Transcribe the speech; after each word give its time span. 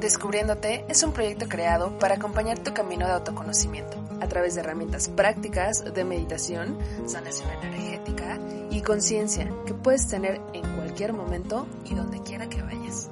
Descubriéndote 0.00 0.84
es 0.88 1.02
un 1.02 1.12
proyecto 1.12 1.48
creado 1.48 1.98
para 1.98 2.14
acompañar 2.14 2.62
tu 2.62 2.72
camino 2.72 3.04
de 3.04 3.14
autoconocimiento 3.14 3.96
a 4.20 4.28
través 4.28 4.54
de 4.54 4.60
herramientas 4.60 5.08
prácticas 5.08 5.92
de 5.92 6.04
meditación, 6.04 6.78
sanación 7.04 7.50
energética 7.64 8.38
y 8.70 8.82
conciencia 8.82 9.52
que 9.66 9.74
puedes 9.74 10.06
tener 10.06 10.40
en 10.52 10.62
cualquier 10.76 11.12
momento 11.12 11.66
y 11.84 11.96
donde 11.96 12.22
quiera 12.22 12.48
que 12.48 12.62
vayas. 12.62 13.10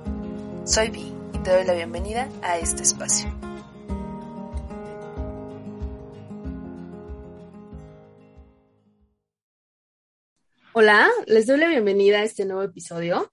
Soy 0.64 0.90
Vi 0.90 1.12
y 1.32 1.38
te 1.38 1.50
doy 1.50 1.64
la 1.64 1.74
bienvenida 1.74 2.28
a 2.42 2.56
este 2.58 2.84
espacio. 2.84 3.34
Hola, 10.72 11.10
les 11.26 11.48
doy 11.48 11.58
la 11.58 11.66
bienvenida 11.66 12.18
a 12.18 12.22
este 12.22 12.44
nuevo 12.44 12.62
episodio. 12.62 13.32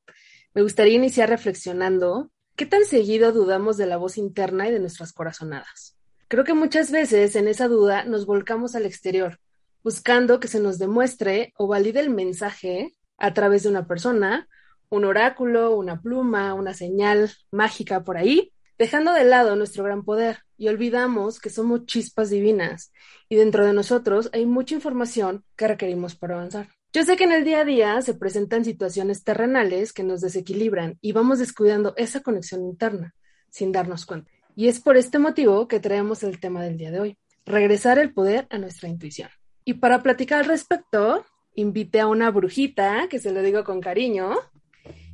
Me 0.55 0.63
gustaría 0.63 0.95
iniciar 0.95 1.29
reflexionando 1.29 2.32
¿Qué 2.55 2.67
tan 2.67 2.85
seguido 2.85 3.31
dudamos 3.31 3.77
de 3.77 3.87
la 3.87 3.97
voz 3.97 4.15
interna 4.19 4.67
y 4.67 4.71
de 4.71 4.79
nuestras 4.79 5.11
corazonadas? 5.11 5.97
Creo 6.27 6.43
que 6.43 6.53
muchas 6.53 6.91
veces 6.91 7.35
en 7.35 7.47
esa 7.47 7.67
duda 7.67 8.05
nos 8.05 8.27
volcamos 8.27 8.75
al 8.75 8.85
exterior, 8.85 9.39
buscando 9.83 10.39
que 10.39 10.47
se 10.47 10.59
nos 10.59 10.77
demuestre 10.77 11.51
o 11.57 11.65
valide 11.67 11.99
el 11.99 12.11
mensaje 12.11 12.95
a 13.17 13.33
través 13.33 13.63
de 13.63 13.69
una 13.69 13.87
persona, 13.87 14.47
un 14.89 15.03
oráculo, 15.03 15.75
una 15.75 15.99
pluma, 15.99 16.53
una 16.53 16.75
señal 16.75 17.31
mágica 17.49 18.03
por 18.03 18.17
ahí, 18.17 18.53
dejando 18.77 19.13
de 19.13 19.23
lado 19.23 19.55
nuestro 19.55 19.83
gran 19.83 20.03
poder 20.03 20.43
y 20.55 20.67
olvidamos 20.67 21.39
que 21.39 21.49
somos 21.49 21.87
chispas 21.87 22.29
divinas 22.29 22.91
y 23.29 23.35
dentro 23.35 23.65
de 23.65 23.73
nosotros 23.73 24.29
hay 24.31 24.45
mucha 24.45 24.75
información 24.75 25.43
que 25.55 25.67
requerimos 25.67 26.15
para 26.15 26.35
avanzar. 26.35 26.67
Yo 26.95 27.01
sé 27.03 27.15
que 27.15 27.23
en 27.23 27.31
el 27.31 27.43
día 27.43 27.61
a 27.61 27.65
día 27.65 27.99
se 28.03 28.13
presentan 28.13 28.63
situaciones 28.63 29.23
terrenales 29.23 29.93
que 29.93 30.03
nos 30.03 30.21
desequilibran 30.21 30.99
y 31.01 31.11
vamos 31.11 31.39
descuidando 31.39 31.95
esa 31.97 32.21
conexión 32.21 32.63
interna 32.63 33.15
sin 33.49 33.71
darnos 33.71 34.05
cuenta. 34.05 34.29
Y 34.55 34.67
es 34.67 34.79
por 34.79 34.95
este 34.95 35.17
motivo 35.17 35.67
que 35.67 35.79
traemos 35.79 36.21
el 36.21 36.39
tema 36.39 36.61
del 36.61 36.77
día 36.77 36.91
de 36.91 36.99
hoy, 36.99 37.17
regresar 37.47 37.97
el 37.97 38.13
poder 38.13 38.45
a 38.51 38.59
nuestra 38.59 38.89
intuición. 38.89 39.29
Y 39.65 39.73
para 39.73 40.03
platicar 40.03 40.41
al 40.41 40.45
respecto, 40.45 41.25
invité 41.55 41.99
a 41.99 42.05
una 42.05 42.29
brujita, 42.29 43.07
que 43.09 43.17
se 43.17 43.31
lo 43.31 43.41
digo 43.41 43.63
con 43.63 43.81
cariño, 43.81 44.35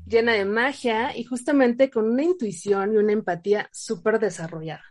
llena 0.06 0.34
de 0.34 0.44
magia 0.44 1.16
y 1.16 1.24
justamente 1.24 1.90
con 1.90 2.10
una 2.10 2.24
intuición 2.24 2.94
y 2.94 2.98
una 2.98 3.14
empatía 3.14 3.70
súper 3.72 4.20
desarrollada. 4.20 4.84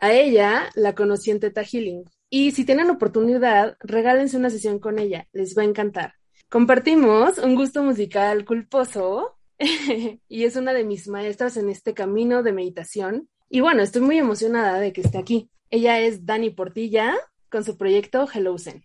A 0.00 0.12
ella 0.12 0.70
la 0.76 0.94
conocí 0.94 1.32
en 1.32 1.40
Teta 1.40 1.64
Healing. 1.64 2.04
Y 2.30 2.52
si 2.52 2.64
tienen 2.64 2.88
oportunidad, 2.88 3.76
regálense 3.80 4.36
una 4.36 4.50
sesión 4.50 4.78
con 4.78 5.00
ella, 5.00 5.26
les 5.32 5.58
va 5.58 5.62
a 5.62 5.64
encantar. 5.64 6.14
Compartimos 6.48 7.38
un 7.38 7.56
gusto 7.56 7.82
musical 7.82 8.44
culposo 8.44 9.36
y 10.28 10.44
es 10.44 10.54
una 10.54 10.72
de 10.72 10.84
mis 10.84 11.08
maestras 11.08 11.56
en 11.56 11.68
este 11.68 11.92
camino 11.92 12.44
de 12.44 12.52
meditación. 12.52 13.28
Y 13.50 13.60
bueno, 13.60 13.82
estoy 13.82 14.02
muy 14.02 14.18
emocionada 14.18 14.78
de 14.78 14.92
que 14.92 15.00
esté 15.00 15.18
aquí. 15.18 15.50
Ella 15.70 15.98
es 15.98 16.24
Dani 16.24 16.50
Portilla 16.50 17.14
con 17.50 17.64
su 17.64 17.76
proyecto 17.76 18.28
Hello 18.32 18.56
Zen. 18.58 18.84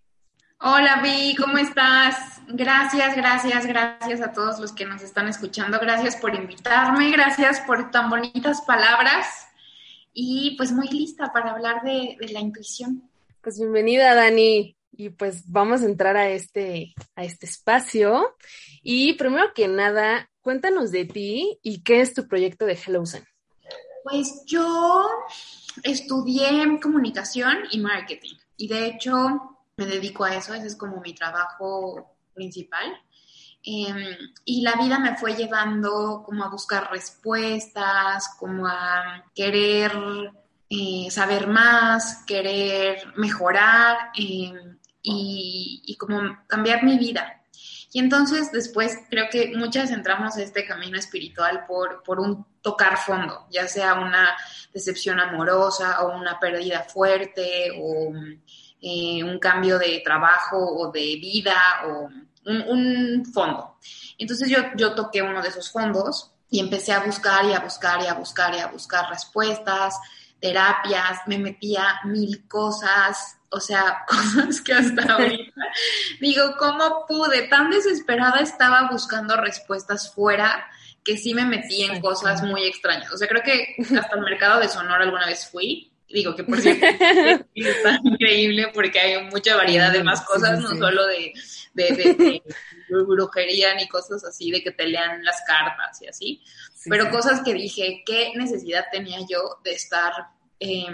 Hola 0.59 1.01
Vi, 1.03 1.35
¿cómo 1.35 1.59
estás? 1.59 2.41
Gracias, 2.47 3.15
gracias, 3.15 3.65
gracias 3.67 4.21
a 4.21 4.31
todos 4.31 4.59
los 4.59 4.73
que 4.73 4.85
nos 4.85 5.03
están 5.03 5.27
escuchando. 5.27 5.79
Gracias 5.79 6.15
por 6.15 6.33
invitarme, 6.33 7.11
gracias 7.11 7.61
por 7.61 7.91
tan 7.91 8.09
bonitas 8.09 8.61
palabras 8.61 9.27
y 10.13 10.55
pues 10.57 10.71
muy 10.71 10.87
lista 10.87 11.31
para 11.31 11.51
hablar 11.51 11.83
de, 11.83 12.17
de 12.19 12.33
la 12.33 12.39
intuición. 12.39 13.07
Pues 13.41 13.59
bienvenida 13.59 14.15
Dani 14.15 14.75
y 14.91 15.09
pues 15.09 15.49
vamos 15.51 15.81
a 15.81 15.85
entrar 15.85 16.17
a 16.17 16.29
este, 16.29 16.93
a 17.15 17.23
este 17.23 17.45
espacio. 17.45 18.35
Y 18.81 19.13
primero 19.13 19.53
que 19.53 19.67
nada, 19.67 20.29
cuéntanos 20.41 20.91
de 20.91 21.05
ti 21.05 21.59
y 21.61 21.81
qué 21.83 22.01
es 22.01 22.13
tu 22.13 22.27
proyecto 22.27 22.65
de 22.65 22.73
Hello 22.73 23.05
Zen. 23.05 23.25
Pues 24.03 24.43
yo 24.45 25.07
estudié 25.83 26.79
comunicación 26.81 27.57
y 27.71 27.79
marketing 27.79 28.35
y 28.57 28.67
de 28.67 28.87
hecho 28.87 29.57
me 29.77 29.85
dedico 29.85 30.23
a 30.23 30.35
eso, 30.35 30.53
ese 30.53 30.67
es 30.67 30.75
como 30.75 30.99
mi 31.01 31.13
trabajo 31.13 32.15
principal. 32.33 32.85
Em, 33.63 34.17
y 34.43 34.61
la 34.61 34.73
vida 34.73 34.97
me 34.97 35.15
fue 35.17 35.35
llevando 35.35 36.23
como 36.25 36.43
a 36.43 36.49
buscar 36.49 36.89
respuestas, 36.91 38.35
como 38.39 38.65
a 38.65 39.23
querer 39.35 39.91
eh, 40.69 41.07
saber 41.11 41.47
más, 41.47 42.23
querer 42.25 43.13
mejorar. 43.17 44.11
Em, 44.15 44.77
y, 45.03 45.95
como 45.99 46.19
cambiar 46.47 46.83
mi 46.83 46.97
vida. 46.97 47.43
Y 47.93 47.99
entonces 47.99 48.51
después 48.51 48.97
creo 49.09 49.27
que 49.29 49.51
muchas 49.55 49.91
entramos 49.91 50.37
a 50.37 50.43
este 50.43 50.65
camino 50.65 50.97
espiritual 50.97 51.65
por, 51.67 52.03
por 52.03 52.19
un 52.19 52.45
tocar 52.61 52.97
fondo, 52.97 53.47
ya 53.51 53.67
sea 53.67 53.95
una 53.95 54.35
decepción 54.73 55.19
amorosa 55.19 56.01
o 56.03 56.17
una 56.17 56.39
pérdida 56.39 56.83
fuerte 56.83 57.71
o 57.77 58.13
eh, 58.81 59.23
un 59.23 59.39
cambio 59.39 59.77
de 59.77 60.01
trabajo 60.05 60.57
o 60.57 60.91
de 60.91 61.17
vida 61.21 61.55
o 61.85 62.09
un, 62.45 62.61
un, 62.61 63.25
fondo. 63.25 63.77
Entonces 64.17 64.49
yo, 64.49 64.59
yo 64.77 64.95
toqué 64.95 65.21
uno 65.21 65.41
de 65.41 65.49
esos 65.49 65.69
fondos 65.69 66.31
y 66.49 66.59
empecé 66.59 66.93
a 66.93 67.01
buscar 67.01 67.45
y 67.45 67.53
a 67.53 67.59
buscar 67.59 68.01
y 68.01 68.07
a 68.07 68.13
buscar 68.13 68.55
y 68.55 68.59
a 68.59 68.67
buscar 68.67 69.09
respuestas, 69.09 69.99
terapias, 70.39 71.19
me 71.27 71.37
metía 71.37 71.99
mil 72.05 72.47
cosas, 72.47 73.37
o 73.51 73.59
sea, 73.59 74.03
cosas 74.07 74.61
que 74.61 74.73
hasta 74.73 75.13
ahorita 75.13 75.61
digo, 76.19 76.55
¿cómo 76.57 77.05
pude? 77.07 77.43
Tan 77.43 77.69
desesperada 77.69 78.39
estaba 78.39 78.89
buscando 78.91 79.35
respuestas 79.37 80.13
fuera 80.13 80.67
que 81.03 81.17
sí 81.17 81.33
me 81.33 81.45
metí 81.45 81.83
en 81.83 81.99
cosas 81.99 82.43
muy 82.43 82.63
extrañas. 82.65 83.11
O 83.11 83.17
sea, 83.17 83.27
creo 83.27 83.41
que 83.43 83.75
hasta 83.97 84.15
el 84.15 84.21
mercado 84.21 84.59
de 84.59 84.69
Sonora 84.69 85.03
alguna 85.03 85.25
vez 85.25 85.47
fui. 85.49 85.91
Digo 86.07 86.35
que 86.35 86.43
por 86.43 86.59
cierto 86.61 86.85
está 87.55 87.99
increíble 88.03 88.69
porque 88.73 88.99
hay 88.99 89.23
mucha 89.29 89.55
variedad 89.55 89.91
de 89.91 90.03
más 90.03 90.21
cosas, 90.21 90.59
no 90.59 90.69
solo 90.77 91.07
de, 91.07 91.33
de, 91.73 92.43
brujería 93.07 93.73
ni 93.75 93.87
cosas 93.87 94.23
así, 94.25 94.51
de 94.51 94.61
que 94.61 94.71
te 94.71 94.87
lean 94.87 95.23
las 95.23 95.41
cartas 95.47 96.01
y 96.01 96.07
así. 96.07 96.43
Pero 96.89 97.09
cosas 97.09 97.41
que 97.43 97.53
dije, 97.53 98.03
¿qué 98.05 98.33
necesidad 98.35 98.85
tenía 98.91 99.19
yo 99.29 99.59
de 99.63 99.73
estar... 99.73 100.11
Eh, 100.59 100.85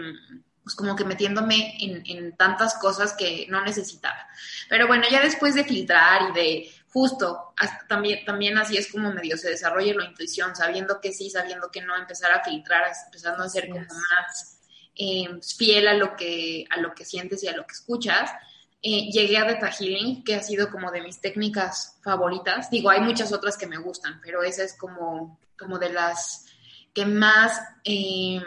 pues 0.67 0.75
como 0.75 0.97
que 0.97 1.05
metiéndome 1.05 1.77
en, 1.79 2.35
tantas 2.35 2.73
cosas 2.73 3.13
que 3.13 3.47
no 3.47 3.63
necesitaba. 3.63 4.27
Pero 4.67 4.85
bueno, 4.85 5.05
ya 5.09 5.21
después 5.21 5.55
de 5.55 5.63
filtrar 5.63 6.29
y 6.29 6.33
de 6.33 6.71
justo, 6.89 7.53
también, 7.87 8.25
también 8.25 8.57
así 8.57 8.75
es 8.75 8.91
como 8.91 9.13
medio 9.13 9.37
se 9.37 9.49
desarrolla 9.49 9.93
la 9.93 10.03
intuición, 10.03 10.57
sabiendo 10.57 10.99
que 10.99 11.13
sí, 11.13 11.29
sabiendo 11.29 11.71
que 11.71 11.81
no, 11.81 11.95
empezar 11.95 12.33
a 12.33 12.43
filtrar, 12.43 12.83
empezando 13.05 13.45
a 13.45 13.49
ser 13.49 13.69
como 13.69 13.79
más 13.79 14.59
em, 14.93 15.41
fiel 15.41 15.87
a 15.87 15.93
lo, 15.93 16.17
que, 16.17 16.65
a 16.69 16.81
lo 16.81 16.93
que 16.93 17.05
sientes 17.05 17.41
y 17.43 17.47
a 17.47 17.55
lo 17.55 17.65
que 17.65 17.71
escuchas. 17.71 18.29
Eh, 18.81 19.09
llegué 19.09 19.37
a 19.37 19.45
Beta 19.45 19.71
Healing, 19.71 20.25
que 20.25 20.35
ha 20.35 20.43
sido 20.43 20.69
como 20.69 20.91
de 20.91 21.01
mis 21.01 21.21
técnicas 21.21 21.97
favoritas. 22.03 22.69
Digo, 22.69 22.89
hay 22.89 22.99
muchas 22.99 23.31
otras 23.31 23.57
que 23.57 23.67
me 23.67 23.77
gustan, 23.77 24.19
pero 24.21 24.43
esa 24.43 24.65
es 24.65 24.73
como, 24.73 25.39
como 25.57 25.79
de 25.79 25.93
las 25.93 26.45
que 26.93 27.05
más... 27.05 27.57
Eh, 27.85 28.41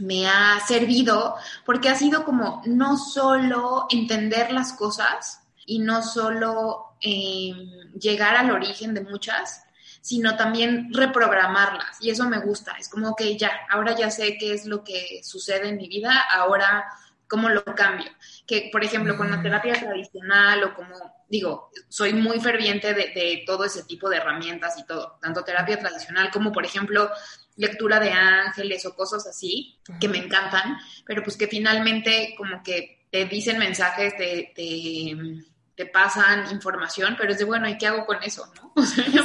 me 0.00 0.28
ha 0.28 0.60
servido 0.66 1.36
porque 1.64 1.88
ha 1.88 1.94
sido 1.94 2.24
como 2.24 2.62
no 2.66 2.96
solo 2.96 3.86
entender 3.90 4.52
las 4.52 4.72
cosas 4.72 5.40
y 5.66 5.78
no 5.80 6.02
solo 6.02 6.96
em, 7.00 7.92
llegar 7.98 8.36
al 8.36 8.50
origen 8.50 8.94
de 8.94 9.02
muchas, 9.02 9.64
sino 10.00 10.36
también 10.36 10.88
reprogramarlas. 10.92 11.98
Y 12.00 12.10
eso 12.10 12.28
me 12.28 12.38
gusta. 12.38 12.72
Es 12.78 12.88
como 12.88 13.14
que 13.14 13.36
ya, 13.36 13.50
ahora 13.70 13.94
ya 13.94 14.10
sé 14.10 14.38
qué 14.38 14.54
es 14.54 14.64
lo 14.64 14.82
que 14.82 15.20
sucede 15.22 15.68
en 15.68 15.76
mi 15.76 15.88
vida, 15.88 16.26
ahora 16.32 16.86
cómo 17.28 17.50
lo 17.50 17.62
cambio. 17.64 18.10
Que, 18.46 18.70
por 18.72 18.82
ejemplo, 18.82 19.16
con 19.16 19.30
la 19.30 19.42
terapia 19.42 19.74
tradicional 19.78 20.64
o 20.64 20.74
como, 20.74 20.94
digo, 21.28 21.70
soy 21.88 22.14
muy 22.14 22.40
ferviente 22.40 22.94
de, 22.94 23.12
de 23.14 23.42
todo 23.46 23.64
ese 23.64 23.84
tipo 23.84 24.08
de 24.08 24.16
herramientas 24.16 24.78
y 24.78 24.86
todo, 24.86 25.18
tanto 25.20 25.44
terapia 25.44 25.78
tradicional 25.78 26.30
como, 26.30 26.50
por 26.50 26.64
ejemplo, 26.64 27.10
lectura 27.58 27.98
de 28.00 28.12
ángeles 28.12 28.86
o 28.86 28.94
cosas 28.94 29.26
así, 29.26 29.76
que 30.00 30.08
me 30.08 30.18
encantan, 30.18 30.78
pero 31.04 31.22
pues 31.22 31.36
que 31.36 31.48
finalmente 31.48 32.34
como 32.38 32.62
que 32.62 33.06
te 33.10 33.26
dicen 33.26 33.58
mensajes, 33.58 34.16
te, 34.16 34.52
te, 34.54 35.86
pasan 35.86 36.52
información, 36.52 37.16
pero 37.18 37.32
es 37.32 37.38
de, 37.38 37.44
bueno, 37.44 37.68
¿y 37.68 37.78
qué 37.78 37.86
hago 37.86 38.06
con 38.06 38.22
eso, 38.22 38.50
no? 38.56 38.72
O 38.82 38.82
sea, 38.82 39.04
yo 39.06 39.22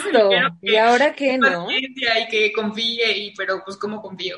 ¿Y 0.62 0.76
ahora 0.76 1.14
qué, 1.14 1.38
no? 1.38 1.70
Y 1.70 1.94
que 2.30 2.52
confíe, 2.54 3.18
y, 3.18 3.34
pero 3.36 3.64
pues 3.64 3.78
¿cómo 3.78 4.02
confío? 4.02 4.38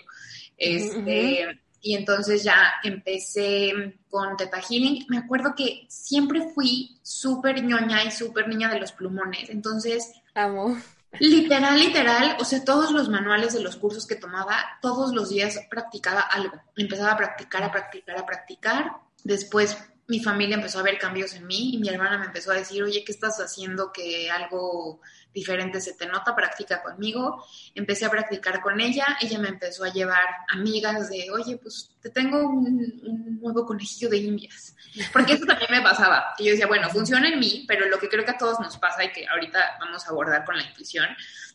Este, 0.58 1.62
Y 1.82 1.96
entonces 1.96 2.44
ya 2.44 2.76
empecé 2.84 3.98
con 4.10 4.36
Teta 4.36 4.60
Healing. 4.60 5.06
Me 5.08 5.20
acuerdo 5.20 5.54
que 5.56 5.86
siempre 5.88 6.50
fui 6.54 6.98
súper 7.04 7.64
ñoña 7.64 8.04
y 8.04 8.12
súper 8.12 8.48
niña 8.48 8.70
de 8.70 8.80
los 8.80 8.92
plumones, 8.92 9.50
entonces... 9.50 10.12
Amo 10.34 10.76
Literal, 11.20 11.80
literal, 11.80 12.38
o 12.40 12.46
sea, 12.46 12.64
todos 12.64 12.92
los 12.92 13.10
manuales 13.10 13.54
de 13.54 13.62
los 13.62 13.76
cursos 13.76 14.06
que 14.06 14.16
tomaba, 14.16 14.58
todos 14.82 15.14
los 15.14 15.30
días 15.30 15.60
practicaba 15.70 16.22
algo. 16.22 16.62
Empezaba 16.76 17.12
a 17.12 17.18
practicar, 17.18 17.64
a 17.64 17.72
practicar, 17.72 18.18
a 18.18 18.26
practicar. 18.26 18.92
Después 19.24 19.78
mi 20.08 20.20
familia 20.20 20.56
empezó 20.56 20.80
a 20.80 20.84
ver 20.84 21.00
cambios 21.00 21.34
en 21.34 21.48
mí 21.48 21.74
y 21.74 21.78
mi 21.80 21.90
hermana 21.90 22.18
me 22.18 22.26
empezó 22.26 22.52
a 22.52 22.56
decir, 22.56 22.84
oye, 22.84 23.04
¿qué 23.04 23.12
estás 23.12 23.40
haciendo 23.40 23.92
que 23.92 24.30
algo 24.30 25.02
diferente 25.36 25.82
se 25.82 25.94
te 25.94 26.08
nota, 26.08 26.34
practica 26.34 26.82
conmigo. 26.82 27.46
Empecé 27.76 28.06
a 28.06 28.10
practicar 28.10 28.62
con 28.62 28.80
ella, 28.80 29.18
ella 29.22 29.38
me 29.38 29.50
empezó 29.50 29.84
a 29.84 29.92
llevar 29.92 30.26
amigas 30.50 31.10
de, 31.10 31.30
oye, 31.30 31.58
pues 31.58 31.92
te 32.02 32.10
tengo 32.10 32.48
un, 32.48 33.40
nuevo 33.42 33.66
conejillo 33.66 34.10
de 34.10 34.18
indias. 34.18 34.76
Porque 35.12 35.34
eso 35.34 35.46
también 35.46 35.70
me 35.70 35.82
pasaba, 35.82 36.34
que 36.38 36.46
yo 36.46 36.52
decía, 36.52 36.68
bueno, 36.68 36.90
funciona 36.90 37.28
en 37.28 37.38
mí, 37.38 37.66
pero 37.68 37.88
lo 37.90 38.00
que 38.00 38.08
creo 38.08 38.24
que 38.24 38.32
a 38.32 38.38
todos 38.38 38.60
nos 38.62 38.78
pasa 38.78 39.04
y 39.04 39.12
que 39.12 39.28
ahorita 39.28 39.78
vamos 39.80 40.08
a 40.08 40.10
abordar 40.10 40.46
con 40.46 40.58
la 40.58 40.64
intuición, 40.64 41.06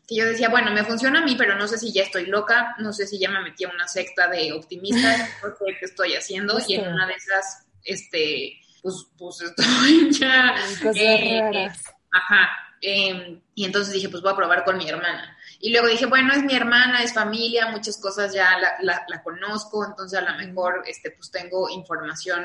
que 0.06 0.15
yo 0.15 0.27
decía, 0.27 0.50
bueno, 0.50 0.71
me 0.73 0.85
funciona 0.85 1.21
a 1.21 1.25
mí, 1.25 1.35
pero 1.37 1.56
no 1.56 1.67
sé 1.67 1.79
si 1.79 1.91
ya 1.91 2.03
estoy 2.03 2.27
loca, 2.27 2.77
no 2.79 2.93
sé 2.93 3.06
si 3.06 3.19
ya 3.19 3.31
me 3.31 3.41
metí 3.41 3.65
a 3.65 3.71
una 3.71 3.88
secta 3.88 4.29
de 4.29 4.53
optimistas, 4.53 5.31
no 5.43 5.49
sé 5.50 5.77
qué 5.79 5.87
estoy 5.87 6.15
haciendo, 6.15 6.61
y 6.69 6.75
en 6.75 6.87
una 6.87 7.06
de 7.06 7.15
esas, 7.15 7.67
este, 7.82 8.61
pues, 8.82 9.06
pues 9.17 9.41
estoy 9.41 10.11
ya... 10.21 10.55
Eh, 10.94 11.71
ajá, 12.12 12.69
Em, 12.82 13.41
y 13.55 13.65
entonces 13.65 13.93
dije, 13.93 14.09
pues 14.09 14.23
voy 14.23 14.32
a 14.32 14.37
probar 14.37 14.65
con 14.65 14.79
mi 14.79 14.88
hermana. 14.88 15.37
Y 15.61 15.71
luego 15.71 15.88
dije, 15.88 16.06
bueno, 16.06 16.32
es 16.32 16.43
mi 16.43 16.55
hermana, 16.55 17.03
es 17.03 17.12
familia, 17.12 17.71
muchas 17.71 17.99
cosas 17.99 18.32
ya 18.32 18.59
la, 18.81 19.05
la, 19.06 19.23
conozco, 19.23 19.85
entonces 19.85 20.19
a 20.19 20.23
lo 20.23 20.38
mejor 20.38 20.82
este, 20.87 21.11
pues 21.11 21.31
tengo 21.31 21.69
información 21.69 22.43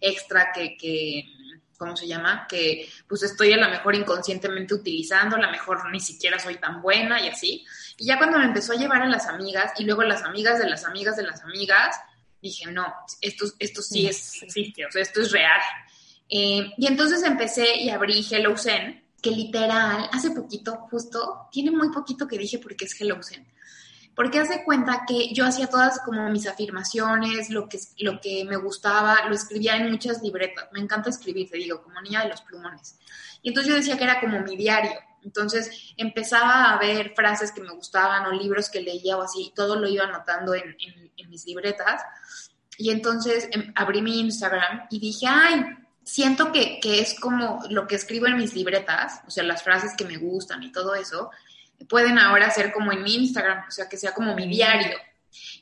extra 0.00 0.50
que, 0.52 0.76
que, 0.76 1.24
¿cómo 1.78 1.96
se 1.96 2.08
llama? 2.08 2.46
Que 2.48 2.88
pues 3.08 3.22
estoy 3.22 3.52
a 3.52 3.58
lo 3.58 3.68
mejor 3.68 3.94
inconscientemente 3.94 4.74
utilizando, 4.74 5.36
a 5.36 5.40
lo 5.40 5.50
mejor 5.52 5.88
ni 5.92 6.00
siquiera 6.00 6.40
soy 6.40 6.56
tan 6.56 6.82
buena 6.82 7.20
y 7.20 7.28
así. 7.28 7.64
Y 7.96 8.06
ya 8.06 8.18
cuando 8.18 8.38
me 8.38 8.46
empezó 8.46 8.72
a 8.72 8.76
llevar 8.76 9.02
a 9.02 9.08
las 9.08 9.26
amigas 9.28 9.72
y 9.78 9.84
luego 9.84 10.02
las 10.02 10.24
amigas 10.24 10.58
de 10.58 10.68
las 10.68 10.84
amigas 10.84 11.16
de 11.16 11.22
las 11.22 11.42
amigas, 11.42 11.96
dije, 12.42 12.70
no, 12.72 12.92
esto, 13.20 13.46
esto 13.60 13.82
sí 13.82 14.08
es, 14.08 14.42
existe, 14.42 14.84
o 14.84 14.90
sea, 14.90 15.02
esto 15.02 15.20
es 15.20 15.30
real. 15.30 15.60
Eh, 16.28 16.72
y 16.76 16.86
entonces 16.88 17.22
empecé 17.22 17.76
y 17.76 17.90
abrí 17.90 18.26
Hello 18.28 18.56
Zen, 18.56 19.05
literal, 19.30 20.08
hace 20.12 20.30
poquito, 20.30 20.86
justo, 20.90 21.48
tiene 21.50 21.70
muy 21.70 21.90
poquito 21.90 22.26
que 22.26 22.38
dije 22.38 22.58
porque 22.58 22.84
es 22.84 23.00
Hello 23.00 23.22
Zen. 23.22 23.46
Porque 24.14 24.38
hace 24.38 24.64
cuenta 24.64 25.04
que 25.06 25.34
yo 25.34 25.44
hacía 25.44 25.66
todas 25.66 26.00
como 26.00 26.30
mis 26.30 26.46
afirmaciones, 26.46 27.50
lo 27.50 27.68
que, 27.68 27.78
lo 27.98 28.18
que 28.20 28.44
me 28.46 28.56
gustaba, 28.56 29.26
lo 29.28 29.34
escribía 29.34 29.76
en 29.76 29.90
muchas 29.90 30.22
libretas. 30.22 30.68
Me 30.72 30.80
encanta 30.80 31.10
escribir, 31.10 31.50
te 31.50 31.58
digo, 31.58 31.82
como 31.82 32.00
niña 32.00 32.22
de 32.22 32.30
los 32.30 32.40
plumones. 32.40 32.98
Y 33.42 33.50
entonces 33.50 33.70
yo 33.70 33.76
decía 33.76 33.98
que 33.98 34.04
era 34.04 34.20
como 34.20 34.40
mi 34.40 34.56
diario. 34.56 34.92
Entonces 35.22 35.92
empezaba 35.98 36.72
a 36.72 36.78
ver 36.78 37.12
frases 37.14 37.52
que 37.52 37.60
me 37.60 37.74
gustaban 37.74 38.24
o 38.24 38.32
libros 38.32 38.70
que 38.70 38.80
leía 38.80 39.18
o 39.18 39.22
así, 39.22 39.48
y 39.48 39.54
todo 39.54 39.76
lo 39.76 39.86
iba 39.86 40.04
anotando 40.04 40.54
en, 40.54 40.76
en 41.16 41.30
mis 41.30 41.44
libretas. 41.44 42.02
Y 42.78 42.90
entonces 42.90 43.48
em, 43.52 43.72
abrí 43.74 44.02
mi 44.02 44.20
Instagram 44.20 44.86
y 44.90 44.98
dije, 44.98 45.26
ay, 45.28 45.64
siento 46.06 46.52
que, 46.52 46.78
que, 46.80 47.00
es 47.00 47.18
como 47.18 47.60
lo 47.68 47.86
que 47.86 47.96
escribo 47.96 48.26
en 48.26 48.36
mis 48.36 48.54
libretas, 48.54 49.20
o 49.26 49.30
sea, 49.30 49.42
las 49.42 49.62
frases 49.62 49.92
que 49.96 50.04
me 50.04 50.16
gustan 50.16 50.62
y 50.62 50.70
todo 50.70 50.94
eso, 50.94 51.30
pueden 51.88 52.18
ahora 52.18 52.48
ser 52.50 52.72
como 52.72 52.92
en 52.92 53.02
mi 53.02 53.16
Instagram, 53.16 53.64
o 53.68 53.70
sea, 53.70 53.88
que 53.88 53.96
sea 53.96 54.14
como 54.14 54.34
mi 54.34 54.46
diario. 54.46 54.96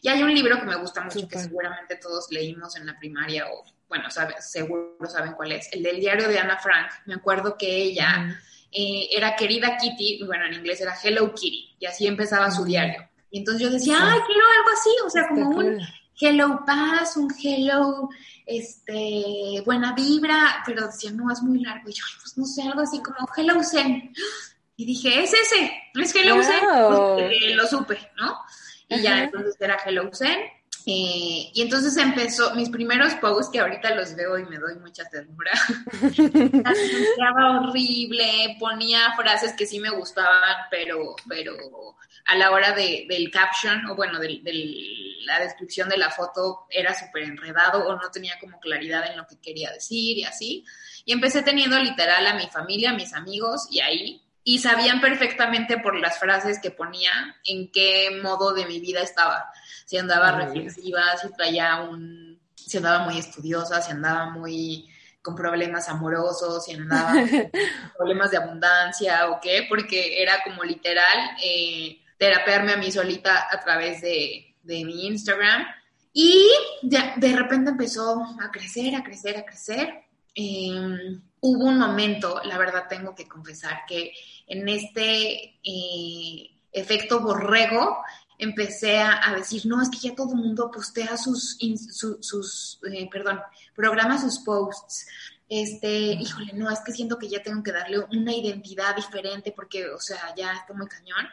Y 0.03 0.09
hay 0.09 0.23
un 0.23 0.33
libro 0.33 0.61
que 0.61 0.67
me 0.67 0.77
gusta 0.77 1.01
mucho, 1.01 1.27
que 1.27 1.39
seguramente 1.39 1.97
todos 1.97 2.31
leímos 2.31 2.77
en 2.77 2.87
la 2.87 2.97
primaria, 2.99 3.47
o 3.51 3.65
bueno, 3.89 4.11
sabe, 4.11 4.35
seguro 4.41 4.97
saben 5.09 5.33
cuál 5.33 5.53
es, 5.53 5.73
el 5.73 5.83
del 5.83 5.99
diario 5.99 6.29
de 6.29 6.39
Ana 6.39 6.59
Frank. 6.59 6.91
Me 7.07 7.15
acuerdo 7.15 7.57
que 7.57 7.75
ella 7.75 8.39
eh, 8.71 9.09
era 9.11 9.35
querida 9.35 9.79
Kitty, 9.79 10.25
bueno, 10.27 10.45
en 10.45 10.55
inglés 10.55 10.81
era 10.81 10.95
Hello 11.03 11.35
Kitty, 11.35 11.77
y 11.81 11.87
así 11.87 12.07
empezaba 12.07 12.51
su 12.51 12.65
diario. 12.65 13.09
Y 13.31 13.39
entonces 13.39 13.63
yo 13.63 13.71
decía, 13.71 13.97
ay, 13.99 14.21
quiero 14.27 14.43
algo 14.47 14.69
así, 14.79 14.91
o 15.07 15.11
sea, 15.11 15.29
como 15.29 15.49
un 15.59 15.81
Hello 16.21 16.65
Paz, 16.65 17.17
un 17.17 17.33
Hello 17.43 18.09
este, 18.47 19.63
buena 19.65 19.95
vibra, 19.95 20.63
pero 20.67 20.87
decía, 20.87 21.11
no, 21.13 21.31
es 21.33 21.43
muy 21.43 21.61
largo. 21.61 21.89
Y 21.89 21.93
yo, 21.93 22.05
pues 22.21 22.39
no 22.39 22.45
sé, 22.45 22.63
algo 22.63 22.81
así 22.81 23.03
como 23.03 23.29
Hello 23.37 23.63
Zen. 23.63 24.13
Y 24.77 24.87
dije, 24.87 25.23
es 25.23 25.33
ese, 25.33 25.73
es 25.95 26.13
Hello 26.17 26.43
Zen. 26.43 26.59
Pues, 26.59 27.55
lo 27.55 27.65
supe, 27.69 28.11
¿no? 28.17 28.37
Y 28.89 29.03
ya 29.03 29.23
entonces 29.23 29.55
era 29.61 29.79
Hello 29.87 30.11
Zen. 30.13 30.37
Eh, 30.87 31.51
y 31.55 31.63
entonces 31.63 31.97
empezó 31.97 32.55
mis 32.55 32.69
primeros 32.69 33.15
posts, 33.15 33.51
que 33.51 33.61
ahorita 33.61 33.95
los 33.95 34.15
veo 34.15 34.39
y 34.39 34.45
me 34.45 34.59
doy 34.59 34.75
mucha 34.77 35.05
ternura. 35.09 35.53
Estaba 36.03 37.61
horrible, 37.61 38.57
ponía 38.59 39.15
frases 39.17 39.55
que 39.55 39.67
sí 39.67 39.81
me 39.81 39.91
gustaban, 39.91 40.57
pero, 40.71 41.17
pero 41.27 41.57
a 42.27 42.37
la 42.37 42.51
hora 42.51 42.73
de, 42.73 43.07
del 43.09 43.31
caption, 43.31 43.87
o 43.87 43.97
bueno, 43.97 44.19
de, 44.19 44.41
la 45.25 45.41
descripción 45.41 45.89
de 45.89 45.97
la 45.97 46.11
foto 46.11 46.67
era 46.69 46.95
súper 46.95 47.25
enredado 47.25 47.87
o 47.87 47.95
no 47.95 48.11
tenía 48.11 48.39
como 48.39 48.61
claridad 48.61 49.11
en 49.11 49.17
lo 49.17 49.27
que 49.27 49.41
quería 49.41 49.71
decir 49.73 50.19
y 50.19 50.25
así. 50.25 50.65
Y 51.07 51.13
empecé 51.13 51.43
teniendo 51.43 51.79
literal 51.79 52.27
a 52.27 52.35
mi 52.35 52.47
familia, 52.49 52.91
a 52.91 52.95
mis 52.95 53.15
amigos 53.15 53.69
y 53.71 53.81
ahí. 53.81 54.21
Y 54.45 54.59
sabían 54.59 55.01
perfectamente 55.01 55.79
por 55.79 55.99
las 55.99 56.19
frases 56.19 56.61
que 56.61 56.71
ponía 56.71 57.11
en 57.45 57.73
qué 57.73 58.21
modo 58.23 58.53
de 58.53 58.67
mi 58.67 58.79
vida 58.79 59.01
estaba. 59.01 59.51
Si 59.87 59.97
andaba 59.97 60.33
reflexiva, 60.33 61.17
si 61.21 61.33
traía 61.33 61.81
un... 61.81 62.39
si 62.55 62.77
andaba 62.77 63.05
muy 63.05 63.19
estudiosa, 63.19 63.81
si 63.81 63.93
andaba 63.93 64.31
muy 64.31 64.87
con 65.25 65.35
problemas 65.35 65.89
amorosos, 65.89 66.67
si 66.67 66.75
andaba 66.75 67.13
con 67.31 67.51
problemas 67.97 68.31
de 68.31 68.37
abundancia 68.37 69.31
o 69.31 69.41
qué, 69.41 69.65
porque 69.67 70.23
era 70.23 70.43
como 70.45 70.63
literal 70.63 71.31
eh, 71.43 71.99
terapearme 72.19 72.75
a 72.75 72.77
mí 72.77 72.93
solita 72.93 73.49
a 73.51 73.59
través 73.59 74.03
de, 74.03 74.55
mi 74.63 75.07
Instagram. 75.07 75.65
Y 76.13 76.47
de, 76.83 77.37
repente 77.37 77.71
empezó 77.71 78.23
a 78.39 78.51
crecer, 78.51 78.95
a 78.95 79.03
crecer, 79.03 79.39
a 79.39 79.45
crecer. 79.47 80.05
Em, 80.35 81.23
hubo 81.41 81.65
un 81.65 81.79
momento, 81.79 82.43
la 82.45 82.59
verdad 82.59 82.85
tengo 82.89 83.15
que 83.15 83.27
confesar, 83.27 83.81
que 83.89 84.13
en 84.47 84.69
este 84.69 85.59
eh, 85.63 86.51
efecto 86.73 87.21
borrego 87.21 87.99
empecé 88.39 88.99
a, 88.99 89.35
decir, 89.37 89.65
no, 89.67 89.81
es 89.81 89.89
que 89.89 90.09
ya 90.09 90.15
todo 90.15 90.33
el 90.33 90.41
mundo 90.41 90.71
postea 90.71 91.17
sus, 91.17 91.57
sus 91.91 92.81
eh, 92.93 93.09
perdón, 93.11 93.41
programa 93.75 94.21
sus 94.21 94.39
posts. 94.41 95.07
Este, 95.49 96.15
híjole, 96.15 96.53
no, 96.55 96.71
es 96.71 96.81
que 96.81 96.93
siento 96.93 97.19
que 97.19 97.29
ya 97.29 97.43
tengo 97.43 97.63
que 97.63 97.73
darle 97.73 98.01
una 98.13 98.33
identidad 98.33 98.97
diferente 98.97 99.53
porque, 99.55 99.89
o 99.89 100.01
sea, 100.01 100.35
ya 100.37 100.53
está 100.53 100.75
muy 100.75 100.87
cañón. 100.89 101.27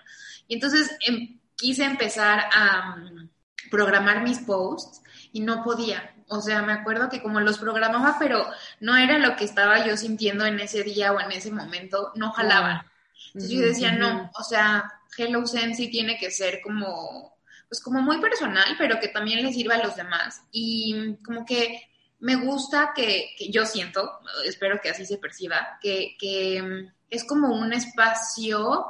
Y 0.48 0.56
entonces 0.56 0.92
em, 1.08 1.40
quise 1.56 1.86
empezar 1.86 2.44
a 2.54 2.98
mm, 2.98 3.30
programar 3.70 4.22
mis 4.22 4.40
posts 4.40 5.02
y 5.32 5.40
no 5.40 5.64
podía. 5.64 6.14
O 6.28 6.42
sea, 6.42 6.62
me 6.62 6.74
acuerdo 6.74 7.10
que 7.10 7.22
como 7.22 7.40
los 7.40 7.58
programaba, 7.58 8.18
pero 8.20 8.46
no 8.80 8.96
era 8.96 9.18
lo 9.18 9.36
que 9.36 9.46
estaba 9.46 9.86
yo 9.86 9.98
sintiendo 9.98 10.46
en 10.46 10.60
ese 10.60 10.84
día 10.84 11.14
o 11.14 11.20
en 11.20 11.32
ese 11.32 11.52
momento, 11.52 12.12
no 12.16 12.32
jalaban. 12.32 12.91
Entonces 13.28 13.52
yo 13.52 13.62
decía, 13.62 13.92
no, 13.94 14.32
o 14.38 14.44
sea, 14.44 14.92
Hello 15.18 15.46
Sensi 15.46 15.90
tiene 15.90 16.18
que 16.18 16.32
ser 16.32 16.62
como, 16.62 17.38
pues 17.70 17.82
como 17.82 18.02
muy 18.02 18.20
personal, 18.20 18.76
pero 18.78 19.00
que 19.00 19.10
también 19.10 19.44
le 19.44 19.54
sirva 19.54 19.76
a 19.76 19.84
los 19.84 19.96
demás. 19.96 20.42
Y 20.52 21.16
como 21.24 21.46
que 21.46 21.90
me 22.20 22.36
gusta 22.36 22.92
que, 22.96 23.32
que 23.38 23.50
yo 23.50 23.66
siento, 23.66 24.20
espero 24.46 24.80
que 24.82 24.90
así 24.90 25.06
se 25.06 25.18
perciba, 25.18 25.80
que, 25.82 26.16
que 26.20 26.62
mm, 26.62 26.94
es 27.10 27.24
como 27.24 27.54
un 27.54 27.74
espacio 27.74 28.86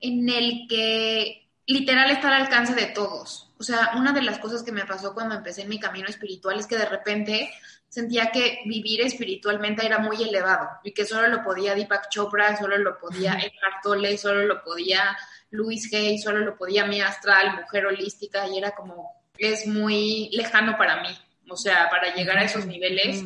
en 0.00 0.28
el 0.28 0.66
que 0.68 1.48
literal 1.66 2.10
está 2.10 2.28
al 2.28 2.42
alcance 2.42 2.74
de 2.74 2.86
todos. 2.86 3.52
O 3.58 3.62
sea, 3.62 3.92
una 3.96 4.12
de 4.12 4.22
las 4.22 4.38
cosas 4.38 4.62
que 4.62 4.72
me 4.72 4.86
pasó 4.86 5.14
cuando 5.14 5.34
empecé 5.34 5.62
en 5.62 5.68
mi 5.68 5.78
camino 5.78 6.08
espiritual 6.08 6.58
es 6.58 6.66
que 6.66 6.78
de 6.78 6.86
repente 6.86 7.52
sentía 7.90 8.30
que 8.30 8.60
vivir 8.64 9.02
espiritualmente 9.02 9.84
era 9.84 9.98
muy 9.98 10.22
elevado 10.22 10.68
y 10.84 10.92
que 10.92 11.04
solo 11.04 11.26
lo 11.26 11.42
podía 11.42 11.74
Deepak 11.74 12.08
Chopra, 12.08 12.56
solo 12.56 12.78
lo 12.78 12.98
podía 12.98 13.32
Eckhart 13.32 13.82
Tolle, 13.82 14.16
solo 14.16 14.46
lo 14.46 14.62
podía 14.62 15.18
Louis 15.50 15.92
Hay, 15.92 16.18
solo 16.18 16.38
lo 16.38 16.56
podía 16.56 16.86
mi 16.86 17.00
astral, 17.00 17.56
mujer 17.60 17.86
holística 17.86 18.46
y 18.46 18.58
era 18.58 18.70
como, 18.70 19.10
es 19.36 19.66
muy 19.66 20.30
lejano 20.32 20.78
para 20.78 21.02
mí. 21.02 21.08
O 21.50 21.56
sea, 21.56 21.90
para 21.90 22.14
llegar 22.14 22.38
a 22.38 22.44
esos 22.44 22.64
niveles 22.64 23.24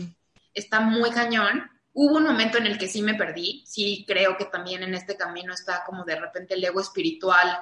está 0.55 0.81
muy 0.81 1.11
cañón. 1.11 1.71
Hubo 1.93 2.17
un 2.17 2.25
momento 2.25 2.57
en 2.57 2.67
el 2.67 2.79
que 2.79 2.89
sí 2.89 3.03
me 3.03 3.15
perdí, 3.15 3.63
sí 3.67 4.05
creo 4.09 4.39
que 4.39 4.47
también 4.47 4.83
en 4.83 4.95
este 4.95 5.15
camino 5.17 5.53
está 5.53 5.85
como 5.85 6.05
de 6.05 6.17
repente 6.17 6.55
el 6.55 6.65
ego 6.65 6.81
espiritual 6.81 7.59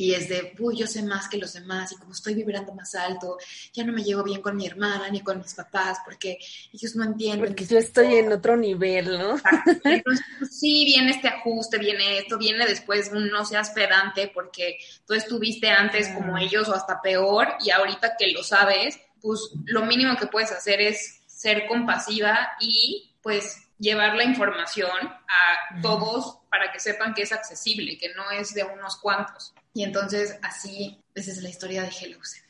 y 0.00 0.14
es 0.14 0.30
de, 0.30 0.54
uy, 0.58 0.78
yo 0.78 0.86
sé 0.86 1.02
más 1.02 1.28
que 1.28 1.36
los 1.36 1.52
demás 1.52 1.92
y 1.92 1.96
como 1.96 2.12
estoy 2.12 2.32
vibrando 2.32 2.72
más 2.72 2.94
alto, 2.94 3.36
ya 3.74 3.84
no 3.84 3.92
me 3.92 4.02
llevo 4.02 4.22
bien 4.22 4.40
con 4.40 4.56
mi 4.56 4.66
hermana 4.66 5.10
ni 5.10 5.20
con 5.20 5.36
mis 5.36 5.52
papás 5.52 5.98
porque 6.06 6.38
ellos 6.72 6.96
no 6.96 7.04
entienden. 7.04 7.46
Porque 7.46 7.66
yo 7.66 7.76
estoy 7.76 8.14
en 8.14 8.32
otro 8.32 8.56
nivel, 8.56 9.18
¿no? 9.18 9.34
Entonces, 9.84 10.24
pues, 10.38 10.58
sí, 10.58 10.86
viene 10.86 11.10
este 11.10 11.28
ajuste, 11.28 11.76
viene 11.76 12.16
esto, 12.16 12.38
viene 12.38 12.64
después 12.66 13.10
un 13.12 13.28
no 13.28 13.44
seas 13.44 13.70
pedante 13.70 14.30
porque 14.32 14.78
tú 15.06 15.12
estuviste 15.12 15.68
antes 15.68 16.08
como 16.08 16.38
ellos 16.38 16.66
o 16.70 16.74
hasta 16.74 17.02
peor 17.02 17.48
y 17.62 17.70
ahorita 17.70 18.16
que 18.18 18.32
lo 18.32 18.42
sabes, 18.42 18.98
pues 19.20 19.50
lo 19.66 19.84
mínimo 19.84 20.16
que 20.16 20.28
puedes 20.28 20.50
hacer 20.50 20.80
es 20.80 21.20
ser 21.26 21.66
compasiva 21.66 22.52
y 22.58 23.12
pues 23.20 23.66
llevar 23.78 24.16
la 24.16 24.24
información 24.24 24.90
a 24.98 25.80
todos 25.82 26.38
para 26.50 26.72
que 26.72 26.80
sepan 26.80 27.12
que 27.12 27.22
es 27.22 27.32
accesible, 27.32 27.98
que 27.98 28.14
no 28.14 28.30
es 28.30 28.54
de 28.54 28.64
unos 28.64 28.96
cuantos. 28.96 29.52
Y 29.72 29.84
entonces 29.84 30.38
así, 30.42 31.02
esa 31.14 31.30
es 31.30 31.42
la 31.42 31.48
historia 31.48 31.82
de 31.82 31.88
Hellousen. 31.88 32.42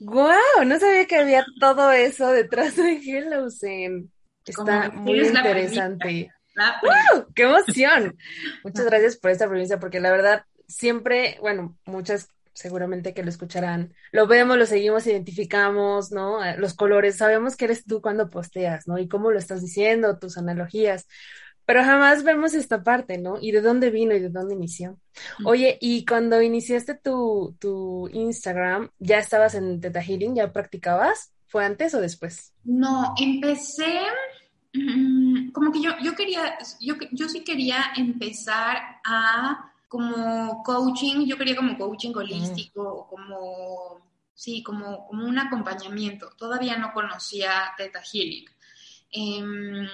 ¡Guau! 0.00 0.64
No 0.64 0.78
sabía 0.78 1.06
que 1.06 1.16
había 1.16 1.44
todo 1.58 1.90
eso 1.90 2.30
detrás 2.32 2.76
de 2.76 2.98
Hellousen. 2.98 4.10
Está 4.44 4.90
muy 4.90 5.26
interesante. 5.26 6.32
¡Qué 7.34 7.42
emoción! 7.42 8.16
Muchas 8.64 8.86
gracias 8.86 9.16
por 9.16 9.30
esta 9.30 9.48
premisa, 9.48 9.78
porque 9.78 10.00
la 10.00 10.10
verdad, 10.10 10.44
siempre, 10.66 11.38
bueno, 11.40 11.76
muchas 11.84 12.28
seguramente 12.58 13.14
que 13.14 13.22
lo 13.22 13.28
escucharán, 13.28 13.94
lo 14.10 14.26
vemos, 14.26 14.58
lo 14.58 14.66
seguimos, 14.66 15.06
identificamos, 15.06 16.10
¿no? 16.10 16.44
Eh, 16.44 16.56
los 16.58 16.74
colores, 16.74 17.16
sabemos 17.16 17.56
que 17.56 17.66
eres 17.66 17.84
tú 17.84 18.02
cuando 18.02 18.30
posteas, 18.30 18.88
¿no? 18.88 18.98
Y 18.98 19.06
cómo 19.06 19.30
lo 19.30 19.38
estás 19.38 19.62
diciendo, 19.62 20.18
tus 20.18 20.38
analogías, 20.38 21.06
pero 21.68 21.84
jamás 21.84 22.24
vemos 22.24 22.54
esta 22.54 22.82
parte, 22.82 23.18
¿no? 23.18 23.36
Y 23.42 23.52
de 23.52 23.60
dónde 23.60 23.90
vino 23.90 24.14
y 24.14 24.20
de 24.20 24.30
dónde 24.30 24.54
inició. 24.54 24.98
Oye, 25.44 25.76
y 25.82 26.06
cuando 26.06 26.40
iniciaste 26.40 26.94
tu, 26.94 27.56
tu 27.58 28.08
Instagram, 28.08 28.88
¿ya 28.98 29.18
estabas 29.18 29.54
en 29.54 29.78
Teta 29.78 30.00
Healing? 30.00 30.34
¿Ya 30.34 30.50
practicabas? 30.50 31.34
¿Fue 31.46 31.66
antes 31.66 31.92
o 31.92 32.00
después? 32.00 32.54
No, 32.64 33.12
empecé, 33.20 34.00
mm, 34.72 35.50
como 35.50 35.70
que 35.70 35.82
yo, 35.82 35.90
yo 36.02 36.14
quería, 36.14 36.56
yo, 36.80 36.94
yo 37.12 37.28
sí 37.28 37.44
quería 37.44 37.92
empezar 37.98 38.78
a 39.04 39.70
como 39.88 40.62
coaching, 40.62 41.26
yo 41.26 41.36
quería 41.36 41.54
como 41.54 41.76
coaching 41.76 42.14
holístico, 42.14 43.06
como, 43.10 44.00
sí, 44.32 44.62
como, 44.62 45.06
como 45.06 45.26
un 45.26 45.38
acompañamiento. 45.38 46.30
Todavía 46.34 46.78
no 46.78 46.94
conocía 46.94 47.74
Teta 47.76 48.00
Healing. 48.00 48.46
Em, 49.10 49.86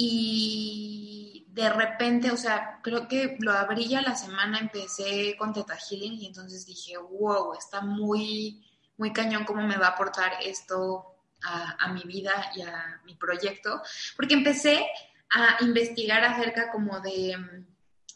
y 0.00 1.44
de 1.48 1.68
repente, 1.70 2.30
o 2.30 2.36
sea, 2.36 2.78
creo 2.84 3.08
que 3.08 3.36
lo 3.40 3.50
abrí 3.50 3.88
ya 3.88 4.00
la 4.00 4.14
semana, 4.14 4.60
empecé 4.60 5.34
con 5.36 5.52
Teta 5.52 5.76
Healing 5.76 6.20
y 6.20 6.26
entonces 6.26 6.64
dije, 6.64 6.96
wow, 6.96 7.54
está 7.54 7.80
muy, 7.80 8.64
muy 8.96 9.12
cañón 9.12 9.44
cómo 9.44 9.66
me 9.66 9.76
va 9.76 9.86
a 9.86 9.90
aportar 9.90 10.34
esto 10.40 11.16
a, 11.42 11.84
a 11.84 11.92
mi 11.92 12.02
vida 12.02 12.52
y 12.54 12.62
a 12.62 13.00
mi 13.06 13.16
proyecto. 13.16 13.82
Porque 14.14 14.34
empecé 14.34 14.86
a 15.30 15.56
investigar 15.64 16.24
acerca 16.24 16.70
como 16.70 17.00
de 17.00 17.36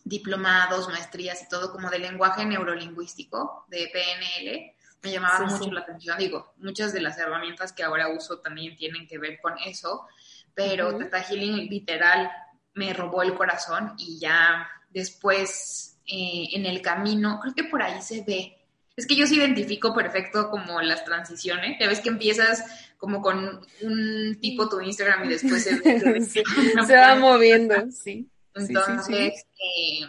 diplomados, 0.05 0.89
maestrías 0.89 1.43
y 1.43 1.49
todo 1.49 1.73
como 1.73 1.91
de 1.91 1.99
lenguaje 1.99 2.45
neurolingüístico, 2.45 3.65
de 3.67 3.91
PNL, 3.93 4.77
me 5.03 5.11
llamaba 5.11 5.45
mucho 5.47 5.73
la 5.73 5.81
atención. 5.81 6.17
Digo, 6.17 6.55
muchas 6.59 6.93
de 6.93 7.01
las 7.01 7.19
herramientas 7.19 7.73
que 7.73 7.83
ahora 7.83 8.09
uso 8.09 8.39
también 8.39 8.77
tienen 8.77 9.09
que 9.09 9.19
ver 9.19 9.41
con 9.41 9.59
eso, 9.59 10.07
pero 10.55 10.97
Teta 10.97 11.23
Healing 11.23 11.69
literal 11.69 12.31
me 12.75 12.93
robó 12.93 13.23
el 13.23 13.35
corazón 13.35 13.95
y 13.99 14.19
ya 14.19 14.69
después 14.91 15.99
eh, 16.07 16.49
en 16.53 16.67
el 16.67 16.83
camino, 16.83 17.39
creo 17.41 17.55
que 17.55 17.65
por 17.65 17.83
ahí 17.83 18.01
se 18.03 18.23
ve. 18.23 18.59
Es 18.97 19.07
que 19.07 19.17
yo 19.17 19.27
sí 19.27 19.37
identifico 19.37 19.95
perfecto 19.95 20.51
como 20.51 20.81
las 20.83 21.05
transiciones. 21.05 21.79
Ya 21.81 21.89
ves 21.89 22.01
que 22.01 22.11
empiezas 22.11 22.93
como 22.99 23.23
con 23.23 23.61
un 23.81 24.39
tipo 24.41 24.69
tu 24.69 24.81
Instagram 24.81 25.25
y 25.25 25.29
después 25.29 25.65
se, 25.65 25.81
se 26.87 26.97
va 26.97 27.15
moviendo, 27.17 27.91
sí. 27.91 28.29
Entonces, 28.55 29.47
eh, 29.59 30.07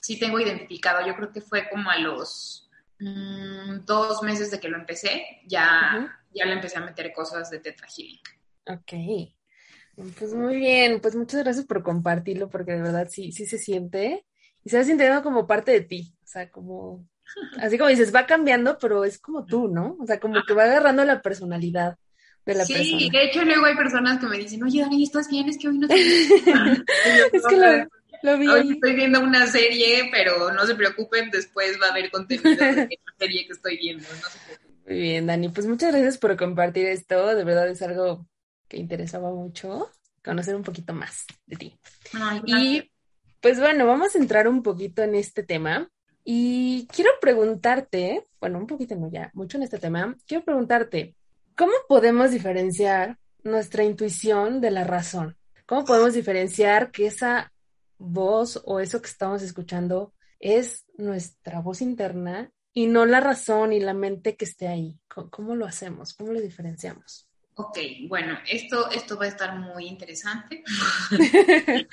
sí, 0.00 0.18
tengo 0.18 0.40
identificado, 0.40 1.06
yo 1.06 1.14
creo 1.14 1.30
que 1.30 1.42
fue 1.42 1.68
como 1.68 1.90
a 1.90 1.98
los 1.98 2.70
mm, 2.98 3.84
dos 3.84 4.22
meses 4.22 4.50
de 4.50 4.58
que 4.58 4.68
lo 4.68 4.78
empecé, 4.78 5.42
ya, 5.46 6.18
ya 6.34 6.46
le 6.46 6.54
empecé 6.54 6.78
a 6.78 6.86
meter 6.86 7.12
cosas 7.12 7.50
de 7.50 7.58
Tetra 7.58 7.86
Healing. 7.86 8.20
Ok. 8.66 9.34
Pues 9.96 10.32
muy 10.32 10.56
bien, 10.56 11.00
pues 11.00 11.14
muchas 11.14 11.42
gracias 11.42 11.66
por 11.66 11.82
compartirlo, 11.82 12.48
porque 12.48 12.72
de 12.72 12.82
verdad 12.82 13.08
sí, 13.10 13.30
sí 13.32 13.44
se 13.46 13.58
siente 13.58 14.24
y 14.64 14.70
se 14.70 14.78
va 14.78 14.84
sintiendo 14.84 15.22
como 15.22 15.46
parte 15.46 15.72
de 15.72 15.82
ti, 15.82 16.14
o 16.24 16.26
sea, 16.26 16.50
como, 16.50 17.06
así 17.58 17.76
como 17.76 17.90
dices, 17.90 18.14
va 18.14 18.26
cambiando, 18.26 18.78
pero 18.78 19.04
es 19.04 19.18
como 19.18 19.44
tú, 19.44 19.68
¿no? 19.68 19.96
O 20.00 20.06
sea, 20.06 20.18
como 20.18 20.42
que 20.46 20.54
va 20.54 20.64
agarrando 20.64 21.04
la 21.04 21.20
personalidad 21.20 21.98
de 22.46 22.54
la 22.54 22.64
persona. 22.64 22.98
Sí, 22.98 23.10
de 23.10 23.24
hecho 23.24 23.44
luego 23.44 23.66
hay 23.66 23.76
personas 23.76 24.18
que 24.18 24.26
me 24.26 24.38
dicen, 24.38 24.62
oye 24.62 24.80
Dani, 24.80 25.02
¿estás 25.02 25.28
bien? 25.28 25.48
Es 25.48 25.58
que 25.58 25.68
hoy 25.68 25.78
no 25.78 25.86
te... 25.86 25.94
es 27.32 27.42
que 27.48 27.86
lo, 28.22 28.38
vi. 28.38 28.48
Hoy 28.48 28.72
estoy 28.72 28.94
viendo 28.94 29.20
una 29.20 29.46
serie, 29.46 30.08
pero 30.10 30.52
no 30.52 30.64
se 30.64 30.74
preocupen, 30.74 31.30
después 31.30 31.78
va 31.80 31.88
a 31.88 31.90
haber 31.90 32.10
contenido 32.10 32.50
de 32.50 32.56
la 33.04 33.14
serie 33.18 33.46
que 33.46 33.52
estoy 33.52 33.76
viendo. 33.76 34.06
Muy 34.86 35.00
bien, 35.00 35.26
Dani, 35.26 35.50
pues 35.50 35.66
muchas 35.66 35.92
gracias 35.92 36.16
por 36.16 36.36
compartir 36.36 36.86
esto, 36.86 37.34
de 37.36 37.44
verdad 37.44 37.68
es 37.68 37.82
algo 37.82 38.26
que 38.72 38.78
interesaba 38.78 39.30
mucho, 39.30 39.90
conocer 40.24 40.56
un 40.56 40.62
poquito 40.62 40.94
más 40.94 41.26
de 41.46 41.56
ti. 41.56 41.78
y 42.46 42.90
pues 43.40 43.60
bueno, 43.60 43.86
vamos 43.86 44.14
a 44.14 44.18
entrar 44.18 44.48
un 44.48 44.62
poquito 44.62 45.02
en 45.02 45.14
este 45.14 45.42
tema. 45.42 45.90
Y 46.24 46.86
quiero 46.86 47.10
preguntarte, 47.20 48.28
bueno, 48.40 48.58
un 48.58 48.66
poquito 48.66 48.94
no 48.94 49.10
ya, 49.10 49.30
mucho 49.34 49.56
en 49.58 49.64
este 49.64 49.78
tema, 49.78 50.16
quiero 50.26 50.44
preguntarte, 50.44 51.16
¿Cómo 51.56 51.72
podemos 51.86 52.30
diferenciar 52.30 53.18
nuestra 53.44 53.84
intuición 53.84 54.60
de 54.60 54.70
la 54.70 54.84
razón? 54.84 55.36
¿Cómo 55.66 55.84
podemos 55.84 56.14
diferenciar 56.14 56.90
que 56.90 57.06
esa 57.06 57.52
voz 57.98 58.62
o 58.64 58.80
eso 58.80 59.02
que 59.02 59.08
estamos 59.08 59.42
escuchando 59.42 60.14
es 60.40 60.86
nuestra 60.96 61.60
voz 61.60 61.82
interna 61.82 62.50
y 62.72 62.86
no 62.86 63.04
la 63.04 63.20
razón 63.20 63.74
y 63.74 63.80
la 63.80 63.92
mente 63.92 64.34
que 64.36 64.46
esté 64.46 64.66
ahí? 64.66 64.98
¿Cómo, 65.30 65.54
lo 65.54 65.66
hacemos? 65.66 66.14
¿Cómo 66.14 66.32
lo 66.32 66.40
diferenciamos? 66.40 67.28
Ok, 67.54 67.78
bueno, 68.08 68.38
esto, 68.46 68.90
esto 68.90 69.18
va 69.18 69.26
a 69.26 69.28
estar 69.28 69.56
muy 69.56 69.86
interesante. 69.86 70.64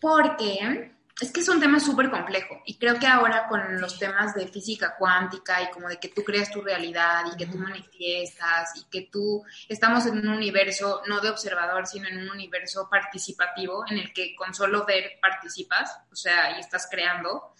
Porque 0.00 0.92
es 1.20 1.32
que 1.32 1.40
es 1.40 1.48
un 1.48 1.58
tema 1.58 1.80
súper 1.80 2.10
complejo 2.10 2.62
y 2.64 2.76
creo 2.76 2.98
que 2.98 3.06
ahora 3.06 3.48
con 3.48 3.80
los 3.80 3.98
temas 3.98 4.34
de 4.34 4.46
física 4.46 4.94
cuántica 4.96 5.60
y 5.62 5.70
como 5.70 5.88
de 5.88 5.98
que 5.98 6.08
tú 6.08 6.22
creas 6.22 6.50
tu 6.50 6.60
realidad 6.60 7.24
y 7.32 7.36
que 7.36 7.46
tú 7.46 7.58
manifiestas 7.58 8.76
y 8.76 8.84
que 8.88 9.08
tú 9.10 9.42
estamos 9.68 10.06
en 10.06 10.18
un 10.18 10.28
universo 10.28 11.02
no 11.08 11.20
de 11.20 11.30
observador, 11.30 11.86
sino 11.86 12.06
en 12.08 12.18
un 12.18 12.30
universo 12.30 12.88
participativo 12.88 13.84
en 13.88 13.98
el 13.98 14.12
que 14.12 14.36
con 14.36 14.54
solo 14.54 14.86
ver 14.86 15.18
participas, 15.20 15.98
o 16.12 16.16
sea, 16.16 16.56
y 16.56 16.60
estás 16.60 16.86
creando. 16.88 17.54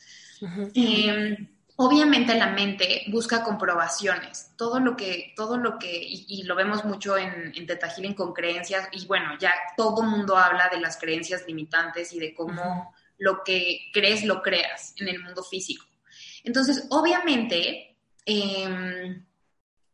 Obviamente 1.81 2.35
la 2.35 2.49
mente 2.49 3.05
busca 3.07 3.45
comprobaciones, 3.45 4.51
todo 4.57 4.81
lo 4.81 4.97
que, 4.97 5.33
todo 5.37 5.57
lo 5.57 5.79
que, 5.79 5.97
y, 5.97 6.43
lo 6.43 6.57
vemos 6.57 6.85
mucho 6.85 7.17
en, 7.17 7.53
en 7.55 7.67
Teta 7.67 7.89
Healing 7.89 8.15
con 8.15 8.33
creencias, 8.33 8.89
y 8.91 9.07
bueno, 9.07 9.39
ya 9.39 9.53
todo 9.77 10.03
mundo 10.03 10.37
habla 10.37 10.69
de 10.71 10.81
las 10.81 10.97
creencias 10.97 11.45
limitantes 11.47 12.13
y 12.13 12.19
de 12.19 12.35
cómo 12.35 12.93
lo 13.19 13.45
que 13.45 13.91
crees 13.93 14.25
lo 14.25 14.43
creas 14.43 14.93
en 14.97 15.07
el 15.07 15.23
mundo 15.23 15.45
físico. 15.45 15.85
Entonces, 16.43 16.87
obviamente, 16.91 17.97
em, 18.27 19.25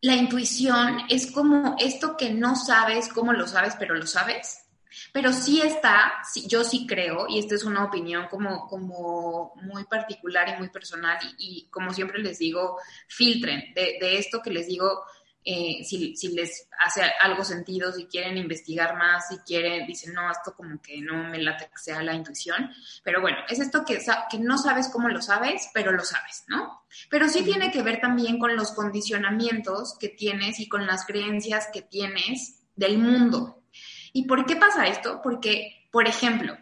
la 0.00 0.16
intuición 0.16 1.02
es 1.10 1.30
como 1.30 1.76
esto 1.78 2.16
que 2.16 2.30
no 2.30 2.56
sabes 2.56 3.08
cómo 3.08 3.34
lo 3.34 3.46
sabes, 3.46 3.76
pero 3.78 3.94
lo 3.94 4.06
sabes. 4.06 4.63
Pero 5.12 5.32
sí 5.32 5.60
está, 5.62 6.14
yo 6.46 6.64
sí 6.64 6.86
creo, 6.86 7.26
y 7.28 7.38
esta 7.38 7.54
es 7.54 7.64
una 7.64 7.84
opinión 7.84 8.26
como, 8.28 8.66
como 8.68 9.52
muy 9.62 9.84
particular 9.84 10.48
y 10.48 10.58
muy 10.58 10.68
personal, 10.70 11.18
y, 11.38 11.68
como 11.70 11.92
siempre 11.92 12.20
les 12.20 12.38
digo, 12.38 12.78
filtren 13.08 13.72
de, 13.74 13.96
de 14.00 14.18
esto 14.18 14.40
que 14.42 14.50
les 14.50 14.66
digo, 14.66 15.04
eh, 15.46 15.84
si, 15.84 16.16
si, 16.16 16.28
les 16.28 16.66
hace 16.78 17.02
algo 17.20 17.44
sentido, 17.44 17.92
si 17.92 18.06
quieren 18.06 18.38
investigar 18.38 18.96
más, 18.96 19.28
si 19.28 19.36
quieren, 19.40 19.86
dicen, 19.86 20.14
no, 20.14 20.30
esto 20.30 20.54
como 20.56 20.80
que 20.80 21.02
no 21.02 21.22
me 21.24 21.38
late 21.38 21.66
que 21.66 21.78
sea 21.78 22.02
la 22.02 22.14
intuición. 22.14 22.70
Pero 23.02 23.20
bueno, 23.20 23.36
es 23.50 23.60
esto 23.60 23.84
que, 23.84 23.98
que 24.30 24.38
no 24.38 24.56
sabes 24.56 24.88
cómo 24.88 25.10
lo 25.10 25.20
sabes, 25.20 25.68
pero 25.74 25.92
lo 25.92 26.02
sabes, 26.02 26.44
¿no? 26.48 26.84
Pero 27.10 27.28
sí 27.28 27.44
tiene 27.44 27.70
que 27.70 27.82
ver 27.82 28.00
también 28.00 28.38
con 28.38 28.56
los 28.56 28.72
condicionamientos 28.72 29.98
que 30.00 30.08
tienes 30.08 30.60
y 30.60 30.68
con 30.68 30.86
las 30.86 31.04
creencias 31.04 31.68
que 31.70 31.82
tienes 31.82 32.62
del 32.74 32.96
mundo. 32.96 33.63
¿Y 34.14 34.26
por 34.26 34.46
qué 34.46 34.54
pasa 34.54 34.86
esto? 34.86 35.20
Porque, 35.22 35.88
por 35.90 36.06
ejemplo, 36.06 36.56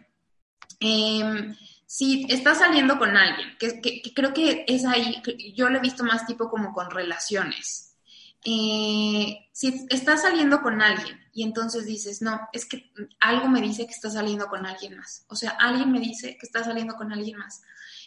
em, 0.79 1.55
si 1.85 2.25
estás 2.27 2.57
saliendo 2.57 2.97
con 2.97 3.15
alguien, 3.15 3.55
que, 3.59 4.01
creo 4.13 4.33
que 4.33 4.65
es 4.67 4.83
ahí, 4.85 5.21
yo 5.55 5.69
lo 5.69 5.77
he 5.77 5.81
visto 5.81 6.03
más 6.03 6.25
tipo 6.25 6.49
como 6.49 6.73
con 6.73 6.89
relaciones, 6.89 7.95
eh, 8.43 9.47
si 9.53 9.85
estás 9.91 10.23
saliendo 10.23 10.61
con 10.63 10.81
alguien 10.81 11.17
y 11.31 11.43
entonces 11.43 11.85
dices, 11.85 12.23
no, 12.23 12.49
es 12.51 12.65
que 12.65 12.91
algo 13.19 13.47
me 13.47 13.61
dice 13.61 13.85
que 13.85 13.93
estás 13.93 14.13
saliendo 14.13 14.47
con 14.47 14.65
alguien 14.65 14.97
más. 14.97 15.23
O 15.27 15.35
sea, 15.35 15.51
alguien 15.51 15.91
me 15.91 15.99
dice 15.99 16.35
que 16.39 16.45
estás 16.47 16.65
saliendo 16.65 16.95
con 16.95 17.13
alguien 17.13 17.37
más. 17.37 17.61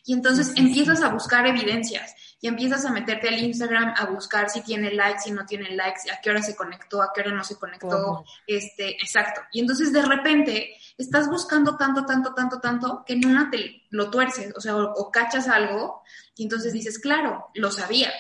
Y 0.07 0.15
entonces 0.15 0.53
empiezas 0.57 1.03
a 1.03 1.09
buscar 1.09 1.47
evidencias 1.47 2.15
y 2.41 2.49
empiezas 2.49 2.85
a 2.85 2.93
meterte 2.93 3.29
al 3.29 3.39
Instagram 3.39 3.95
a 3.97 4.07
buscar 4.07 4.49
si 4.49 4.63
tiene 4.63 4.93
likes, 4.93 5.21
si 5.25 5.33
no 5.33 5.45
tiene 5.45 5.71
likes, 5.75 6.11
a 6.11 6.21
qué 6.21 6.31
hora 6.31 6.43
se 6.43 6.55
conectó, 6.57 7.03
a 7.03 7.11
qué 7.15 7.23
hora 7.23 7.33
no 7.33 7.45
se 7.45 7.57
conectó. 7.57 8.25
Este, 8.47 8.91
exacto. 8.91 9.41
Y 9.53 9.61
entonces 9.61 9.93
de 9.93 10.03
repente 10.03 10.77
estás 10.97 11.29
buscando 11.29 11.77
tanto, 11.77 12.07
tanto, 12.07 12.35
tanto, 12.35 12.61
tanto 12.61 13.05
que 13.07 13.15
en 13.15 13.27
una 13.27 13.51
te 13.51 13.83
lo 13.91 14.09
tuerces, 14.11 14.55
o 14.57 14.61
sea, 14.61 14.77
o 14.77 15.11
cachas 15.11 15.49
algo 15.49 16.03
y 16.37 16.45
entonces 16.45 16.73
dices, 16.73 16.99
claro, 16.99 17.51
lo 17.55 17.71
sabía, 17.71 18.13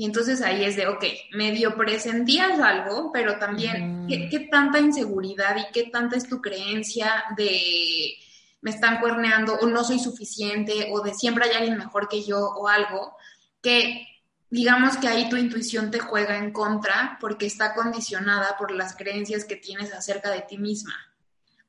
y 0.00 0.04
entonces 0.04 0.40
ahí 0.42 0.64
es 0.64 0.76
de, 0.76 0.86
ok, 0.86 1.04
medio 1.32 1.76
presentías 1.76 2.60
algo, 2.60 3.10
pero 3.12 3.36
también, 3.40 4.06
¿qué, 4.06 4.46
tanta 4.48 4.78
inseguridad 4.78 5.56
y 5.56 5.72
qué 5.72 5.90
tanta 5.90 6.16
es 6.16 6.28
tu 6.28 6.40
creencia 6.40 7.24
de 7.36 8.14
me 8.60 8.70
están 8.70 9.00
cuerneando 9.00 9.54
o 9.54 9.66
no 9.66 9.84
soy 9.84 9.98
suficiente 9.98 10.88
o 10.92 11.00
de 11.00 11.14
siempre 11.14 11.44
hay 11.44 11.56
alguien 11.56 11.78
mejor 11.78 12.08
que 12.08 12.24
yo 12.24 12.38
o 12.38 12.68
algo, 12.68 13.16
que 13.62 14.06
digamos 14.50 14.96
que 14.96 15.08
ahí 15.08 15.28
tu 15.28 15.36
intuición 15.36 15.90
te 15.90 16.00
juega 16.00 16.38
en 16.38 16.52
contra 16.52 17.18
porque 17.20 17.46
está 17.46 17.74
condicionada 17.74 18.56
por 18.56 18.70
las 18.70 18.96
creencias 18.96 19.44
que 19.44 19.56
tienes 19.56 19.92
acerca 19.92 20.30
de 20.30 20.42
ti 20.42 20.58
misma. 20.58 20.94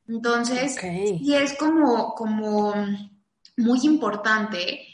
Entonces, 0.07 0.75
y 0.83 1.33
es 1.35 1.53
como, 1.53 2.15
como 2.15 2.73
muy 3.57 3.79
importante. 3.83 4.87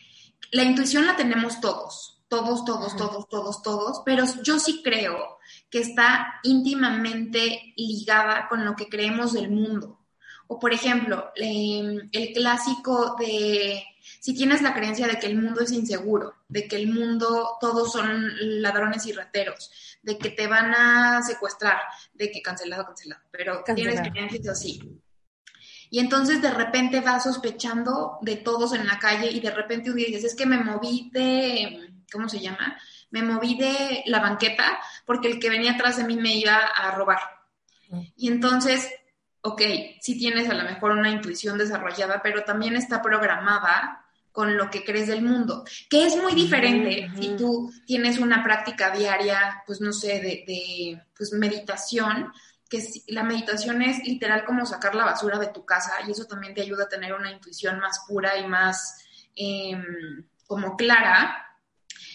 La 0.52 0.64
intuición 0.64 1.06
la 1.06 1.16
tenemos 1.16 1.62
todos, 1.62 2.22
todos, 2.28 2.66
todos, 2.66 2.96
todos, 2.98 3.30
todos, 3.30 3.62
todos, 3.62 4.02
pero 4.06 4.26
yo 4.44 4.60
sí 4.60 4.82
creo 4.84 5.38
que 5.70 5.80
está 5.80 6.40
íntimamente 6.44 7.74
ligada 7.78 8.48
con 8.50 8.66
lo 8.66 8.76
que 8.76 8.90
creemos 8.90 9.34
del 9.34 9.50
mundo. 9.50 10.05
O 10.48 10.60
por 10.60 10.74
ejemplo, 10.74 11.32
em, 11.36 12.10
el 12.12 12.34
clásico 12.34 13.16
de 13.20 13.84
si 14.20 14.34
tienes 14.36 14.62
la 14.62 14.74
creencia 14.74 15.08
de 15.08 15.18
que 15.18 15.28
el 15.28 15.42
mundo 15.42 15.62
es 15.62 15.72
inseguro, 15.72 16.36
de 16.48 16.68
que 16.68 16.76
el 16.76 16.88
mundo 16.88 17.58
todos 17.60 17.92
son 17.92 18.62
ladrones 18.62 19.06
y 19.06 19.12
rateros, 19.12 19.72
de 20.04 20.18
que 20.18 20.30
te 20.30 20.48
van 20.48 20.74
a 20.74 21.22
secuestrar, 21.24 21.80
de 22.14 22.32
que 22.32 22.42
cancelado, 22.42 22.86
cancelado, 22.86 23.22
pero 23.32 23.64
tienes 23.64 24.02
creencias 24.02 24.48
así. 24.48 25.02
Y 25.90 26.00
entonces 26.00 26.42
de 26.42 26.52
repente 26.52 27.02
vas 27.02 27.24
sospechando 27.24 28.18
de 28.22 28.38
todos 28.38 28.74
en 28.74 28.86
la 28.88 29.00
calle 29.00 29.30
y 29.32 29.40
de 29.40 29.52
repente 29.52 29.90
un 29.90 29.98
día 29.98 30.08
dices, 30.08 30.26
es 30.26 30.36
que 30.36 30.46
me 30.46 30.58
moví 30.58 31.10
de, 31.14 31.94
¿cómo 32.12 32.28
se 32.28 32.40
llama? 32.40 32.78
Me 33.12 33.22
moví 33.22 33.56
de 33.56 34.04
la 34.08 34.20
banqueta 34.20 34.80
porque 35.06 35.30
el 35.30 35.40
que 35.40 35.50
venía 35.50 35.74
atrás 35.74 35.98
de 35.98 36.04
mí 36.04 36.16
me 36.16 36.36
iba 36.36 36.56
a 36.56 36.92
robar. 36.92 37.20
Mm. 37.90 38.02
Y 38.18 38.28
entonces, 38.28 38.90
ok, 39.46 39.62
sí 40.02 40.18
tienes 40.18 40.50
a 40.50 40.56
lo 40.56 40.64
mejor 40.64 40.92
una 40.92 41.12
intuición 41.12 41.58
desarrollada, 41.58 42.20
pero 42.24 42.44
también 42.44 42.76
está 42.76 43.02
programada 43.02 44.04
con 44.32 44.58
lo 44.58 44.70
que 44.70 44.84
crees 44.84 45.08
del 45.08 45.22
mundo, 45.22 45.64
que 45.88 46.06
es 46.06 46.18
muy 46.18 46.34
diferente 46.34 47.10
si 47.18 47.38
tú 47.38 47.72
tienes 47.86 48.18
una 48.18 48.44
práctica 48.44 48.90
diaria, 48.90 49.64
pues 49.66 49.80
no 49.80 49.94
sé, 49.94 50.20
de, 50.20 50.44
de 50.46 51.02
pues 51.16 51.32
meditación, 51.32 52.34
que 52.70 52.84
la 53.08 53.24
meditación 53.24 53.84
es 53.84 54.04
literal 54.04 54.44
como 54.46 54.66
sacar 54.66 54.96
la 54.96 55.06
basura 55.06 55.38
de 55.38 55.48
tu 55.48 55.64
casa 55.64 55.94
y 56.06 56.12
eso 56.12 56.26
también 56.26 56.56
te 56.56 56.62
ayuda 56.62 56.86
a 56.86 56.90
tener 56.90 57.14
una 57.14 57.32
intuición 57.32 57.80
más 57.80 58.04
pura 58.08 58.38
y 58.38 58.48
más 58.48 59.06
em, 59.36 60.26
como 60.48 60.76
clara. 60.76 61.56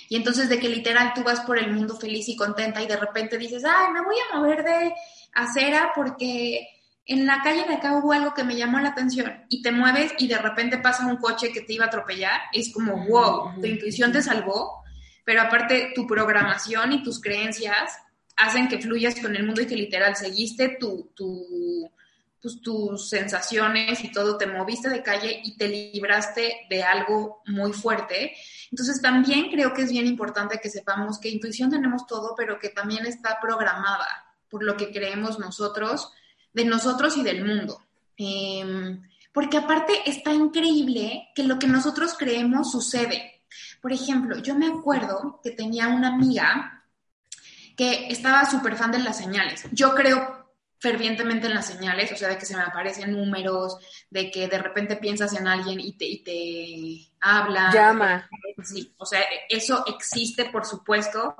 Y 0.08 0.16
entonces 0.16 0.48
de 0.48 0.58
que 0.58 0.68
literal 0.68 1.12
tú 1.14 1.22
vas 1.22 1.40
por 1.40 1.58
el 1.58 1.72
mundo 1.72 1.96
feliz 1.96 2.28
y 2.28 2.36
contenta 2.36 2.82
y 2.82 2.88
de 2.88 2.96
repente 2.96 3.38
dices, 3.38 3.62
ay, 3.64 3.92
me 3.92 4.02
voy 4.02 4.16
a 4.18 4.36
mover 4.36 4.64
de 4.64 4.92
acera 5.32 5.92
porque 5.94 6.66
en 7.10 7.26
la 7.26 7.42
calle 7.42 7.64
de 7.64 7.74
acá 7.74 7.96
hubo 7.96 8.12
algo 8.12 8.34
que 8.34 8.44
me 8.44 8.54
llamó 8.54 8.78
la 8.78 8.90
atención 8.90 9.44
y 9.48 9.62
te 9.62 9.72
mueves 9.72 10.12
y 10.18 10.28
de 10.28 10.38
repente 10.38 10.78
pasa 10.78 11.06
un 11.06 11.16
coche 11.16 11.50
que 11.50 11.60
te 11.60 11.72
iba 11.72 11.86
a 11.86 11.88
atropellar, 11.88 12.40
es 12.52 12.72
como, 12.72 13.04
wow, 13.08 13.60
tu 13.60 13.66
intuición 13.66 14.12
te 14.12 14.22
salvó, 14.22 14.84
pero 15.24 15.42
aparte 15.42 15.90
tu 15.92 16.06
programación 16.06 16.92
y 16.92 17.02
tus 17.02 17.20
creencias 17.20 17.98
hacen 18.36 18.68
que 18.68 18.78
fluyas 18.78 19.18
con 19.20 19.34
el 19.34 19.44
mundo 19.44 19.60
y 19.60 19.66
que 19.66 19.74
literal 19.74 20.14
seguiste 20.14 20.76
tu, 20.78 21.10
tu, 21.16 21.90
pues, 22.40 22.60
tus 22.60 23.08
sensaciones 23.08 24.04
y 24.04 24.12
todo, 24.12 24.38
te 24.38 24.46
moviste 24.46 24.88
de 24.88 25.02
calle 25.02 25.40
y 25.42 25.56
te 25.56 25.66
libraste 25.66 26.68
de 26.70 26.84
algo 26.84 27.42
muy 27.46 27.72
fuerte. 27.72 28.36
Entonces 28.70 29.02
también 29.02 29.50
creo 29.50 29.74
que 29.74 29.82
es 29.82 29.90
bien 29.90 30.06
importante 30.06 30.60
que 30.62 30.70
sepamos 30.70 31.18
que 31.18 31.28
intuición 31.28 31.70
tenemos 31.70 32.06
todo, 32.06 32.36
pero 32.36 32.60
que 32.60 32.68
también 32.68 33.04
está 33.04 33.40
programada 33.42 34.06
por 34.48 34.62
lo 34.62 34.76
que 34.76 34.92
creemos 34.92 35.40
nosotros 35.40 36.12
de 36.52 36.64
nosotros 36.64 37.16
y 37.16 37.22
del 37.22 37.44
mundo. 37.44 37.80
Em, 38.16 39.02
porque 39.32 39.56
aparte 39.56 39.92
está 40.06 40.32
increíble 40.32 41.28
que 41.34 41.44
lo 41.44 41.58
que 41.58 41.66
nosotros 41.66 42.14
creemos 42.18 42.70
sucede. 42.70 43.42
Por 43.80 43.92
ejemplo, 43.92 44.38
yo 44.38 44.54
me 44.54 44.66
acuerdo 44.66 45.40
que 45.42 45.52
tenía 45.52 45.88
una 45.88 46.08
amiga 46.08 46.84
que 47.76 48.08
estaba 48.08 48.44
súper 48.44 48.76
fan 48.76 48.92
de 48.92 48.98
las 48.98 49.16
señales. 49.16 49.64
Yo 49.72 49.94
creo 49.94 50.40
fervientemente 50.80 51.46
en 51.46 51.54
las 51.54 51.66
señales, 51.66 52.10
o 52.10 52.16
sea, 52.16 52.28
de 52.28 52.38
que 52.38 52.46
se 52.46 52.56
me 52.56 52.62
aparecen 52.62 53.12
números, 53.12 53.76
de 54.08 54.30
que 54.30 54.48
de 54.48 54.58
repente 54.58 54.96
piensas 54.96 55.34
en 55.34 55.46
alguien 55.46 55.78
y 55.78 55.92
te, 55.92 56.06
y 56.06 56.24
te 56.24 57.12
habla. 57.20 57.70
Llama. 57.72 58.28
Sí, 58.64 58.92
o 58.96 59.04
sea, 59.04 59.20
eso 59.48 59.84
existe, 59.86 60.46
por 60.46 60.64
supuesto, 60.64 61.36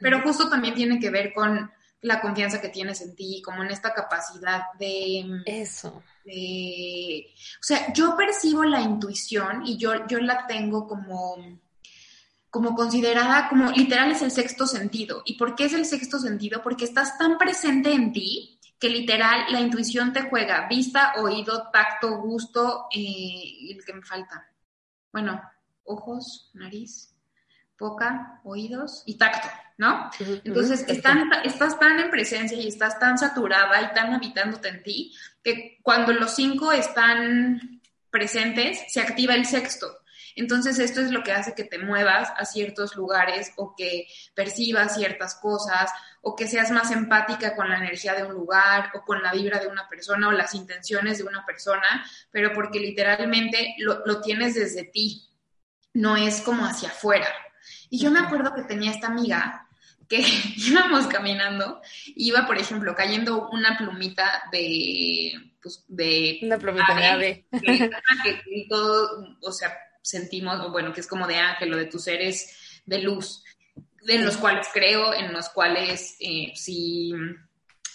pero 0.00 0.22
justo 0.22 0.48
también 0.48 0.74
tiene 0.74 0.98
que 1.00 1.10
ver 1.10 1.32
con 1.32 1.70
la 2.04 2.20
confianza 2.20 2.60
que 2.60 2.68
tienes 2.68 3.00
en 3.00 3.16
ti, 3.16 3.40
como 3.42 3.62
en 3.62 3.70
esta 3.70 3.94
capacidad 3.94 4.72
de... 4.78 5.42
Eso. 5.46 6.02
De, 6.22 7.26
o 7.60 7.62
sea, 7.62 7.92
yo 7.94 8.14
percibo 8.14 8.62
la 8.64 8.82
intuición 8.82 9.66
y 9.66 9.78
yo, 9.78 10.06
yo 10.06 10.20
la 10.20 10.46
tengo 10.46 10.86
como, 10.86 11.36
como 12.50 12.74
considerada, 12.74 13.48
como 13.48 13.70
literal 13.70 14.12
es 14.12 14.20
el 14.20 14.30
sexto 14.30 14.66
sentido. 14.66 15.22
¿Y 15.24 15.38
por 15.38 15.54
qué 15.54 15.64
es 15.64 15.72
el 15.72 15.86
sexto 15.86 16.18
sentido? 16.18 16.62
Porque 16.62 16.84
estás 16.84 17.16
tan 17.16 17.38
presente 17.38 17.92
en 17.92 18.12
ti 18.12 18.60
que 18.78 18.90
literal 18.90 19.46
la 19.50 19.60
intuición 19.60 20.12
te 20.12 20.28
juega 20.28 20.68
vista, 20.68 21.14
oído, 21.16 21.70
tacto, 21.72 22.18
gusto 22.18 22.86
y 22.90 23.70
eh, 23.70 23.76
el 23.78 23.84
que 23.84 23.94
me 23.94 24.02
falta. 24.02 24.46
Bueno, 25.10 25.40
ojos, 25.84 26.50
nariz, 26.52 27.13
boca, 27.78 28.40
oídos 28.44 29.02
y 29.06 29.16
tacto. 29.18 29.48
¿no? 29.76 30.10
Entonces, 30.44 30.84
están, 30.88 31.30
estás 31.44 31.78
tan 31.78 31.98
en 31.98 32.10
presencia 32.10 32.56
y 32.56 32.68
estás 32.68 32.98
tan 32.98 33.18
saturada 33.18 33.82
y 33.82 33.92
tan 33.94 34.14
habitándote 34.14 34.68
en 34.68 34.82
ti 34.82 35.12
que 35.42 35.78
cuando 35.82 36.12
los 36.12 36.34
cinco 36.34 36.72
están 36.72 37.80
presentes, 38.10 38.80
se 38.88 39.00
activa 39.00 39.34
el 39.34 39.46
sexto. 39.46 39.98
Entonces, 40.36 40.78
esto 40.78 41.00
es 41.00 41.10
lo 41.10 41.22
que 41.22 41.32
hace 41.32 41.54
que 41.54 41.64
te 41.64 41.78
muevas 41.78 42.32
a 42.36 42.44
ciertos 42.44 42.96
lugares 42.96 43.52
o 43.56 43.74
que 43.76 44.06
percibas 44.34 44.94
ciertas 44.96 45.36
cosas 45.36 45.90
o 46.22 46.34
que 46.34 46.48
seas 46.48 46.70
más 46.70 46.90
empática 46.90 47.54
con 47.54 47.68
la 47.68 47.78
energía 47.78 48.14
de 48.14 48.24
un 48.24 48.32
lugar 48.32 48.90
o 48.94 49.04
con 49.04 49.22
la 49.22 49.32
vibra 49.32 49.60
de 49.60 49.68
una 49.68 49.88
persona 49.88 50.28
o 50.28 50.32
las 50.32 50.54
intenciones 50.54 51.18
de 51.18 51.24
una 51.24 51.44
persona, 51.44 52.04
pero 52.30 52.52
porque 52.52 52.80
literalmente 52.80 53.74
lo, 53.78 54.04
lo 54.06 54.20
tienes 54.20 54.54
desde 54.54 54.84
ti, 54.84 55.28
no 55.92 56.16
es 56.16 56.40
como 56.40 56.64
hacia 56.64 56.88
afuera. 56.88 57.28
Y 57.94 57.98
yo 57.98 58.10
me 58.10 58.18
acuerdo 58.18 58.52
que 58.52 58.62
tenía 58.62 58.90
esta 58.90 59.06
amiga 59.06 59.68
que 60.08 60.20
íbamos 60.56 61.06
caminando, 61.06 61.80
iba, 62.16 62.44
por 62.44 62.58
ejemplo, 62.58 62.92
cayendo 62.92 63.48
una 63.50 63.78
plumita 63.78 64.42
de, 64.50 65.52
pues, 65.62 65.84
de... 65.86 66.40
Una 66.42 66.58
plumita 66.58 66.92
de 66.92 67.06
ave. 67.06 67.46
Que, 67.52 68.66
todo, 68.68 69.36
o 69.40 69.52
sea, 69.52 69.72
sentimos, 70.02 70.72
bueno, 70.72 70.92
que 70.92 71.02
es 71.02 71.06
como 71.06 71.28
de 71.28 71.36
ángel 71.36 71.72
o 71.72 71.76
de 71.76 71.84
tus 71.84 72.02
seres 72.02 72.82
de 72.84 72.98
luz, 72.98 73.44
en 74.08 74.24
los 74.24 74.38
cuales 74.38 74.66
creo, 74.72 75.14
en 75.14 75.32
los 75.32 75.48
cuales 75.50 76.16
eh, 76.18 76.50
sí, 76.56 77.12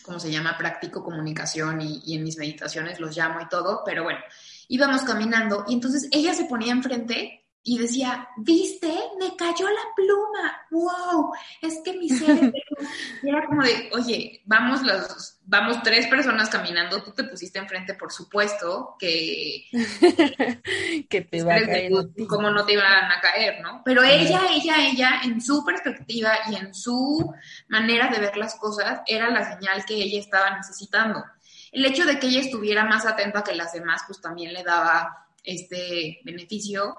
¿cómo 0.01 0.17
se 0.17 0.31
llama? 0.31 0.57
Practico 0.57 1.03
comunicación 1.03 1.81
y, 1.81 2.01
y 2.05 2.15
en 2.15 2.23
mis 2.23 2.37
meditaciones 2.37 3.01
los 3.01 3.17
llamo 3.17 3.41
y 3.41 3.49
todo, 3.49 3.83
pero 3.85 4.05
bueno, 4.05 4.21
íbamos 4.69 5.01
caminando 5.01 5.65
y 5.67 5.73
entonces 5.73 6.07
ella 6.13 6.33
se 6.33 6.45
ponía 6.45 6.71
enfrente 6.71 7.38
y 7.63 7.77
decía, 7.77 8.29
¿viste? 8.37 8.91
Me 9.19 9.35
cayó 9.35 9.67
la 9.67 9.81
pluma, 9.95 10.65
wow, 10.71 11.33
es 11.61 11.81
que 11.83 11.93
mi 11.93 12.07
y 12.07 13.27
era 13.27 13.45
como 13.45 13.63
de, 13.63 13.89
oye, 13.93 14.41
vamos 14.45 14.81
los, 14.81 15.39
vamos 15.43 15.83
tres 15.83 16.07
personas 16.07 16.49
caminando, 16.49 17.03
tú 17.03 17.11
te 17.11 17.25
pusiste 17.25 17.59
enfrente, 17.59 17.95
por 17.95 18.11
supuesto, 18.11 18.95
que... 18.97 19.65
que 21.09 21.21
te 21.21 21.43
va 21.43 21.55
a 21.55 21.65
caer. 21.65 21.91
Como 22.27 22.49
no 22.49 22.65
te 22.65 22.73
iban 22.73 23.11
a 23.11 23.19
caer, 23.19 23.61
¿no? 23.61 23.81
Pero 23.83 24.03
ella, 24.03 24.41
ella, 24.51 24.87
ella, 24.89 25.21
en 25.23 25.41
su 25.41 25.65
perspectiva 25.65 26.31
y 26.49 26.55
en 26.55 26.73
su 26.73 27.33
manera 27.67 28.07
de 28.07 28.19
ver 28.19 28.37
las 28.37 28.55
cosas, 28.55 29.01
era 29.05 29.29
la 29.29 29.53
señal 29.53 29.83
que 29.85 29.95
ella 29.95 30.19
estaba 30.19 30.55
necesitando. 30.55 31.23
El 31.71 31.85
hecho 31.85 32.05
de 32.05 32.19
que 32.19 32.27
ella 32.27 32.39
estuviera 32.39 32.85
más 32.85 33.05
atenta 33.05 33.43
que 33.43 33.53
las 33.53 33.73
demás, 33.73 34.03
pues 34.07 34.21
también 34.21 34.53
le 34.53 34.63
daba 34.63 35.27
este 35.43 36.19
beneficio, 36.23 36.97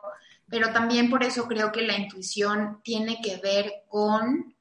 pero 0.50 0.72
también 0.72 1.08
por 1.08 1.22
eso 1.22 1.46
creo 1.46 1.70
que 1.70 1.82
la 1.82 1.96
intuición 1.96 2.80
tiene 2.82 3.20
que 3.22 3.36
ver 3.36 3.84
con 3.88 4.54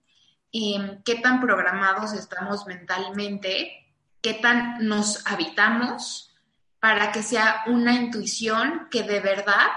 em, 0.52 1.02
qué 1.04 1.15
tan 1.15 1.41
programados 1.41 2.13
estamos 2.13 2.67
mentalmente, 2.67 3.88
qué 4.21 4.36
tan 4.36 4.88
nos 4.88 5.25
habitamos 5.25 6.36
para 6.80 7.12
que 7.12 7.23
sea 7.23 7.63
una 7.67 7.93
intuición 7.93 8.88
que 8.91 9.04
de 9.04 9.19
verdad, 9.19 9.67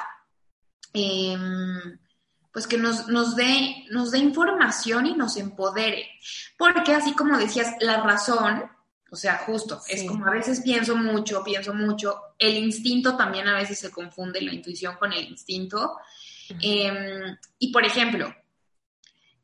em, 0.92 1.98
pues 2.52 2.66
que 2.66 2.76
nos, 2.76 3.08
nos, 3.08 3.34
dé, 3.34 3.86
nos 3.90 4.10
dé 4.10 4.18
información 4.18 5.06
y 5.06 5.14
nos 5.14 5.36
empodere. 5.38 6.10
Porque 6.58 6.94
así 6.94 7.14
como 7.14 7.38
decías, 7.38 7.74
la 7.80 8.02
razón, 8.02 8.70
o 9.12 9.16
sea, 9.16 9.36
justo, 9.44 9.82
es 9.88 10.04
como 10.04 10.24
a 10.24 10.30
veces 10.30 10.62
pienso 10.62 10.96
mucho, 10.96 11.44
pienso 11.44 11.74
mucho, 11.74 12.18
el 12.38 12.56
instinto 12.56 13.14
también 13.14 13.46
a 13.46 13.54
veces 13.54 13.78
se 13.78 13.90
confunde 13.90 14.40
la 14.40 14.54
intuición 14.54 14.96
con 14.96 15.12
el 15.12 15.28
instinto. 15.28 15.98
Em, 16.62 17.36
y 17.58 17.70
por 17.70 17.84
ejemplo, 17.84 18.34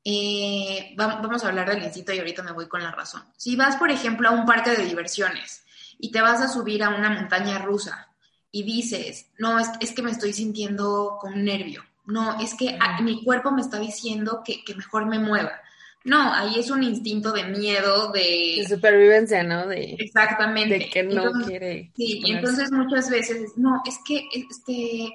eh, 0.02 0.94
vamos 0.96 1.44
a 1.44 1.48
hablar 1.48 1.68
del 1.68 1.82
instinto 1.82 2.14
y 2.14 2.18
ahorita 2.18 2.42
me 2.42 2.52
voy 2.52 2.66
con 2.66 2.82
la 2.82 2.92
razón. 2.92 3.22
Si 3.36 3.56
vas, 3.56 3.76
por 3.76 3.90
ejemplo, 3.90 4.30
a 4.30 4.32
un 4.32 4.46
parque 4.46 4.70
de 4.70 4.86
diversiones 4.86 5.64
y 5.98 6.10
te 6.10 6.22
vas 6.22 6.40
a 6.40 6.48
subir 6.48 6.82
a 6.82 6.88
una 6.88 7.10
montaña 7.10 7.58
rusa 7.58 8.08
y 8.50 8.62
dices, 8.62 9.26
no, 9.36 9.58
es, 9.58 9.68
es 9.80 9.92
que 9.92 10.00
me 10.00 10.12
estoy 10.12 10.32
sintiendo 10.32 11.18
con 11.20 11.44
nervio, 11.44 11.84
no, 12.06 12.40
es 12.40 12.54
que 12.54 12.78
mi 13.02 13.22
cuerpo 13.22 13.50
me 13.50 13.60
está 13.60 13.78
diciendo 13.78 14.40
que, 14.42 14.64
que 14.64 14.74
mejor 14.74 15.04
me 15.04 15.18
mueva. 15.18 15.60
No, 16.04 16.32
ahí 16.32 16.58
es 16.58 16.70
un 16.70 16.82
instinto 16.82 17.32
de 17.32 17.44
miedo, 17.44 18.10
de... 18.12 18.56
De 18.58 18.66
supervivencia, 18.68 19.42
¿no? 19.42 19.66
De, 19.66 19.96
Exactamente. 19.98 20.78
De 20.78 20.90
que 20.90 21.02
no 21.02 21.32
quiere. 21.46 21.92
Sí, 21.96 22.20
y 22.24 22.32
entonces 22.32 22.70
muchas 22.72 23.10
veces, 23.10 23.52
no, 23.56 23.82
es 23.86 23.98
que, 24.06 24.24
este, 24.32 25.12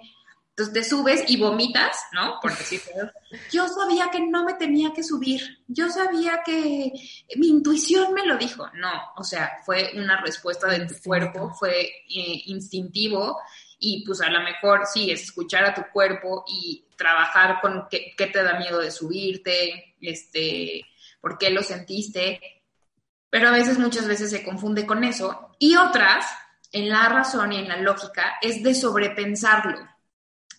entonces 0.56 0.74
te 0.74 0.84
subes 0.84 1.24
y 1.28 1.38
vomitas, 1.38 1.98
¿no? 2.12 2.36
Por 2.40 2.56
decirlo. 2.56 3.12
Yo 3.52 3.68
sabía 3.68 4.10
que 4.12 4.20
no 4.20 4.44
me 4.44 4.54
tenía 4.54 4.94
que 4.94 5.04
subir. 5.04 5.42
Yo 5.68 5.90
sabía 5.90 6.42
que 6.46 6.92
mi 7.38 7.48
intuición 7.48 8.14
me 8.14 8.26
lo 8.26 8.38
dijo. 8.38 8.68
No, 8.76 8.92
o 9.18 9.24
sea, 9.24 9.52
fue 9.66 9.92
una 9.96 10.22
respuesta 10.22 10.68
de 10.68 10.86
tu 10.86 10.94
cuerpo, 11.04 11.50
fue 11.58 11.82
eh, 11.82 12.44
instintivo 12.46 13.40
y 13.80 14.06
pues 14.06 14.22
a 14.22 14.30
lo 14.30 14.42
mejor 14.42 14.82
sí, 14.86 15.10
es 15.10 15.24
escuchar 15.24 15.66
a 15.66 15.74
tu 15.74 15.82
cuerpo 15.92 16.46
y 16.48 16.86
trabajar 17.04 17.60
con 17.62 17.88
qué, 17.90 18.14
qué 18.18 18.28
te 18.28 18.44
da 18.44 18.58
miedo 18.58 18.80
de 18.80 18.92
subirte, 18.92 19.96
este, 20.02 20.86
por 21.22 21.38
qué 21.38 21.50
lo 21.50 21.62
sentiste. 21.62 22.64
Pero 23.30 23.50
a 23.50 23.52
veces, 23.52 23.78
muchas 23.78 24.08
veces 24.08 24.32
se 24.32 24.44
confunde 24.44 24.86
con 24.86 25.04
eso. 25.04 25.56
Y 25.60 25.76
otras, 25.76 26.26
en 26.72 26.90
la 26.90 27.10
razón 27.10 27.52
y 27.52 27.58
en 27.58 27.68
la 27.68 27.78
lógica, 27.78 28.38
es 28.42 28.64
de 28.64 28.74
sobrepensarlo 28.74 29.94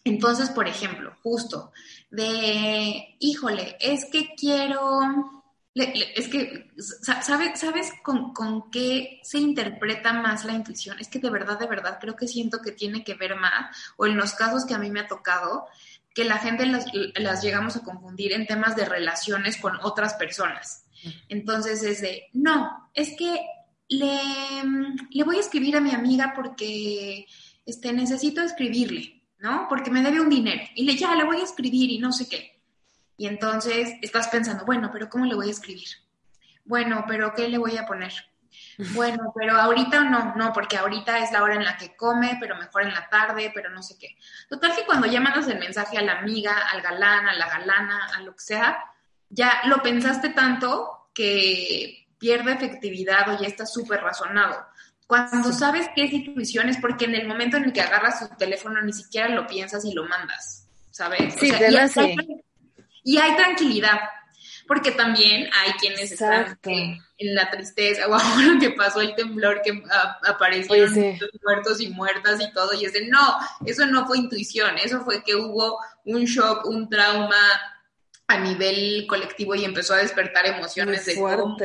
entonces, 0.04 0.50
por 0.50 0.68
ejemplo, 0.68 1.16
justo 1.22 1.72
de, 2.10 3.16
híjole, 3.18 3.76
es 3.80 4.04
que 4.04 4.34
quiero, 4.36 5.00
es 5.74 6.28
que, 6.28 6.70
¿sabes, 7.00 7.58
sabes 7.58 7.90
con, 8.02 8.70
qué 8.70 9.20
se 9.22 9.38
interpreta 9.38 10.12
más 10.12 10.44
la 10.44 10.52
intuición? 10.52 10.98
Es 11.00 11.08
que 11.08 11.20
de 11.20 11.30
verdad, 11.30 11.58
de 11.58 11.66
verdad, 11.66 11.98
creo 11.98 12.16
que 12.16 12.28
siento 12.28 12.60
que 12.60 12.72
tiene 12.72 13.02
que 13.02 13.14
ver 13.14 13.34
más, 13.36 13.74
o 13.96 14.04
en 14.04 14.16
los 14.16 14.34
casos 14.34 14.66
que 14.66 14.74
a 14.74 14.78
mí 14.78 14.90
me 14.90 15.00
ha 15.00 15.08
tocado, 15.08 15.66
que 16.14 16.24
la 16.24 16.38
gente 16.38 16.64
las, 16.66 16.86
las 17.16 17.42
llegamos 17.42 17.76
a 17.76 17.82
confundir 17.82 18.32
en 18.32 18.46
temas 18.46 18.76
de 18.76 18.84
relaciones 18.84 19.56
con 19.56 19.76
otras 19.82 20.14
personas. 20.14 20.86
Entonces 21.28 21.82
es 21.82 22.00
de, 22.00 22.28
no, 22.32 22.90
es 22.94 23.14
que 23.18 23.40
le, 23.88 24.18
le 25.10 25.24
voy 25.24 25.36
a 25.36 25.40
escribir 25.40 25.76
a 25.76 25.80
mi 25.80 25.90
amiga 25.90 26.32
porque 26.34 27.26
este, 27.66 27.92
necesito 27.92 28.40
escribirle. 28.40 29.14
¿no? 29.44 29.66
Porque 29.68 29.90
me 29.90 30.02
debe 30.02 30.22
un 30.22 30.30
dinero. 30.30 30.62
Y 30.74 30.84
le, 30.84 30.96
ya, 30.96 31.14
le 31.14 31.24
voy 31.24 31.36
a 31.36 31.44
escribir 31.44 31.90
y 31.90 31.98
no 31.98 32.12
sé 32.12 32.26
qué. 32.26 32.62
Y 33.18 33.26
entonces 33.26 33.92
estás 34.00 34.28
pensando, 34.28 34.64
bueno, 34.64 34.88
pero 34.90 35.10
¿cómo 35.10 35.26
le 35.26 35.34
voy 35.34 35.48
a 35.48 35.52
escribir? 35.52 35.88
Bueno, 36.64 37.04
pero 37.06 37.34
¿qué 37.34 37.46
le 37.48 37.58
voy 37.58 37.76
a 37.76 37.84
poner? 37.84 38.12
Bueno, 38.94 39.32
pero 39.36 39.56
ahorita 39.56 40.04
no, 40.04 40.34
no, 40.34 40.52
porque 40.52 40.76
ahorita 40.76 41.18
es 41.18 41.32
la 41.32 41.42
hora 41.42 41.54
en 41.54 41.64
la 41.64 41.76
que 41.76 41.96
come, 41.96 42.36
pero 42.40 42.56
mejor 42.56 42.82
en 42.82 42.94
la 42.94 43.08
tarde, 43.08 43.52
pero 43.54 43.70
no 43.70 43.82
sé 43.82 43.96
qué. 43.98 44.16
Total 44.48 44.74
que 44.74 44.84
cuando 44.84 45.06
ya 45.06 45.20
mandas 45.20 45.46
el 45.48 45.58
mensaje 45.58 45.98
a 45.98 46.02
la 46.02 46.18
amiga, 46.18 46.68
al 46.72 46.82
galán, 46.82 47.28
a 47.28 47.34
la 47.34 47.48
galana, 47.48 48.10
a 48.16 48.20
lo 48.22 48.32
que 48.34 48.42
sea, 48.42 48.78
ya 49.28 49.62
lo 49.66 49.82
pensaste 49.82 50.30
tanto 50.30 51.08
que 51.14 52.06
pierde 52.18 52.52
efectividad 52.52 53.28
o 53.28 53.40
ya 53.40 53.46
está 53.46 53.66
súper 53.66 54.00
razonado. 54.00 54.66
Cuando 55.06 55.52
sabes 55.52 55.90
qué 55.94 56.04
es 56.04 56.12
intuición 56.12 56.68
es 56.68 56.78
porque 56.78 57.04
en 57.04 57.14
el 57.14 57.28
momento 57.28 57.56
en 57.56 57.64
el 57.64 57.72
que 57.72 57.82
agarras 57.82 58.28
tu 58.28 58.36
teléfono 58.36 58.80
ni 58.80 58.92
siquiera 58.92 59.28
lo 59.28 59.46
piensas 59.46 59.84
y 59.84 59.92
lo 59.92 60.04
mandas, 60.08 60.66
¿sabes? 60.90 61.34
Sí, 61.38 61.48
y, 61.48 61.76
hay, 61.76 62.16
y 63.04 63.18
hay 63.18 63.36
tranquilidad, 63.36 64.00
porque 64.66 64.90
también 64.92 65.48
hay 65.52 65.72
quienes 65.74 66.12
están 66.12 66.58
en, 66.64 67.00
la 67.34 67.50
tristeza, 67.50 68.06
o 68.08 68.14
ahora 68.14 68.58
que 68.60 68.70
pasó 68.70 69.00
el 69.00 69.14
temblor 69.14 69.62
que 69.62 69.82
aparecieron 70.26 70.92
muertos 71.42 71.80
y 71.80 71.88
muertas 71.88 72.40
y 72.40 72.52
todo, 72.52 72.72
y 72.74 72.84
es 72.84 72.92
de, 72.92 73.06
no, 73.06 73.36
eso 73.66 73.86
no 73.86 74.06
fue 74.06 74.18
intuición, 74.18 74.76
eso 74.78 75.02
fue 75.04 75.22
que 75.22 75.34
hubo 75.34 75.78
un 76.04 76.24
shock, 76.24 76.66
un 76.66 76.88
trauma 76.88 77.36
a 78.26 78.38
nivel 78.38 79.06
colectivo 79.06 79.54
y 79.54 79.64
empezó 79.64 79.94
a 79.94 79.98
despertar 79.98 80.46
emociones 80.46 81.04
de 81.06 81.14
cómo, 81.16 81.56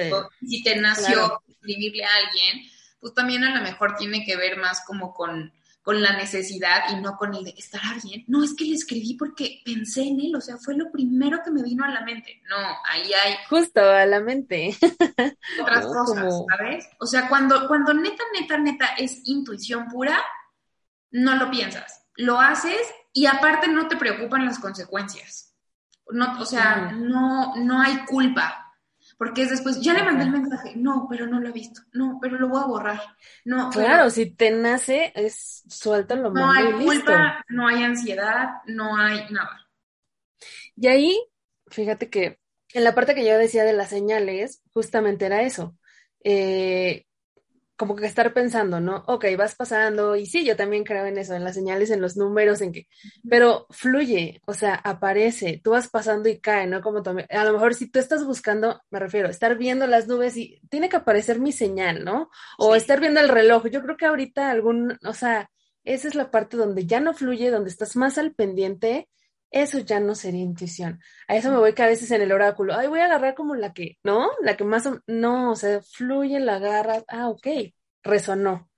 si 0.45 0.63
te 0.63 0.75
nació 0.75 1.41
escribirle 1.47 2.03
a 2.03 2.15
alguien, 2.15 2.65
pues 2.99 3.13
también 3.13 3.43
a 3.43 3.55
lo 3.55 3.63
mejor 3.63 3.95
tiene 3.97 4.25
que 4.25 4.35
ver 4.35 4.57
más 4.57 4.83
como 4.85 5.13
con, 5.13 5.53
con 5.81 6.01
la 6.01 6.17
necesidad 6.17 6.91
y 6.91 7.01
no 7.01 7.15
con 7.15 7.33
el 7.33 7.45
de 7.45 7.53
estar 7.57 7.81
bien. 8.03 8.23
No, 8.27 8.43
es 8.43 8.53
que 8.53 8.65
le 8.65 8.75
escribí 8.75 9.15
porque 9.15 9.61
pensé 9.63 10.03
en 10.03 10.19
él, 10.19 10.35
o 10.35 10.41
sea, 10.41 10.57
fue 10.57 10.75
lo 10.75 10.91
primero 10.91 11.39
que 11.43 11.51
me 11.51 11.63
vino 11.63 11.83
a 11.83 11.89
la 11.89 12.01
mente. 12.01 12.41
No, 12.49 12.55
ahí 12.85 13.11
hay... 13.13 13.35
Justo 13.49 13.81
a 13.81 14.05
la 14.05 14.19
mente. 14.19 14.75
Otras 15.61 15.85
cosas, 15.85 16.43
¿sabes? 16.49 16.89
O 16.99 17.05
sea, 17.05 17.27
cuando, 17.27 17.67
cuando 17.67 17.93
neta, 17.93 18.23
neta, 18.39 18.57
neta 18.57 18.85
es 18.97 19.21
intuición 19.25 19.87
pura, 19.87 20.21
no 21.11 21.35
lo 21.35 21.49
piensas, 21.49 22.05
lo 22.15 22.39
haces 22.39 22.81
y 23.13 23.25
aparte 23.25 23.67
no 23.67 23.87
te 23.87 23.97
preocupan 23.97 24.45
las 24.45 24.59
consecuencias. 24.59 25.55
No, 26.11 26.39
o 26.39 26.45
sea, 26.45 26.91
no, 26.91 27.55
no 27.55 27.81
hay 27.81 28.05
culpa 28.05 28.68
porque 29.19 29.41
es 29.41 29.49
después, 29.49 29.81
ya 29.81 29.93
le 29.93 30.03
mandé 30.03 30.23
el 30.23 30.31
mensaje, 30.31 30.77
no, 30.77 31.05
pero 31.09 31.27
no 31.27 31.41
lo 31.41 31.49
he 31.49 31.51
visto, 31.51 31.81
no, 31.91 32.19
pero 32.21 32.39
lo 32.39 32.47
voy 32.47 32.61
a 32.63 32.67
borrar, 32.67 33.01
no. 33.43 33.69
Claro, 33.69 34.09
si 34.09 34.31
te 34.31 34.49
nace, 34.49 35.11
es 35.13 35.65
suéltalo. 35.67 36.31
No 36.31 36.49
hay 36.49 36.71
culpa, 36.71 37.43
no 37.49 37.67
hay 37.67 37.83
ansiedad, 37.83 38.47
no 38.67 38.95
hay 38.95 39.29
nada. 39.29 39.67
Y 40.77 40.87
ahí, 40.87 41.21
fíjate 41.67 42.09
que 42.09 42.39
en 42.71 42.85
la 42.85 42.95
parte 42.95 43.13
que 43.13 43.25
yo 43.25 43.37
decía 43.37 43.65
de 43.65 43.73
las 43.73 43.89
señales, 43.89 44.61
justamente 44.71 45.25
era 45.25 45.41
eso. 45.41 45.75
Eh, 46.23 47.05
como 47.79 47.95
que 47.95 48.05
estar 48.05 48.33
pensando, 48.33 48.81
¿no? 48.81 49.05
Ok, 49.07 49.23
vas 49.37 49.55
pasando, 49.55 50.17
y 50.17 50.25
sí, 50.25 50.43
yo 50.45 50.57
también 50.57 50.83
creo 50.83 51.05
en 51.05 51.17
eso, 51.17 51.33
en 51.33 51.45
las 51.45 51.55
señales, 51.55 51.89
en 51.91 52.01
los 52.01 52.17
números, 52.17 52.59
en 52.59 52.73
que, 52.73 52.89
pero 53.29 53.67
fluye, 53.69 54.41
o 54.45 54.53
sea, 54.53 54.75
aparece, 54.75 55.61
tú 55.63 55.71
vas 55.71 55.87
pasando 55.87 56.27
y 56.27 56.41
cae, 56.41 56.67
¿no? 56.67 56.81
Como 56.81 56.99
a 56.99 57.43
lo 57.45 57.53
mejor 57.53 57.75
si 57.75 57.89
tú 57.89 57.97
estás 57.99 58.25
buscando, 58.25 58.81
me 58.91 58.99
refiero, 58.99 59.29
estar 59.29 59.57
viendo 59.57 59.87
las 59.87 60.09
nubes 60.09 60.35
y 60.35 60.59
tiene 60.69 60.89
que 60.89 60.97
aparecer 60.97 61.39
mi 61.39 61.53
señal, 61.53 62.03
¿no? 62.03 62.29
O 62.57 62.75
estar 62.75 62.99
viendo 62.99 63.21
el 63.21 63.29
reloj, 63.29 63.67
yo 63.69 63.81
creo 63.81 63.95
que 63.95 64.07
ahorita 64.07 64.51
algún, 64.51 64.97
o 65.05 65.13
sea, 65.13 65.49
esa 65.85 66.09
es 66.09 66.15
la 66.15 66.31
parte 66.31 66.57
donde 66.57 66.85
ya 66.85 66.99
no 66.99 67.13
fluye, 67.13 67.49
donde 67.49 67.69
estás 67.69 67.95
más 67.95 68.17
al 68.17 68.33
pendiente, 68.33 69.07
eso 69.51 69.79
ya 69.79 69.99
no 69.99 70.15
sería 70.15 70.41
intuición. 70.41 70.99
A 71.27 71.35
eso 71.35 71.51
me 71.51 71.57
voy 71.57 71.73
que 71.73 71.83
a 71.83 71.87
veces 71.87 72.11
en 72.11 72.21
el 72.21 72.31
oráculo, 72.31 72.75
ay, 72.75 72.87
voy 72.87 72.99
a 72.99 73.05
agarrar 73.05 73.35
como 73.35 73.55
la 73.55 73.73
que, 73.73 73.97
¿no? 74.03 74.29
La 74.41 74.55
que 74.57 74.63
más, 74.63 74.87
no, 75.07 75.51
o 75.51 75.55
sea, 75.55 75.81
fluye, 75.81 76.39
la 76.39 76.55
agarras, 76.55 77.03
ah, 77.07 77.29
ok, 77.29 77.47
resonó. 78.03 78.69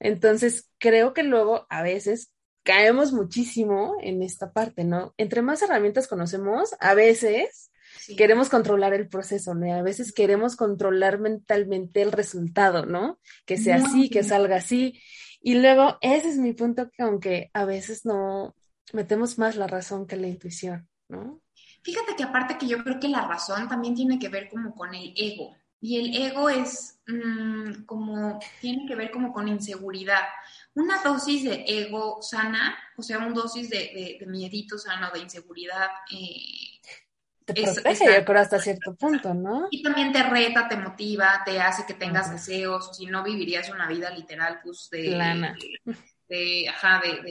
Entonces, 0.00 0.70
creo 0.78 1.12
que 1.12 1.22
luego 1.22 1.66
a 1.68 1.82
veces 1.82 2.32
caemos 2.62 3.12
muchísimo 3.12 3.96
en 4.00 4.22
esta 4.22 4.52
parte, 4.52 4.84
¿no? 4.84 5.14
Entre 5.18 5.42
más 5.42 5.62
herramientas 5.62 6.08
conocemos, 6.08 6.74
a 6.80 6.94
veces 6.94 7.70
queremos 8.16 8.48
controlar 8.48 8.94
el 8.94 9.08
proceso, 9.08 9.54
¿no? 9.54 9.72
A 9.72 9.82
veces 9.82 10.12
queremos 10.12 10.56
controlar 10.56 11.18
mentalmente 11.18 12.02
el 12.02 12.12
resultado, 12.12 12.86
¿no? 12.86 13.18
Que 13.44 13.56
sea 13.56 13.76
así, 13.76 14.10
que 14.10 14.22
salga 14.22 14.56
así. 14.56 15.00
Y 15.40 15.54
luego, 15.54 15.98
ese 16.00 16.30
es 16.30 16.38
mi 16.38 16.54
punto 16.54 16.90
que 16.90 17.02
aunque 17.02 17.50
a 17.52 17.64
veces 17.64 18.04
no, 18.04 18.56
metemos 18.92 19.38
más 19.38 19.56
la 19.56 19.66
razón 19.66 20.06
que 20.06 20.16
la 20.16 20.28
intuición, 20.28 20.88
¿no? 21.08 21.42
Fíjate 21.82 22.16
que 22.16 22.24
aparte 22.24 22.58
que 22.58 22.66
yo 22.66 22.82
creo 22.82 22.98
que 22.98 23.08
la 23.08 23.26
razón 23.26 23.68
también 23.68 23.94
tiene 23.94 24.18
que 24.18 24.28
ver 24.28 24.48
como 24.48 24.74
con 24.74 24.94
el 24.94 25.12
ego. 25.16 25.56
Y 25.80 26.00
el 26.00 26.16
ego 26.20 26.48
es 26.48 27.00
mm, 27.06 27.84
como, 27.84 28.40
tiene 28.60 28.86
que 28.88 28.96
ver 28.96 29.10
como 29.10 29.32
con 29.32 29.46
inseguridad. 29.46 30.22
Una 30.74 31.02
dosis 31.02 31.44
de 31.44 31.64
ego 31.66 32.20
sana, 32.22 32.76
o 32.96 33.02
sea, 33.02 33.18
una 33.18 33.30
dosis 33.30 33.70
de, 33.70 34.18
de, 34.18 34.26
miedito 34.26 34.78
sano, 34.78 35.10
de 35.12 35.20
inseguridad. 35.20 35.88
Eh, 36.12 36.80
te 37.44 37.54
protege, 37.54 38.06
yo 38.18 38.24
creo, 38.24 38.40
hasta 38.40 38.58
cierto 38.58 38.96
punto, 38.96 39.32
¿no? 39.32 39.68
Y 39.70 39.80
también 39.82 40.12
te 40.12 40.24
reta, 40.24 40.66
te 40.66 40.76
motiva, 40.76 41.42
te 41.44 41.60
hace 41.60 41.86
que 41.86 41.94
tengas 41.94 42.32
deseos, 42.32 42.88
o 42.88 42.94
si 42.94 43.06
no 43.06 43.22
vivirías 43.22 43.70
una 43.70 43.86
vida 43.86 44.10
literal, 44.10 44.58
pues, 44.64 44.88
de... 44.90 45.10
De, 45.10 45.54
de, 46.28 46.68
ajá, 46.68 47.00
de 47.00 47.22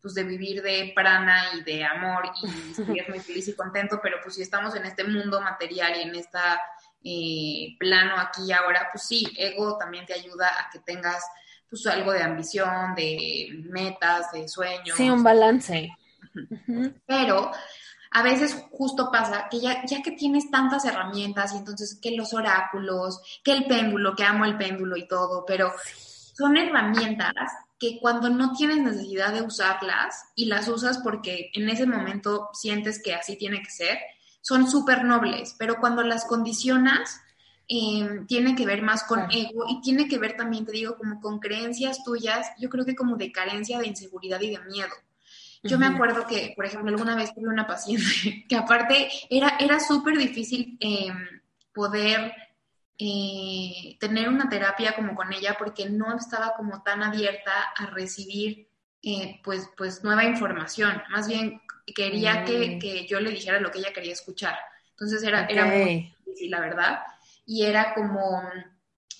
pues 0.00 0.14
de 0.14 0.24
vivir 0.24 0.62
de 0.62 0.92
prana 0.94 1.54
y 1.54 1.62
de 1.62 1.84
amor 1.84 2.24
y 2.42 2.48
ser 2.74 3.08
muy 3.08 3.20
feliz 3.20 3.48
y 3.48 3.54
contento, 3.54 4.00
pero 4.02 4.18
pues 4.22 4.34
si 4.34 4.42
estamos 4.42 4.74
en 4.74 4.86
este 4.86 5.04
mundo 5.04 5.40
material 5.40 5.92
y 5.96 6.02
en 6.02 6.14
esta 6.14 6.60
eh, 7.02 7.76
plano 7.78 8.14
aquí 8.18 8.42
y 8.46 8.52
ahora, 8.52 8.88
pues 8.92 9.06
sí, 9.06 9.26
ego 9.36 9.76
también 9.78 10.06
te 10.06 10.14
ayuda 10.14 10.48
a 10.48 10.70
que 10.70 10.80
tengas 10.80 11.24
pues 11.68 11.86
algo 11.86 12.12
de 12.12 12.22
ambición, 12.22 12.94
de 12.96 13.48
metas, 13.70 14.32
de 14.32 14.48
sueños. 14.48 14.96
Sí, 14.96 15.08
un 15.08 15.22
balance. 15.22 15.96
Pero 17.06 17.52
a 18.10 18.22
veces 18.22 18.66
justo 18.72 19.10
pasa 19.10 19.46
que 19.48 19.60
ya, 19.60 19.84
ya 19.86 20.02
que 20.02 20.12
tienes 20.12 20.50
tantas 20.50 20.84
herramientas 20.84 21.54
y 21.54 21.58
entonces 21.58 21.98
que 22.02 22.16
los 22.16 22.34
oráculos, 22.34 23.40
que 23.44 23.52
el 23.52 23.66
péndulo, 23.66 24.16
que 24.16 24.24
amo 24.24 24.44
el 24.44 24.56
péndulo 24.56 24.96
y 24.96 25.06
todo, 25.06 25.44
pero 25.46 25.72
son 26.34 26.56
herramientas 26.56 27.32
que 27.80 27.98
cuando 27.98 28.28
no 28.28 28.52
tienes 28.52 28.78
necesidad 28.78 29.32
de 29.32 29.42
usarlas 29.42 30.22
y 30.36 30.44
las 30.44 30.68
usas 30.68 30.98
porque 30.98 31.50
en 31.54 31.68
ese 31.70 31.86
momento 31.86 32.50
sientes 32.52 33.02
que 33.02 33.14
así 33.14 33.36
tiene 33.36 33.62
que 33.62 33.70
ser, 33.70 33.98
son 34.42 34.70
súper 34.70 35.02
nobles, 35.04 35.56
pero 35.58 35.76
cuando 35.80 36.02
las 36.02 36.26
condicionas, 36.26 37.20
eh, 37.72 38.24
tiene 38.26 38.56
que 38.56 38.66
ver 38.66 38.82
más 38.82 39.04
con 39.04 39.30
ego 39.30 39.64
y 39.68 39.80
tiene 39.80 40.08
que 40.08 40.18
ver 40.18 40.36
también, 40.36 40.66
te 40.66 40.72
digo, 40.72 40.96
como 40.96 41.20
con 41.20 41.38
creencias 41.38 42.02
tuyas, 42.04 42.48
yo 42.58 42.68
creo 42.68 42.84
que 42.84 42.96
como 42.96 43.16
de 43.16 43.30
carencia, 43.30 43.78
de 43.78 43.86
inseguridad 43.86 44.40
y 44.40 44.50
de 44.50 44.60
miedo. 44.64 44.90
Yo 45.62 45.78
me 45.78 45.86
acuerdo 45.86 46.26
que, 46.26 46.52
por 46.56 46.64
ejemplo, 46.64 46.90
alguna 46.90 47.14
vez 47.14 47.32
tuve 47.34 47.48
una 47.48 47.66
paciente 47.66 48.44
que 48.48 48.56
aparte 48.56 49.08
era, 49.30 49.56
era 49.60 49.78
súper 49.78 50.18
difícil 50.18 50.76
em, 50.80 51.14
poder 51.72 52.32
eh, 53.02 53.96
tener 53.98 54.28
una 54.28 54.50
terapia 54.50 54.94
como 54.94 55.14
con 55.14 55.32
ella 55.32 55.56
porque 55.58 55.88
no 55.88 56.14
estaba 56.14 56.52
como 56.54 56.82
tan 56.82 57.02
abierta 57.02 57.72
a 57.74 57.86
recibir 57.86 58.68
eh, 59.02 59.40
pues, 59.42 59.70
pues 59.74 60.04
nueva 60.04 60.24
información. 60.24 61.02
Más 61.08 61.26
bien 61.26 61.62
quería 61.94 62.44
que, 62.44 62.76
mm. 62.76 62.78
que, 62.78 63.06
yo 63.06 63.18
le 63.20 63.30
dijera 63.30 63.58
lo 63.58 63.70
que 63.70 63.78
ella 63.78 63.94
quería 63.94 64.12
escuchar. 64.12 64.58
Entonces 64.90 65.22
era, 65.22 65.46
era 65.46 65.64
muy 65.64 66.12
difícil, 66.24 66.50
la 66.50 66.60
verdad. 66.60 67.00
Y 67.46 67.64
era 67.64 67.94
como, 67.94 68.42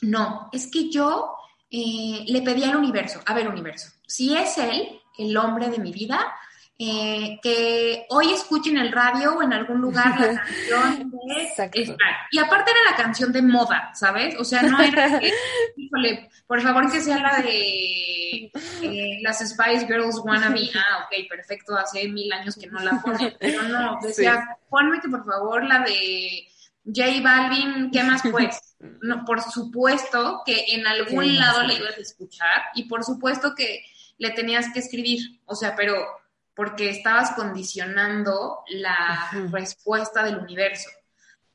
no, 0.02 0.50
es 0.52 0.70
que 0.70 0.90
yo 0.90 1.34
eh, 1.70 2.24
le 2.26 2.42
pedí 2.42 2.64
al 2.64 2.76
universo, 2.76 3.22
a 3.24 3.32
ver 3.32 3.48
universo, 3.48 3.90
si 4.06 4.36
es 4.36 4.58
él 4.58 5.00
el 5.16 5.34
hombre 5.38 5.70
de 5.70 5.78
mi 5.78 5.90
vida, 5.90 6.34
eh, 6.82 7.38
que 7.42 8.06
hoy 8.08 8.32
escuchen 8.32 8.78
el 8.78 8.90
radio 8.90 9.34
o 9.34 9.42
en 9.42 9.52
algún 9.52 9.82
lugar 9.82 10.18
la 10.18 10.42
canción 10.42 11.10
de... 11.10 11.96
Y 12.30 12.38
aparte 12.38 12.70
era 12.70 12.90
la 12.90 12.96
canción 12.96 13.30
de 13.32 13.42
moda, 13.42 13.90
¿sabes? 13.94 14.34
O 14.38 14.44
sea, 14.44 14.62
no 14.62 14.80
era 14.80 15.18
que, 15.20 15.30
híjole, 15.76 16.30
por 16.46 16.62
favor 16.62 16.90
que 16.90 17.02
sea 17.02 17.18
la 17.18 17.42
de 17.42 18.50
eh, 18.80 19.18
las 19.20 19.46
Spice 19.46 19.86
Girls 19.86 20.20
Wannabe. 20.24 20.70
Ah, 20.74 21.04
ok, 21.04 21.28
perfecto, 21.28 21.76
hace 21.76 22.08
mil 22.08 22.32
años 22.32 22.56
que 22.56 22.66
no 22.68 22.80
la 22.80 22.98
ponen. 23.02 23.34
Pero 23.38 23.62
no, 23.64 23.98
decía, 24.00 24.56
ponme 24.70 25.00
que 25.00 25.08
por 25.10 25.24
favor 25.26 25.62
la 25.64 25.80
de 25.80 26.46
J 26.86 27.20
Balvin, 27.22 27.90
¿qué 27.90 28.02
más 28.04 28.22
pues? 28.30 28.76
No, 29.02 29.24
por 29.26 29.42
supuesto 29.42 30.42
que 30.46 30.64
en 30.68 30.86
algún 30.86 31.36
lado 31.36 31.62
le 31.64 31.74
ibas 31.74 31.98
a 31.98 32.00
escuchar 32.00 32.62
y 32.74 32.84
por 32.84 33.04
supuesto 33.04 33.54
que 33.54 33.84
le 34.16 34.30
tenías 34.30 34.72
que 34.72 34.78
escribir, 34.78 35.40
o 35.44 35.54
sea, 35.54 35.74
pero 35.76 36.06
porque 36.54 36.90
estabas 36.90 37.32
condicionando 37.32 38.60
la 38.68 39.30
respuesta 39.50 40.22
del 40.22 40.38
universo. 40.38 40.90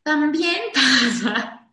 También 0.03 0.61
pasa, 0.73 1.67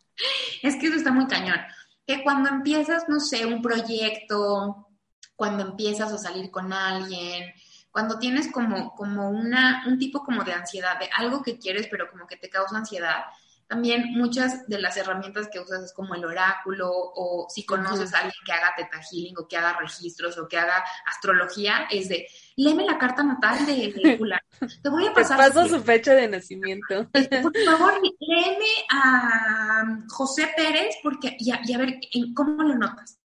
es 0.63 0.77
que 0.77 0.87
eso 0.87 0.97
está 0.97 1.13
muy 1.13 1.27
cañón, 1.27 1.61
que 2.07 2.23
cuando 2.23 2.49
empiezas, 2.49 3.09
no 3.09 3.21
sé, 3.21 3.47
un 3.47 3.63
proyecto, 3.63 4.89
cuando 5.37 5.65
empiezas 5.65 6.13
a 6.13 6.19
salir 6.19 6.51
con 6.51 6.73
alguien, 6.73 7.53
cuando 7.91 8.19
tienes 8.19 8.51
como, 8.51 8.95
como 8.95 9.29
una, 9.29 9.85
un 9.87 9.99
tipo 9.99 10.25
como 10.25 10.45
de 10.45 10.55
ansiedad, 10.55 10.99
de 10.99 11.11
algo 11.17 11.43
que 11.43 11.59
quieres, 11.59 11.89
pero 11.91 12.11
como 12.11 12.27
que 12.27 12.37
te 12.37 12.49
causa 12.49 12.77
ansiedad, 12.77 13.25
también 13.73 14.13
muchas 14.13 14.69
de 14.69 14.79
las 14.79 14.99
herramientas 14.99 15.49
que 15.51 15.59
usas 15.59 15.83
es 15.83 15.95
como 15.95 16.15
el 16.15 16.27
oráculo 16.27 16.91
o 16.93 17.47
si 17.49 17.65
conoces 17.65 18.13
a 18.13 18.19
alguien 18.19 18.35
que 18.45 18.53
haga 18.53 18.75
teta 18.77 19.01
healing 19.01 19.35
o 19.39 19.49
que 19.49 19.57
haga 19.57 19.79
registros 19.81 20.37
o 20.37 20.47
que 20.47 20.59
haga 20.59 20.85
astrología, 21.07 21.87
es 21.91 22.11
de, 22.11 22.27
léeme 22.57 22.85
la 22.85 22.99
carta 22.99 23.23
natal 23.23 23.65
de, 23.65 23.95
Te 24.83 24.89
voy 24.91 25.07
a 25.07 25.15
pasar. 25.15 25.39
Te 25.39 25.55
paso 25.55 25.69
su 25.69 25.83
fecha 25.83 26.13
de 26.13 26.29
nacimiento. 26.29 27.09
Por 27.13 27.65
favor, 27.65 27.95
léeme 28.21 28.73
a 28.91 30.03
José 30.11 30.51
Pérez 30.55 30.97
porque, 31.03 31.35
y 31.39 31.51
a, 31.51 31.79
ver, 31.79 31.99
¿cómo 32.37 32.63
lo 32.63 32.75
notas? 32.75 33.19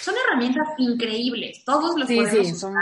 Son 0.00 0.14
herramientas 0.26 0.66
increíbles, 0.78 1.62
todos 1.62 1.94
los 1.98 2.08
podemos 2.08 2.52
usar. 2.52 2.72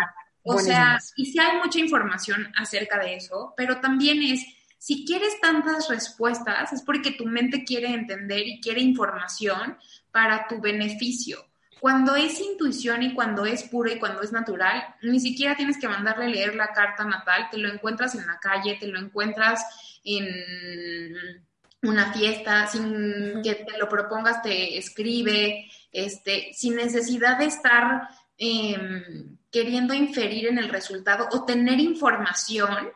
O 0.44 0.58
sea, 0.60 1.00
y 1.16 1.26
si 1.26 1.38
hay 1.40 1.58
mucha 1.58 1.80
información 1.80 2.52
acerca 2.56 3.00
de 3.00 3.16
eso, 3.16 3.54
pero 3.56 3.80
también 3.80 4.22
es 4.22 4.44
si 4.82 5.04
quieres 5.04 5.40
tantas 5.40 5.88
respuestas 5.88 6.72
es 6.72 6.82
porque 6.82 7.12
tu 7.12 7.24
mente 7.24 7.62
quiere 7.62 7.94
entender 7.94 8.44
y 8.44 8.60
quiere 8.60 8.80
información 8.80 9.78
para 10.10 10.48
tu 10.48 10.60
beneficio. 10.60 11.38
Cuando 11.78 12.16
es 12.16 12.40
intuición 12.40 13.04
y 13.04 13.14
cuando 13.14 13.46
es 13.46 13.62
puro 13.62 13.92
y 13.92 14.00
cuando 14.00 14.22
es 14.22 14.32
natural, 14.32 14.84
ni 15.02 15.20
siquiera 15.20 15.56
tienes 15.56 15.78
que 15.78 15.86
mandarle 15.86 16.30
leer 16.30 16.56
la 16.56 16.72
carta 16.72 17.04
natal, 17.04 17.46
te 17.52 17.58
lo 17.58 17.72
encuentras 17.72 18.16
en 18.16 18.26
la 18.26 18.40
calle, 18.40 18.76
te 18.80 18.88
lo 18.88 18.98
encuentras 18.98 19.64
en 20.02 20.26
una 21.82 22.12
fiesta, 22.12 22.66
sin 22.66 23.40
que 23.40 23.54
te 23.54 23.78
lo 23.78 23.88
propongas, 23.88 24.42
te 24.42 24.76
escribe, 24.78 25.70
este, 25.92 26.50
sin 26.54 26.74
necesidad 26.74 27.38
de 27.38 27.44
estar 27.44 28.08
em, 28.36 29.38
queriendo 29.48 29.94
inferir 29.94 30.48
en 30.48 30.58
el 30.58 30.70
resultado 30.70 31.28
o 31.30 31.44
tener 31.44 31.78
información 31.78 32.90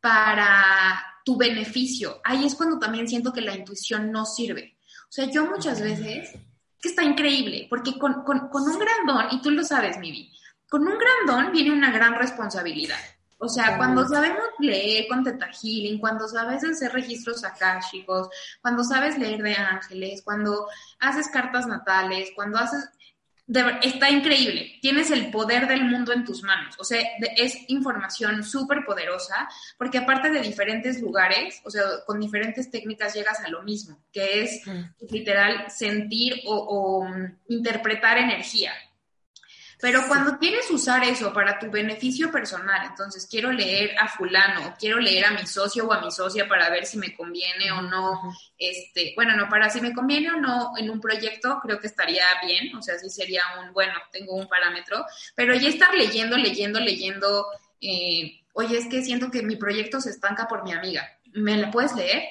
para 0.00 1.14
tu 1.28 1.36
beneficio. 1.36 2.22
Ahí 2.24 2.46
es 2.46 2.54
cuando 2.54 2.78
también 2.78 3.06
siento 3.06 3.34
que 3.34 3.42
la 3.42 3.54
intuición 3.54 4.10
no 4.10 4.24
sirve. 4.24 4.78
O 5.02 5.12
sea, 5.12 5.30
yo 5.30 5.44
muchas 5.44 5.78
veces, 5.78 6.32
que 6.80 6.88
está 6.88 7.04
increíble, 7.04 7.66
porque 7.68 7.98
con, 7.98 8.24
un 8.26 8.78
gran 8.78 9.06
don, 9.06 9.26
y 9.32 9.42
tú 9.42 9.50
lo 9.50 9.62
sabes, 9.62 9.98
Mivi, 9.98 10.32
con 10.70 10.88
un 10.88 10.96
gran 10.96 11.26
don 11.26 11.52
viene 11.52 11.70
una 11.70 11.90
gran 11.90 12.14
responsabilidad. 12.14 12.96
O 13.36 13.46
sea, 13.46 13.76
cuando 13.76 14.08
sabemos 14.08 14.46
leer 14.58 15.06
con 15.06 15.22
Teta 15.22 15.50
Healing, 15.50 16.00
cuando 16.00 16.26
sabes 16.28 16.64
hacer 16.64 16.92
registros 16.94 17.44
akáshicos, 17.44 18.30
cuando 18.62 18.82
sabes 18.82 19.18
leer 19.18 19.42
de 19.42 19.52
ángeles, 19.52 20.22
cuando 20.24 20.66
haces 20.98 21.28
cartas 21.28 21.66
natales, 21.66 22.30
cuando 22.34 22.56
haces 22.56 22.88
está 23.82 24.10
increíble. 24.10 24.78
Tienes 24.82 25.10
el 25.10 25.30
poder 25.30 25.66
del 25.66 25.84
mundo 25.84 26.12
en 26.12 26.24
tus 26.24 26.42
manos. 26.42 26.74
O 26.78 26.84
sea, 26.84 27.00
es 27.36 27.56
información 27.68 28.44
súper 28.44 28.84
poderosa, 28.84 29.48
porque 29.78 29.98
aparte 29.98 30.30
de 30.30 30.40
diferentes 30.40 31.00
lugares, 31.00 31.60
o 31.64 31.70
sea, 31.70 31.82
con 32.06 32.20
diferentes 32.20 32.70
técnicas 32.70 33.14
llegas 33.14 33.40
a 33.40 33.48
lo 33.48 33.62
mismo, 33.62 33.98
que 34.12 34.42
es 34.42 34.62
literal 35.10 35.70
sentir 35.70 36.42
o 36.46 37.04
mm, 37.04 37.38
interpretar 37.48 38.18
energía. 38.18 38.72
Pero 39.80 40.06
cuando 40.08 40.38
quieres 40.38 40.68
usar 40.70 41.04
eso 41.04 41.32
para 41.32 41.58
tu 41.58 41.70
beneficio 41.70 42.32
personal, 42.32 42.86
entonces 42.86 43.28
quiero 43.30 43.52
leer 43.52 43.96
a 43.98 44.08
fulano, 44.08 44.74
quiero 44.78 44.98
leer 44.98 45.26
a 45.26 45.30
mi 45.30 45.46
socio 45.46 45.86
o 45.86 45.92
a 45.92 46.00
mi 46.00 46.10
socia 46.10 46.48
para 46.48 46.68
ver 46.68 46.84
si 46.84 46.98
me 46.98 47.14
conviene 47.14 47.70
o 47.70 47.82
no, 47.82 48.20
este, 48.58 49.12
bueno, 49.14 49.36
no, 49.36 49.48
para 49.48 49.70
si 49.70 49.80
me 49.80 49.94
conviene 49.94 50.32
o 50.32 50.36
no 50.36 50.72
en 50.76 50.90
un 50.90 51.00
proyecto, 51.00 51.60
creo 51.62 51.78
que 51.78 51.86
estaría 51.86 52.24
bien, 52.44 52.74
o 52.74 52.82
sea, 52.82 52.98
sí 52.98 53.08
sería 53.08 53.42
un, 53.62 53.72
bueno, 53.72 53.94
tengo 54.10 54.34
un 54.34 54.48
parámetro, 54.48 55.04
pero 55.36 55.54
ya 55.54 55.68
estar 55.68 55.94
leyendo, 55.94 56.36
leyendo, 56.36 56.80
leyendo, 56.80 57.46
eh, 57.80 58.40
oye, 58.54 58.78
es 58.78 58.86
que 58.86 59.04
siento 59.04 59.30
que 59.30 59.42
mi 59.42 59.54
proyecto 59.54 60.00
se 60.00 60.10
estanca 60.10 60.48
por 60.48 60.64
mi 60.64 60.72
amiga, 60.72 61.08
¿me 61.34 61.56
la 61.56 61.70
puedes 61.70 61.94
leer? 61.94 62.24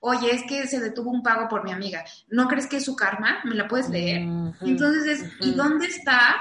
Oye, 0.00 0.32
es 0.32 0.42
que 0.48 0.66
se 0.66 0.80
detuvo 0.80 1.10
un 1.10 1.22
pago 1.24 1.48
por 1.48 1.64
mi 1.64 1.72
amiga. 1.72 2.04
¿No 2.28 2.46
crees 2.46 2.68
que 2.68 2.76
es 2.76 2.84
su 2.84 2.94
karma? 2.94 3.40
¿Me 3.44 3.56
la 3.56 3.66
puedes 3.66 3.88
leer? 3.88 4.22
Entonces 4.60 5.06
es, 5.06 5.32
¿y 5.40 5.52
dónde 5.54 5.86
está 5.86 6.40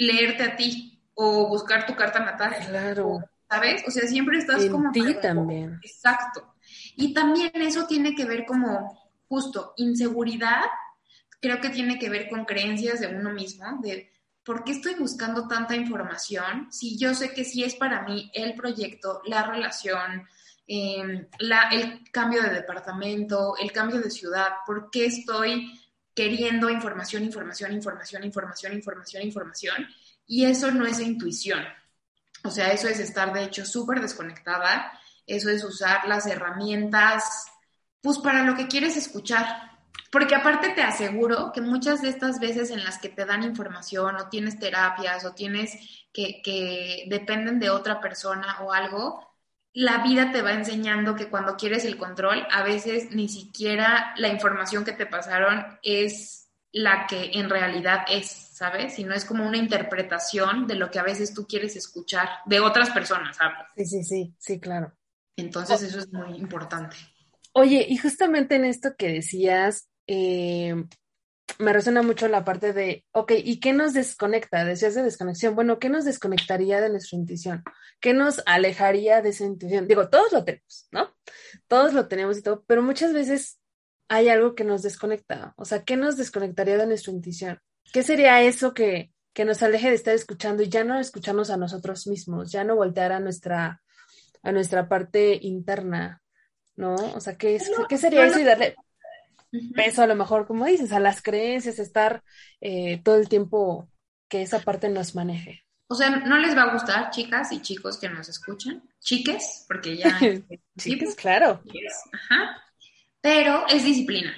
leerte 0.00 0.42
a 0.42 0.56
ti 0.56 0.98
o 1.14 1.48
buscar 1.48 1.86
tu 1.86 1.94
carta 1.94 2.20
natal. 2.20 2.56
Claro. 2.66 3.20
¿Sabes? 3.48 3.84
O 3.86 3.90
sea, 3.90 4.08
siempre 4.08 4.38
estás 4.38 4.62
en 4.62 4.72
como... 4.72 4.90
ti 4.92 5.14
también. 5.20 5.78
Exacto. 5.82 6.54
Y 6.96 7.12
también 7.12 7.50
eso 7.54 7.86
tiene 7.86 8.14
que 8.14 8.24
ver 8.24 8.46
como 8.46 8.98
justo 9.28 9.74
inseguridad, 9.76 10.64
creo 11.40 11.60
que 11.60 11.70
tiene 11.70 11.98
que 11.98 12.08
ver 12.08 12.28
con 12.28 12.44
creencias 12.44 13.00
de 13.00 13.08
uno 13.08 13.32
mismo, 13.32 13.64
de 13.82 14.10
por 14.44 14.64
qué 14.64 14.72
estoy 14.72 14.94
buscando 14.94 15.46
tanta 15.46 15.76
información 15.76 16.72
si 16.72 16.98
yo 16.98 17.14
sé 17.14 17.32
que 17.32 17.44
sí 17.44 17.62
es 17.62 17.74
para 17.74 18.02
mí 18.02 18.30
el 18.34 18.54
proyecto, 18.54 19.20
la 19.26 19.42
relación, 19.42 20.26
em, 20.66 21.28
la, 21.38 21.68
el 21.70 22.10
cambio 22.10 22.42
de 22.42 22.50
departamento, 22.50 23.54
el 23.60 23.70
cambio 23.72 24.00
de 24.00 24.10
ciudad, 24.10 24.48
por 24.66 24.90
qué 24.90 25.06
estoy 25.06 25.79
queriendo 26.20 26.68
información, 26.68 27.24
información, 27.24 27.72
información, 27.72 28.22
información, 28.24 28.74
información, 28.74 29.22
información, 29.22 29.88
y 30.26 30.44
eso 30.44 30.70
no 30.70 30.84
es 30.84 31.00
intuición. 31.00 31.64
O 32.44 32.50
sea, 32.50 32.72
eso 32.72 32.88
es 32.88 33.00
estar 33.00 33.32
de 33.32 33.44
hecho 33.44 33.64
súper 33.64 34.02
desconectada, 34.02 34.92
eso 35.26 35.48
es 35.48 35.64
usar 35.64 36.06
las 36.06 36.26
herramientas, 36.26 37.46
pues 38.02 38.18
para 38.18 38.42
lo 38.42 38.54
que 38.54 38.68
quieres 38.68 38.98
escuchar. 38.98 39.46
Porque 40.12 40.34
aparte 40.34 40.68
te 40.74 40.82
aseguro 40.82 41.52
que 41.54 41.62
muchas 41.62 42.02
de 42.02 42.10
estas 42.10 42.38
veces 42.38 42.70
en 42.70 42.84
las 42.84 42.98
que 42.98 43.08
te 43.08 43.24
dan 43.24 43.42
información 43.42 44.16
o 44.16 44.28
tienes 44.28 44.58
terapias 44.58 45.24
o 45.24 45.32
tienes 45.32 45.72
que, 46.12 46.42
que 46.44 47.06
dependen 47.08 47.58
de 47.58 47.70
otra 47.70 47.98
persona 47.98 48.58
o 48.60 48.74
algo, 48.74 49.29
la 49.72 50.02
vida 50.02 50.32
te 50.32 50.42
va 50.42 50.52
enseñando 50.52 51.14
que 51.14 51.28
cuando 51.28 51.56
quieres 51.56 51.84
el 51.84 51.96
control, 51.96 52.46
a 52.50 52.62
veces 52.62 53.10
ni 53.12 53.28
siquiera 53.28 54.14
la 54.16 54.28
información 54.28 54.84
que 54.84 54.92
te 54.92 55.06
pasaron 55.06 55.78
es 55.82 56.48
la 56.72 57.06
que 57.06 57.32
en 57.34 57.48
realidad 57.48 58.04
es, 58.08 58.28
¿sabes? 58.28 58.94
Sino 58.94 59.14
es 59.14 59.24
como 59.24 59.46
una 59.46 59.56
interpretación 59.56 60.66
de 60.66 60.74
lo 60.74 60.90
que 60.90 60.98
a 60.98 61.04
veces 61.04 61.34
tú 61.34 61.46
quieres 61.46 61.76
escuchar 61.76 62.28
de 62.46 62.60
otras 62.60 62.90
personas, 62.90 63.36
¿sabes? 63.36 63.58
Sí, 63.76 63.84
sí, 63.86 64.04
sí, 64.04 64.34
sí, 64.38 64.60
claro. 64.60 64.92
Entonces 65.36 65.82
eso 65.82 65.98
es 65.98 66.12
muy 66.12 66.36
importante. 66.36 66.96
Oye, 67.52 67.86
y 67.88 67.96
justamente 67.96 68.56
en 68.56 68.64
esto 68.64 68.94
que 68.96 69.08
decías, 69.08 69.88
eh, 70.06 70.84
me 71.58 71.72
resuena 71.72 72.02
mucho 72.02 72.28
la 72.28 72.44
parte 72.44 72.72
de, 72.72 73.04
ok, 73.12 73.32
¿y 73.36 73.60
qué 73.60 73.72
nos 73.72 73.92
desconecta? 73.92 74.64
Decías 74.64 74.94
de 74.94 75.02
desconexión. 75.02 75.54
Bueno, 75.54 75.78
¿qué 75.78 75.88
nos 75.88 76.04
desconectaría 76.04 76.80
de 76.80 76.90
nuestra 76.90 77.18
intuición? 77.18 77.62
¿Qué 78.00 78.14
nos 78.14 78.42
alejaría 78.46 79.22
de 79.22 79.30
esa 79.30 79.44
intuición? 79.44 79.86
Digo, 79.86 80.08
todos 80.08 80.32
lo 80.32 80.44
tenemos, 80.44 80.88
¿no? 80.90 81.14
Todos 81.68 81.92
lo 81.92 82.08
tenemos 82.08 82.38
y 82.38 82.42
todo, 82.42 82.64
pero 82.66 82.82
muchas 82.82 83.12
veces 83.12 83.60
hay 84.08 84.28
algo 84.28 84.54
que 84.54 84.64
nos 84.64 84.82
desconecta. 84.82 85.54
O 85.56 85.64
sea, 85.64 85.84
¿qué 85.84 85.96
nos 85.96 86.16
desconectaría 86.16 86.76
de 86.76 86.86
nuestra 86.86 87.12
intuición? 87.12 87.60
¿Qué 87.92 88.02
sería 88.02 88.42
eso 88.42 88.74
que, 88.74 89.12
que 89.32 89.44
nos 89.44 89.62
aleje 89.62 89.88
de 89.88 89.94
estar 89.94 90.14
escuchando 90.14 90.62
y 90.62 90.68
ya 90.68 90.84
no 90.84 90.98
escucharnos 90.98 91.50
a 91.50 91.56
nosotros 91.56 92.06
mismos, 92.06 92.50
ya 92.50 92.64
no 92.64 92.76
voltear 92.76 93.12
a 93.12 93.20
nuestra, 93.20 93.82
a 94.42 94.52
nuestra 94.52 94.88
parte 94.88 95.38
interna, 95.40 96.22
¿no? 96.76 96.94
O 96.94 97.20
sea, 97.20 97.36
¿qué, 97.36 97.60
¿qué 97.88 97.98
sería 97.98 98.26
eso 98.26 98.40
y 98.40 98.44
darle 98.44 98.74
peso 99.74 100.02
a 100.02 100.06
lo 100.06 100.14
mejor, 100.14 100.46
como 100.46 100.66
dices, 100.66 100.92
a 100.92 101.00
las 101.00 101.22
creencias, 101.22 101.78
estar 101.78 102.22
eh, 102.60 103.00
todo 103.02 103.16
el 103.16 103.28
tiempo 103.28 103.88
que 104.28 104.42
esa 104.42 104.60
parte 104.60 104.88
nos 104.88 105.14
maneje? 105.14 105.64
O 105.88 105.94
sea, 105.94 106.10
no 106.10 106.38
les 106.38 106.56
va 106.56 106.62
a 106.62 106.72
gustar, 106.72 107.10
chicas 107.10 107.50
y 107.50 107.60
chicos 107.62 107.98
que 107.98 108.08
nos 108.08 108.28
escuchan, 108.28 108.82
chiques, 109.00 109.64
porque 109.66 109.96
ya... 109.96 110.18
chiques, 110.78 111.16
claro. 111.16 111.60
Ajá. 112.12 112.62
Pero 113.20 113.66
es 113.68 113.84
disciplina. 113.84 114.32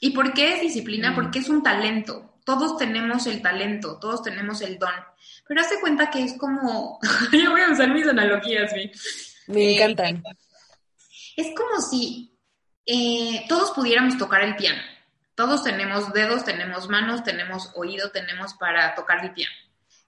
¿Y 0.00 0.10
por 0.10 0.32
qué 0.32 0.54
es 0.54 0.60
disciplina? 0.62 1.10
Mm. 1.10 1.14
Porque 1.14 1.38
es 1.40 1.48
un 1.48 1.62
talento. 1.62 2.40
Todos 2.44 2.78
tenemos 2.78 3.26
el 3.26 3.42
talento, 3.42 3.98
todos 3.98 4.22
tenemos 4.22 4.62
el 4.62 4.78
don. 4.78 4.90
Pero 5.46 5.60
hace 5.60 5.78
cuenta 5.80 6.08
que 6.08 6.24
es 6.24 6.38
como... 6.38 6.98
Yo 7.32 7.50
voy 7.50 7.60
a 7.60 7.70
usar 7.70 7.92
mis 7.92 8.06
analogías. 8.06 8.72
Me 9.46 9.62
eh, 9.62 9.74
encantan. 9.74 10.22
Es 11.36 11.54
como 11.54 11.80
si 11.82 12.37
eh, 12.90 13.44
todos 13.50 13.72
pudiéramos 13.72 14.16
tocar 14.16 14.40
el 14.40 14.56
piano. 14.56 14.80
Todos 15.34 15.62
tenemos 15.62 16.10
dedos, 16.14 16.44
tenemos 16.44 16.88
manos, 16.88 17.22
tenemos 17.22 17.70
oído, 17.74 18.10
tenemos 18.10 18.54
para 18.54 18.94
tocar 18.94 19.22
el 19.22 19.32
piano. 19.32 19.54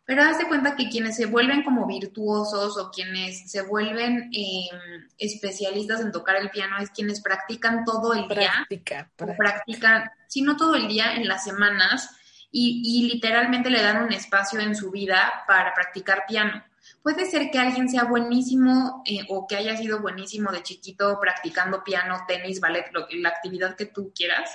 Pero 0.07 0.23
haz 0.23 0.39
de 0.39 0.49
cuenta 0.49 0.75
que 0.75 0.89
quienes 0.89 1.15
se 1.15 1.27
vuelven 1.27 1.63
como 1.63 1.87
virtuosos 1.87 2.79
o 2.79 2.91
quienes 2.91 3.51
se 3.51 3.61
vuelven 3.61 4.31
em, 4.33 5.09
especialistas 5.19 6.01
en 6.01 6.11
tocar 6.11 6.37
el 6.37 6.49
piano 6.49 6.79
es 6.79 6.91
quienes 6.91 7.21
practican 7.21 7.85
todo 7.85 8.15
el 8.15 8.27
día. 8.27 8.51
Práctica, 8.69 9.11
practican, 9.37 10.11
si 10.27 10.41
no 10.41 10.57
todo 10.57 10.75
el 10.75 10.89
día, 10.89 11.15
en 11.15 11.29
las 11.29 11.45
semanas, 11.45 12.17
y, 12.51 13.09
literalmente 13.13 13.71
le 13.71 13.83
dan 13.83 14.03
un 14.03 14.13
espacio 14.13 14.59
en 14.59 14.75
su 14.75 14.91
vida 14.91 15.45
para 15.47 15.75
practicar 15.75 16.25
piano. 16.27 16.65
Puede 17.03 17.25
ser 17.25 17.51
que 17.51 17.59
alguien 17.59 17.89
sea 17.89 18.05
buenísimo 18.05 19.03
eh, 19.07 19.25
o 19.29 19.47
que 19.47 19.57
haya 19.57 19.77
sido 19.77 20.01
buenísimo 20.01 20.53
de 20.53 20.63
chiquito 20.63 21.19
practicando 21.21 21.83
piano, 21.83 22.25
tenis, 22.29 22.61
ballet, 22.61 22.87
la 23.13 23.31
actividad 23.31 23.75
que 23.75 23.87
tú 23.87 24.13
quieras, 24.15 24.51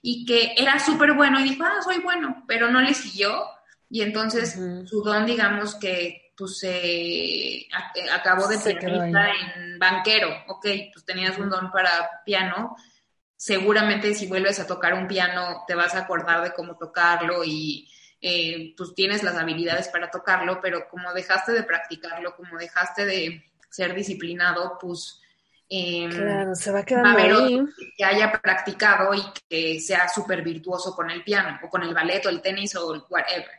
y 0.00 0.24
que 0.24 0.54
era 0.56 0.78
súper 0.78 1.14
bueno 1.14 1.40
y 1.40 1.44
dijo, 1.44 1.64
ah, 1.64 1.82
soy 1.82 1.98
bueno, 1.98 2.44
pero 2.46 2.70
no 2.70 2.80
le 2.80 2.94
siguió 2.94 3.44
y 3.90 4.02
entonces 4.02 4.58
su 4.86 5.02
don, 5.02 5.26
digamos 5.26 5.74
que 5.76 6.32
pues 6.36 6.58
se 6.58 7.66
acabó 8.12 8.46
de 8.46 8.58
pianista 8.58 9.30
en 9.30 9.78
banquero, 9.78 10.28
ok, 10.46 10.66
pues 10.92 11.04
tenías 11.04 11.36
un 11.38 11.50
don 11.50 11.70
para 11.72 12.22
piano, 12.24 12.76
seguramente 13.36 14.14
si 14.14 14.26
vuelves 14.26 14.60
a 14.60 14.66
tocar 14.66 14.94
un 14.94 15.08
piano 15.08 15.64
te 15.66 15.74
vas 15.74 15.94
a 15.94 16.00
acordar 16.00 16.42
de 16.44 16.52
cómo 16.52 16.76
tocarlo 16.76 17.42
y 17.44 17.88
eh, 18.20 18.74
pues 18.76 18.94
tienes 18.94 19.22
las 19.22 19.36
habilidades 19.36 19.88
para 19.88 20.10
tocarlo, 20.10 20.60
pero 20.60 20.88
como 20.88 21.12
dejaste 21.12 21.52
de 21.52 21.62
practicarlo, 21.62 22.34
como 22.36 22.58
dejaste 22.58 23.06
de 23.06 23.44
ser 23.70 23.94
disciplinado, 23.94 24.78
pues... 24.80 25.20
Em, 25.70 26.10
claro, 26.10 26.54
se 26.54 26.72
va 26.72 26.78
a 26.80 26.84
quedar 26.84 27.06
ahí. 27.06 27.60
Que 27.96 28.04
haya 28.04 28.32
practicado 28.32 29.12
y 29.14 29.22
que 29.48 29.80
sea 29.80 30.08
súper 30.08 30.42
virtuoso 30.42 30.94
con 30.94 31.10
el 31.10 31.22
piano 31.22 31.60
o 31.62 31.68
con 31.68 31.82
el 31.82 31.92
ballet 31.92 32.24
o 32.24 32.30
el 32.30 32.40
tenis 32.40 32.74
o 32.76 32.94
el 32.94 33.02
whatever. 33.08 33.50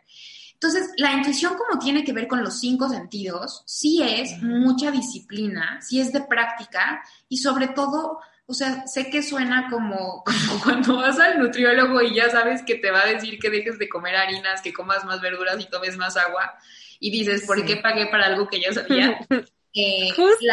Entonces, 0.62 0.92
la 0.98 1.14
intuición 1.14 1.56
como 1.56 1.80
tiene 1.80 2.04
que 2.04 2.12
ver 2.12 2.28
con 2.28 2.44
los 2.44 2.60
cinco 2.60 2.90
sentidos, 2.90 3.64
sí 3.66 4.04
es 4.04 4.42
mucha 4.42 4.92
disciplina, 4.92 5.80
sí 5.82 6.02
es 6.02 6.12
de 6.12 6.20
práctica 6.20 7.02
y 7.30 7.38
sobre 7.38 7.70
todo, 7.70 8.20
o 8.50 8.54
sea, 8.56 8.88
sé 8.88 9.12
que 9.12 9.22
suena 9.22 9.68
como, 9.70 10.24
como 10.50 10.64
cuando 10.64 10.98
vas 10.98 11.20
al 11.20 11.38
nutriólogo 11.38 12.02
y 12.02 12.16
ya 12.16 12.32
sabes 12.32 12.64
que 12.64 12.76
te 12.76 12.90
va 12.90 13.02
a 13.02 13.06
decir 13.06 13.38
que 13.38 13.52
dejes 13.52 13.78
de 13.78 13.88
comer 13.88 14.16
harinas, 14.16 14.62
que 14.62 14.74
comas 14.74 15.06
más 15.06 15.22
verduras 15.22 15.58
y 15.60 15.70
tomes 15.70 15.98
más 15.98 16.18
agua 16.18 16.58
y 17.00 17.12
dices, 17.12 17.46
¿por 17.46 17.64
qué 17.64 17.78
pagué 17.78 18.08
para 18.08 18.26
algo 18.26 18.48
que 18.50 18.60
ya 18.60 18.74
sabía? 18.74 19.18
Eh, 19.72 20.10
Justo. 20.16 20.48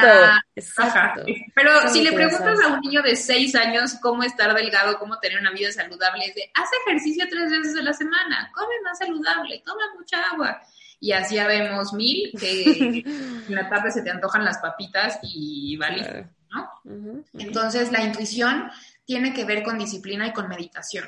Pero 1.55 1.89
si 1.89 2.03
le 2.03 2.13
preguntas 2.13 2.61
a 2.61 2.75
un 2.75 2.81
niño 2.81 3.01
de 3.01 3.17
seis 3.17 3.55
años 3.55 3.97
cómo 4.03 4.23
estar 4.23 4.55
delgado, 4.55 4.99
cómo 4.99 5.19
tener 5.19 5.41
una 5.41 5.53
vida 5.53 5.73
saludable, 5.73 6.27
es 6.27 6.35
de, 6.35 6.51
haz 6.53 6.69
ejercicio 6.87 7.25
tres 7.27 7.51
veces 7.51 7.79
a 7.79 7.83
la 7.83 7.95
semana, 7.95 8.53
come 8.55 8.75
más 8.85 8.99
saludable, 8.99 9.63
toma 9.65 9.85
mucha 9.99 10.21
agua. 10.21 10.61
Y 11.01 11.13
así 11.13 11.37
ya 11.37 11.47
vemos 11.47 11.95
mil 11.95 12.31
que 12.39 13.03
en 13.49 13.55
la 13.55 13.67
tarde 13.71 13.91
se 13.91 14.03
te 14.03 14.11
antojan 14.11 14.45
las 14.45 14.59
papitas 14.59 15.19
y 15.23 15.79
vale, 15.79 16.29
¿no? 16.51 17.23
Entonces 17.35 17.93
la 17.93 18.03
intuición 18.03 18.71
tiene 19.05 19.33
que 19.33 19.45
ver 19.45 19.63
con 19.63 19.79
disciplina 19.79 20.27
y 20.27 20.33
con 20.33 20.49
meditación 20.49 21.05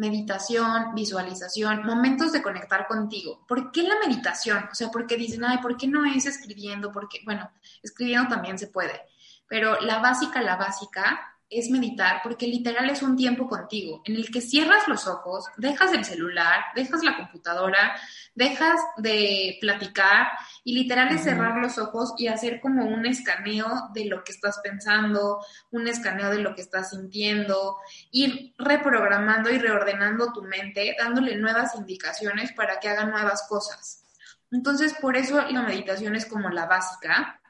meditación, 0.00 0.94
visualización, 0.94 1.84
momentos 1.84 2.32
de 2.32 2.40
conectar 2.40 2.86
contigo. 2.86 3.44
¿Por 3.46 3.70
qué 3.70 3.82
la 3.82 3.98
meditación? 3.98 4.64
O 4.72 4.74
sea, 4.74 4.88
porque 4.90 5.14
dicen, 5.14 5.44
ay, 5.44 5.58
¿por 5.58 5.76
qué 5.76 5.86
no 5.86 6.06
es 6.06 6.24
escribiendo? 6.24 6.90
Porque, 6.90 7.20
bueno, 7.26 7.50
escribiendo 7.82 8.26
también 8.26 8.58
se 8.58 8.68
puede, 8.68 8.98
pero 9.46 9.78
la 9.82 9.98
básica, 9.98 10.40
la 10.40 10.56
básica 10.56 11.29
es 11.50 11.68
meditar 11.68 12.20
porque 12.22 12.46
literal 12.46 12.88
es 12.88 13.02
un 13.02 13.16
tiempo 13.16 13.48
contigo 13.48 14.02
en 14.04 14.14
el 14.14 14.30
que 14.30 14.40
cierras 14.40 14.86
los 14.86 15.08
ojos, 15.08 15.46
dejas 15.56 15.92
el 15.92 16.04
celular, 16.04 16.64
dejas 16.76 17.02
la 17.02 17.16
computadora, 17.16 17.96
dejas 18.34 18.80
de 18.98 19.58
platicar 19.60 20.28
y 20.62 20.74
literal 20.74 21.08
es 21.08 21.24
cerrar 21.24 21.56
los 21.56 21.76
ojos 21.78 22.14
y 22.16 22.28
hacer 22.28 22.60
como 22.60 22.86
un 22.86 23.04
escaneo 23.04 23.90
de 23.92 24.04
lo 24.04 24.22
que 24.22 24.32
estás 24.32 24.60
pensando, 24.62 25.44
un 25.72 25.88
escaneo 25.88 26.30
de 26.30 26.38
lo 26.38 26.54
que 26.54 26.62
estás 26.62 26.90
sintiendo, 26.90 27.76
ir 28.12 28.54
reprogramando 28.56 29.50
y 29.50 29.58
reordenando 29.58 30.32
tu 30.32 30.42
mente, 30.42 30.94
dándole 30.96 31.36
nuevas 31.36 31.74
indicaciones 31.74 32.52
para 32.52 32.78
que 32.78 32.88
haga 32.88 33.06
nuevas 33.06 33.46
cosas. 33.48 34.04
Entonces, 34.52 34.94
por 35.00 35.16
eso 35.16 35.40
la 35.40 35.62
meditación 35.62 36.14
es 36.14 36.26
como 36.26 36.48
la 36.48 36.66
básica. 36.66 37.40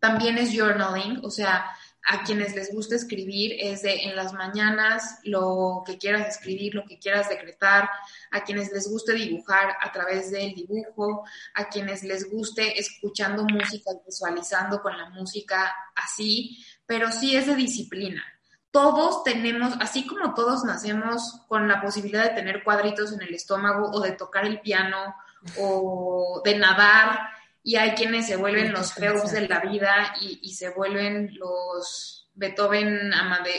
También 0.00 0.36
es 0.36 0.54
journaling, 0.54 1.20
o 1.22 1.30
sea, 1.30 1.66
a 2.08 2.22
quienes 2.22 2.54
les 2.54 2.72
gusta 2.72 2.94
escribir 2.94 3.56
es 3.58 3.82
de 3.82 4.04
en 4.04 4.14
las 4.14 4.32
mañanas 4.32 5.18
lo 5.24 5.82
que 5.84 5.98
quieras 5.98 6.28
escribir, 6.28 6.72
lo 6.74 6.84
que 6.84 7.00
quieras 7.00 7.28
decretar, 7.28 7.90
a 8.30 8.44
quienes 8.44 8.70
les 8.72 8.88
guste 8.88 9.12
dibujar 9.12 9.76
a 9.80 9.90
través 9.90 10.30
del 10.30 10.54
dibujo, 10.54 11.24
a 11.54 11.68
quienes 11.68 12.04
les 12.04 12.30
guste 12.30 12.78
escuchando 12.78 13.42
música, 13.44 13.90
visualizando 14.06 14.80
con 14.80 14.96
la 14.96 15.10
música 15.10 15.74
así, 15.96 16.64
pero 16.86 17.10
sí 17.10 17.34
es 17.34 17.48
de 17.48 17.56
disciplina. 17.56 18.22
Todos 18.70 19.24
tenemos, 19.24 19.74
así 19.80 20.06
como 20.06 20.32
todos 20.34 20.62
nacemos 20.64 21.40
con 21.48 21.66
la 21.66 21.82
posibilidad 21.82 22.22
de 22.22 22.36
tener 22.36 22.62
cuadritos 22.62 23.12
en 23.12 23.22
el 23.22 23.34
estómago 23.34 23.90
o 23.90 24.00
de 24.00 24.12
tocar 24.12 24.44
el 24.44 24.60
piano 24.60 25.16
o 25.58 26.40
de 26.44 26.56
nadar, 26.56 27.30
y 27.66 27.74
hay 27.74 27.96
quienes 27.96 28.28
se 28.28 28.36
vuelven 28.36 28.72
los 28.72 28.94
feos 28.94 29.32
de 29.32 29.48
la 29.48 29.58
vida 29.58 30.14
y, 30.20 30.54
se 30.54 30.68
vuelven 30.68 31.36
los 31.36 32.30
Beethoven, 32.32 33.10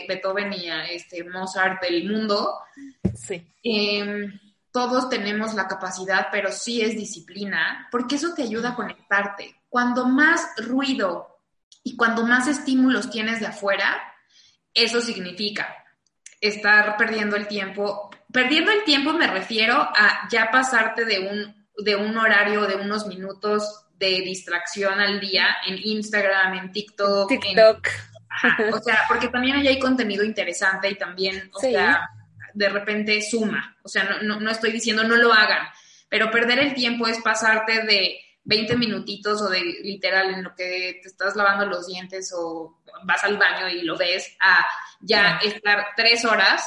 Beethoven 0.07 0.53
y 0.53 0.69
este 0.91 1.25
Mozart 1.25 1.81
del 1.81 2.09
mundo. 2.09 2.57
Sí. 3.13 3.45
Em, 3.61 4.39
todos 4.71 5.09
tenemos 5.09 5.55
la 5.55 5.67
capacidad, 5.67 6.29
pero 6.31 6.53
sí 6.53 6.81
es 6.81 6.95
disciplina, 6.95 7.89
porque 7.91 8.15
eso 8.15 8.33
te 8.33 8.43
ayuda 8.43 8.69
a 8.69 8.75
conectarte. 8.75 9.57
Cuando 9.67 10.05
más 10.05 10.53
ruido 10.55 11.41
y 11.83 11.97
cuando 11.97 12.25
más 12.25 12.47
estímulos 12.47 13.09
tienes 13.09 13.41
de 13.41 13.47
afuera, 13.47 14.01
eso 14.73 15.01
significa 15.01 15.75
estar 16.39 16.95
perdiendo 16.95 17.35
el 17.35 17.49
tiempo. 17.49 18.09
Perdiendo 18.31 18.71
el 18.71 18.85
tiempo 18.85 19.11
me 19.11 19.27
refiero 19.27 19.75
a 19.75 20.29
ya 20.31 20.49
pasarte 20.49 21.03
de 21.03 21.27
un, 21.27 21.67
de 21.83 21.97
un 21.97 22.17
horario 22.17 22.67
de 22.67 22.77
unos 22.77 23.05
minutos 23.05 23.83
de 23.97 24.21
distracción 24.21 24.99
al 24.99 25.19
día 25.19 25.57
en 25.65 25.77
Instagram, 25.81 26.53
en 26.53 26.71
TikTok. 26.71 27.29
TikTok. 27.29 27.87
o 28.73 28.79
sea, 28.79 29.03
porque 29.07 29.27
también 29.29 29.57
ahí 29.57 29.67
hay 29.67 29.79
contenido 29.79 30.23
interesante 30.23 30.89
y 30.89 30.95
también, 30.95 31.49
o 31.53 31.59
sea, 31.59 32.09
de 32.53 32.69
repente 32.69 33.21
suma. 33.21 33.77
O 33.83 33.89
sea, 33.89 34.19
no, 34.21 34.39
no, 34.39 34.51
estoy 34.51 34.71
diciendo 34.71 35.03
no 35.03 35.15
lo 35.15 35.33
hagan, 35.33 35.67
pero 36.09 36.31
perder 36.31 36.59
el 36.59 36.73
tiempo 36.73 37.07
es 37.07 37.19
pasarte 37.21 37.83
de 37.83 38.19
20 38.43 38.77
minutitos 38.77 39.41
o 39.41 39.49
de 39.49 39.61
literal 39.61 40.33
en 40.33 40.43
lo 40.43 40.55
que 40.55 40.99
te 41.01 41.07
estás 41.07 41.35
lavando 41.35 41.65
los 41.65 41.87
dientes 41.87 42.33
o 42.35 42.79
vas 43.03 43.23
al 43.23 43.37
baño 43.37 43.67
y 43.67 43.81
lo 43.81 43.97
ves 43.97 44.35
a 44.39 44.65
ya 45.01 45.37
estar 45.43 45.87
tres 45.95 46.23
horas 46.25 46.63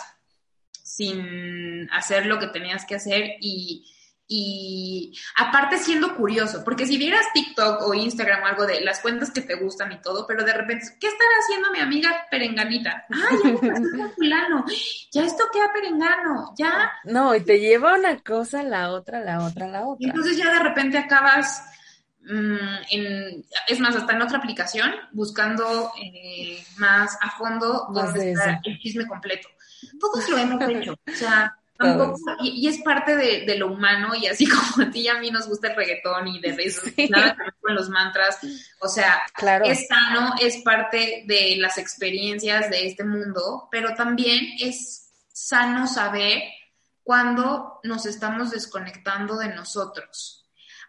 sin 0.83 1.88
hacer 1.90 2.27
lo 2.27 2.38
que 2.38 2.49
tenías 2.49 2.85
que 2.85 2.97
hacer 2.97 3.37
y 3.40 3.90
y 4.33 5.12
aparte 5.37 5.76
siendo 5.76 6.14
curioso, 6.14 6.62
porque 6.64 6.87
si 6.87 6.97
vieras 6.97 7.26
TikTok 7.35 7.83
o 7.83 7.95
Instagram 7.95 8.45
o 8.45 8.47
algo 8.47 8.64
de 8.64 8.81
las 8.81 9.01
cuentas 9.01 9.33
que 9.33 9.41
te 9.41 9.57
gustan 9.57 9.91
y 9.91 10.01
todo, 10.01 10.24
pero 10.24 10.45
de 10.45 10.53
repente, 10.53 10.87
¿qué 11.01 11.09
estará 11.09 11.31
haciendo 11.41 11.72
mi 11.72 11.81
amiga 11.81 12.28
Perenganita? 12.31 13.07
¡Ay, 13.11 13.59
ya 13.61 13.81
me 13.81 14.09
fulano! 14.14 14.64
¡Ya 15.11 15.24
esto 15.24 15.43
queda 15.53 15.72
Perengano! 15.72 16.55
¡Ya! 16.57 16.93
No, 17.03 17.35
y 17.35 17.41
te 17.41 17.59
lleva 17.59 17.97
una 17.99 18.20
cosa, 18.22 18.62
la 18.62 18.93
otra, 18.93 19.18
la 19.18 19.45
otra, 19.45 19.66
la 19.66 19.85
otra. 19.85 20.07
Y 20.07 20.11
entonces 20.11 20.37
ya 20.37 20.53
de 20.53 20.61
repente 20.61 20.97
acabas 20.97 21.64
mm, 22.20 22.76
en, 22.93 23.45
es 23.66 23.81
más, 23.81 23.97
hasta 23.97 24.12
en 24.12 24.22
otra 24.22 24.39
aplicación, 24.39 24.93
buscando 25.11 25.91
eh, 26.01 26.64
más 26.76 27.18
a 27.20 27.33
fondo 27.33 27.89
donde 27.93 28.31
está 28.31 28.61
el 28.62 28.78
chisme 28.78 29.09
completo. 29.09 29.49
Todos 29.99 30.28
lo 30.28 30.39
hemos 30.39 30.68
hecho, 30.68 30.93
o 30.93 31.14
sea 31.16 31.57
y, 32.43 32.68
es 32.68 32.78
parte 32.83 33.16
de, 33.16 33.57
lo 33.57 33.72
humano 33.72 34.14
y 34.14 34.26
así 34.26 34.47
como 34.49 34.87
a 34.87 34.91
ti 34.91 35.01
y 35.01 35.09
a 35.09 35.18
mí 35.18 35.31
nos 35.31 35.49
gusta 35.49 35.68
el 35.68 35.76
reggaetón 35.76 36.28
y 36.28 36.41
de 36.41 36.51
eso, 36.51 36.83
nada 37.09 37.37
que 37.37 37.43
ver 37.43 37.55
con 37.61 37.74
los 37.74 37.89
mantras, 37.89 38.39
o 38.81 38.89
sea, 38.89 39.22
es 39.64 39.89
sano, 39.89 40.35
es 40.41 40.59
parte 40.59 41.24
de 41.26 41.57
las 41.57 41.78
experiencias 41.78 42.70
de 42.70 42.87
este 42.87 43.05
mundo, 43.05 43.68
pero 43.70 43.95
también 43.95 44.41
es 44.61 45.11
sano 45.33 45.87
saber 45.87 46.43
cuando 47.03 47.81
nos 47.83 48.07
estamos 48.07 48.51
desconectando 48.51 49.37
de 49.37 49.49
nosotros. 49.55 50.37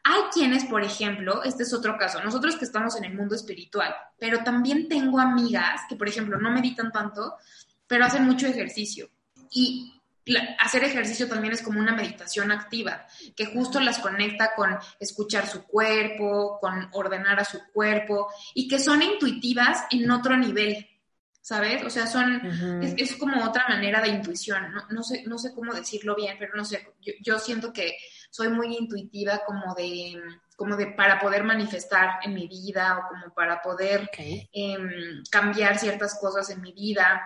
Hay 0.04 0.22
quienes, 0.34 0.66
por 0.66 0.84
ejemplo, 0.84 1.44
este 1.44 1.64
es 1.64 1.74
otro 1.74 1.98
caso, 1.98 2.24
nosotros 2.24 2.58
que 2.58 2.66
estamos 2.66 2.96
en 2.98 3.06
el 3.06 3.14
mundo 3.14 3.36
espiritual, 3.36 3.96
pero 4.18 4.44
también 4.44 4.90
tengo 4.90 5.20
amigas 5.20 5.82
que, 5.88 5.96
por 5.96 6.10
ejemplo, 6.10 6.40
no 6.40 6.52
meditan 6.52 6.92
tanto, 6.92 7.36
pero 7.88 8.06
hacen 8.06 8.26
mucho 8.26 8.48
ejercicio. 8.48 9.10
Y 9.52 10.01
hacer 10.60 10.84
ejercicio 10.84 11.28
también 11.28 11.54
es 11.54 11.62
como 11.62 11.80
una 11.80 11.96
meditación 11.96 12.52
activa, 12.52 13.08
que 13.36 13.48
justo 13.48 13.80
las 13.80 14.00
conecta 14.00 14.54
con 14.56 14.78
escuchar 15.00 15.48
su 15.48 15.64
cuerpo, 15.64 16.60
con 16.60 16.90
ordenar 16.94 17.40
a 17.40 17.46
su 17.46 17.60
cuerpo 17.74 18.28
y 18.54 18.68
que 18.68 18.80
son 18.80 19.02
intuitivas 19.02 19.86
en 19.90 20.10
otro 20.12 20.38
nivel, 20.38 20.88
¿sabes? 21.42 21.84
O 21.84 21.90
sea, 21.90 22.06
son, 22.06 22.42
es, 22.98 23.16
como 23.16 23.44
otra 23.44 23.68
manera 23.68 24.00
de 24.02 24.10
intuición, 24.10 24.74
no, 24.90 25.04
sé, 25.04 25.24
no 25.26 25.40
sé 25.40 25.54
cómo 25.54 25.74
decirlo 25.74 26.16
bien, 26.16 26.38
pero 26.38 26.56
no 26.56 26.64
sé, 26.64 26.88
yo, 27.22 27.40
siento 27.40 27.74
que 27.74 27.98
soy 28.30 28.50
muy 28.50 28.78
intuitiva 28.78 29.42
como 29.46 29.74
de, 29.74 30.22
como 30.56 30.78
de 30.78 30.88
para 30.88 31.20
poder 31.20 31.44
manifestar 31.44 32.20
en 32.24 32.36
mi 32.36 32.48
vida 32.48 33.00
o 33.00 33.10
como 33.10 33.34
para 33.34 33.62
poder 33.62 34.10
em, 34.54 35.24
cambiar 35.32 35.80
ciertas 35.80 36.18
cosas 36.20 36.50
en 36.52 36.62
mi 36.62 36.74
vida 36.74 37.22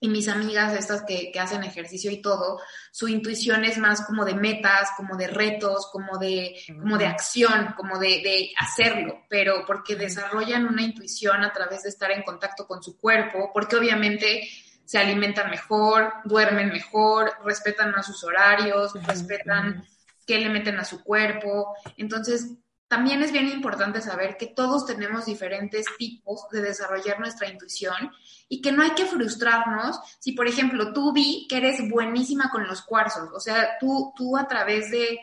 y 0.00 0.08
mis 0.08 0.28
amigas, 0.28 0.74
estas 0.74 1.02
que, 1.02 1.32
hacen 1.38 1.64
ejercicio 1.64 2.10
y 2.10 2.22
todo, 2.22 2.60
su 2.92 3.08
intuición 3.08 3.64
es 3.64 3.78
más 3.78 4.02
como 4.02 4.24
de 4.24 4.34
metas, 4.34 4.90
como 4.96 5.16
de 5.16 5.26
retos, 5.26 5.88
como 5.90 6.18
de, 6.18 6.56
como 6.80 6.98
de 6.98 7.06
acción, 7.06 7.74
como 7.76 7.98
de, 7.98 8.20
de, 8.22 8.52
hacerlo, 8.58 9.24
pero 9.28 9.64
porque 9.66 9.96
desarrollan 9.96 10.66
una 10.66 10.82
intuición 10.82 11.42
a 11.42 11.52
través 11.52 11.82
de 11.82 11.88
estar 11.88 12.10
en 12.10 12.22
contacto 12.22 12.66
con 12.66 12.82
su 12.82 12.96
cuerpo, 12.98 13.50
porque 13.52 13.76
obviamente 13.76 14.48
se 14.84 14.98
alimentan 14.98 15.50
mejor, 15.50 16.12
duermen 16.24 16.70
mejor, 16.70 17.32
respetan 17.44 17.94
a 17.94 18.02
sus 18.02 18.24
horarios, 18.24 18.92
respetan 19.06 19.84
qué 20.26 20.38
le 20.38 20.48
meten 20.48 20.78
a 20.78 20.84
su 20.84 21.02
cuerpo. 21.02 21.74
Entonces, 21.96 22.52
también 22.88 23.22
es 23.22 23.32
bien 23.32 23.48
importante 23.48 24.00
saber 24.00 24.36
que 24.38 24.46
todos 24.46 24.86
tenemos 24.86 25.26
diferentes 25.26 25.84
tipos 25.98 26.48
de 26.50 26.62
desarrollar 26.62 27.20
nuestra 27.20 27.48
intuición 27.48 28.10
y 28.48 28.62
que 28.62 28.72
no 28.72 28.82
hay 28.82 28.90
que 28.92 29.04
frustrarnos 29.04 30.00
si, 30.18 30.32
por 30.32 30.48
ejemplo, 30.48 30.94
tú 30.94 31.12
vi 31.12 31.46
que 31.48 31.58
eres 31.58 31.86
buenísima 31.88 32.50
con 32.50 32.66
los 32.66 32.80
cuarzos, 32.82 33.28
o 33.34 33.40
sea, 33.40 33.76
tú, 33.78 34.12
tú 34.16 34.36
a 34.36 34.48
través 34.48 34.90
de, 34.90 35.20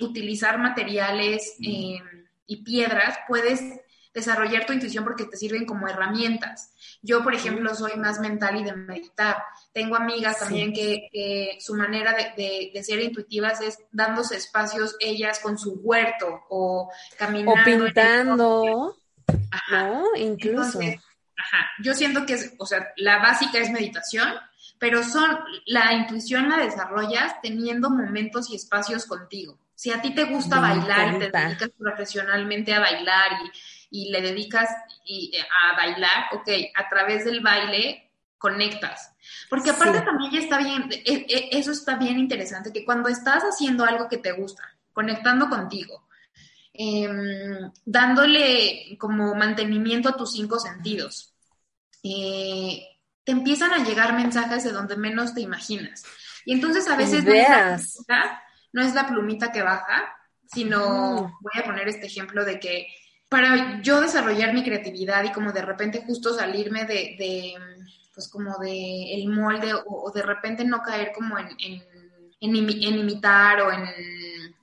utilizar 0.00 0.56
materiales 0.56 1.56
eh, 1.60 2.00
y 2.46 2.62
piedras 2.62 3.18
puedes 3.26 3.60
desarrollar 4.14 4.66
tu 4.66 4.72
intuición 4.72 5.04
porque 5.04 5.24
te 5.24 5.36
sirven 5.36 5.64
como 5.64 5.88
herramientas. 5.88 6.72
Yo, 7.02 7.22
por 7.22 7.34
ejemplo, 7.34 7.74
soy 7.74 7.96
más 7.96 8.20
mental 8.20 8.56
y 8.60 8.64
de 8.64 8.74
meditar. 8.74 9.42
Tengo 9.72 9.96
amigas 9.96 10.38
también 10.38 10.72
que, 10.72 11.56
su 11.60 11.74
manera 11.74 12.14
de, 12.36 12.82
ser 12.82 13.00
intuitivas 13.00 13.60
es 13.60 13.78
dándose 13.90 14.36
espacios 14.36 14.96
ellas 15.00 15.40
con 15.40 15.58
su 15.58 15.74
huerto 15.82 16.44
o 16.48 16.90
caminando. 17.16 17.60
O 17.60 17.64
pintando, 17.64 18.96
¿no? 19.70 20.04
Incluso. 20.16 20.80
ajá, 20.80 21.70
yo 21.82 21.94
siento 21.94 22.26
que 22.26 22.34
es, 22.34 22.54
o 22.58 22.66
sea, 22.66 22.92
la 22.96 23.18
básica 23.18 23.58
es 23.58 23.70
meditación, 23.70 24.28
pero 24.78 25.02
son, 25.02 25.38
la 25.66 25.92
intuición 25.92 26.48
la 26.48 26.58
desarrollas 26.58 27.40
teniendo 27.40 27.88
momentos 27.88 28.50
y 28.50 28.56
espacios 28.56 29.06
contigo. 29.06 29.58
Si 29.74 29.90
a 29.90 30.00
ti 30.00 30.14
te 30.14 30.24
gusta 30.24 30.60
bailar 30.60 31.14
y 31.14 31.18
te 31.18 31.30
dedicas 31.30 31.70
profesionalmente 31.78 32.72
a 32.74 32.80
bailar 32.80 33.32
y 33.44 33.50
y 33.92 34.10
le 34.10 34.22
dedicas 34.22 34.68
a 34.70 35.76
bailar, 35.76 36.24
ok, 36.32 36.48
a 36.74 36.88
través 36.88 37.26
del 37.26 37.40
baile 37.40 38.10
conectas. 38.38 39.12
Porque 39.50 39.70
aparte 39.70 40.00
también 40.00 40.32
ya 40.32 40.38
está 40.40 40.58
bien, 40.58 40.88
e, 40.90 41.26
e, 41.28 41.50
eso 41.52 41.70
está 41.70 41.96
bien 41.96 42.18
interesante, 42.18 42.72
que 42.72 42.86
cuando 42.86 43.10
estás 43.10 43.42
haciendo 43.44 43.84
algo 43.84 44.08
que 44.08 44.16
te 44.16 44.32
gusta, 44.32 44.62
conectando 44.94 45.48
contigo, 45.50 46.08
em, 46.72 47.70
dándole 47.84 48.96
como 48.98 49.34
mantenimiento 49.34 50.08
a 50.08 50.16
tus 50.16 50.32
cinco 50.32 50.58
sentidos, 50.58 51.34
eh, 52.02 52.82
te 53.24 53.32
empiezan 53.32 53.72
a 53.74 53.84
llegar 53.84 54.14
mensajes 54.14 54.64
de 54.64 54.72
donde 54.72 54.96
menos 54.96 55.34
te 55.34 55.42
imaginas. 55.42 56.02
Y 56.46 56.54
entonces 56.54 56.88
a 56.88 56.96
veces 56.96 57.24
no 57.24 57.32
es, 57.32 57.98
la, 58.08 58.42
no 58.72 58.82
es, 58.82 58.94
la, 58.94 59.06
plumita 59.06 59.52
que 59.52 59.62
baja, 59.62 60.14
sino, 60.46 61.38
voy 61.40 61.52
a 61.60 61.64
poner 61.64 61.88
este 61.88 62.06
ejemplo 62.06 62.44
de 62.44 62.60
que 62.60 62.88
para 63.28 63.80
yo 63.80 64.00
desarrollar 64.00 64.52
mi 64.52 64.62
creatividad 64.62 65.24
y 65.24 65.32
como 65.32 65.52
de 65.52 65.62
repente 65.62 66.04
justo 66.06 66.34
salirme 66.34 66.84
de, 66.84 67.56
pues 68.14 68.28
como 68.28 68.58
de 68.58 69.14
el 69.14 69.28
molde 69.28 69.72
o, 69.86 70.10
de 70.14 70.22
repente 70.22 70.64
no 70.64 70.82
caer 70.82 71.12
como 71.14 71.38
en, 71.38 71.48
en, 71.58 72.56
imitar 72.56 73.62
o 73.62 73.72
en 73.72 73.84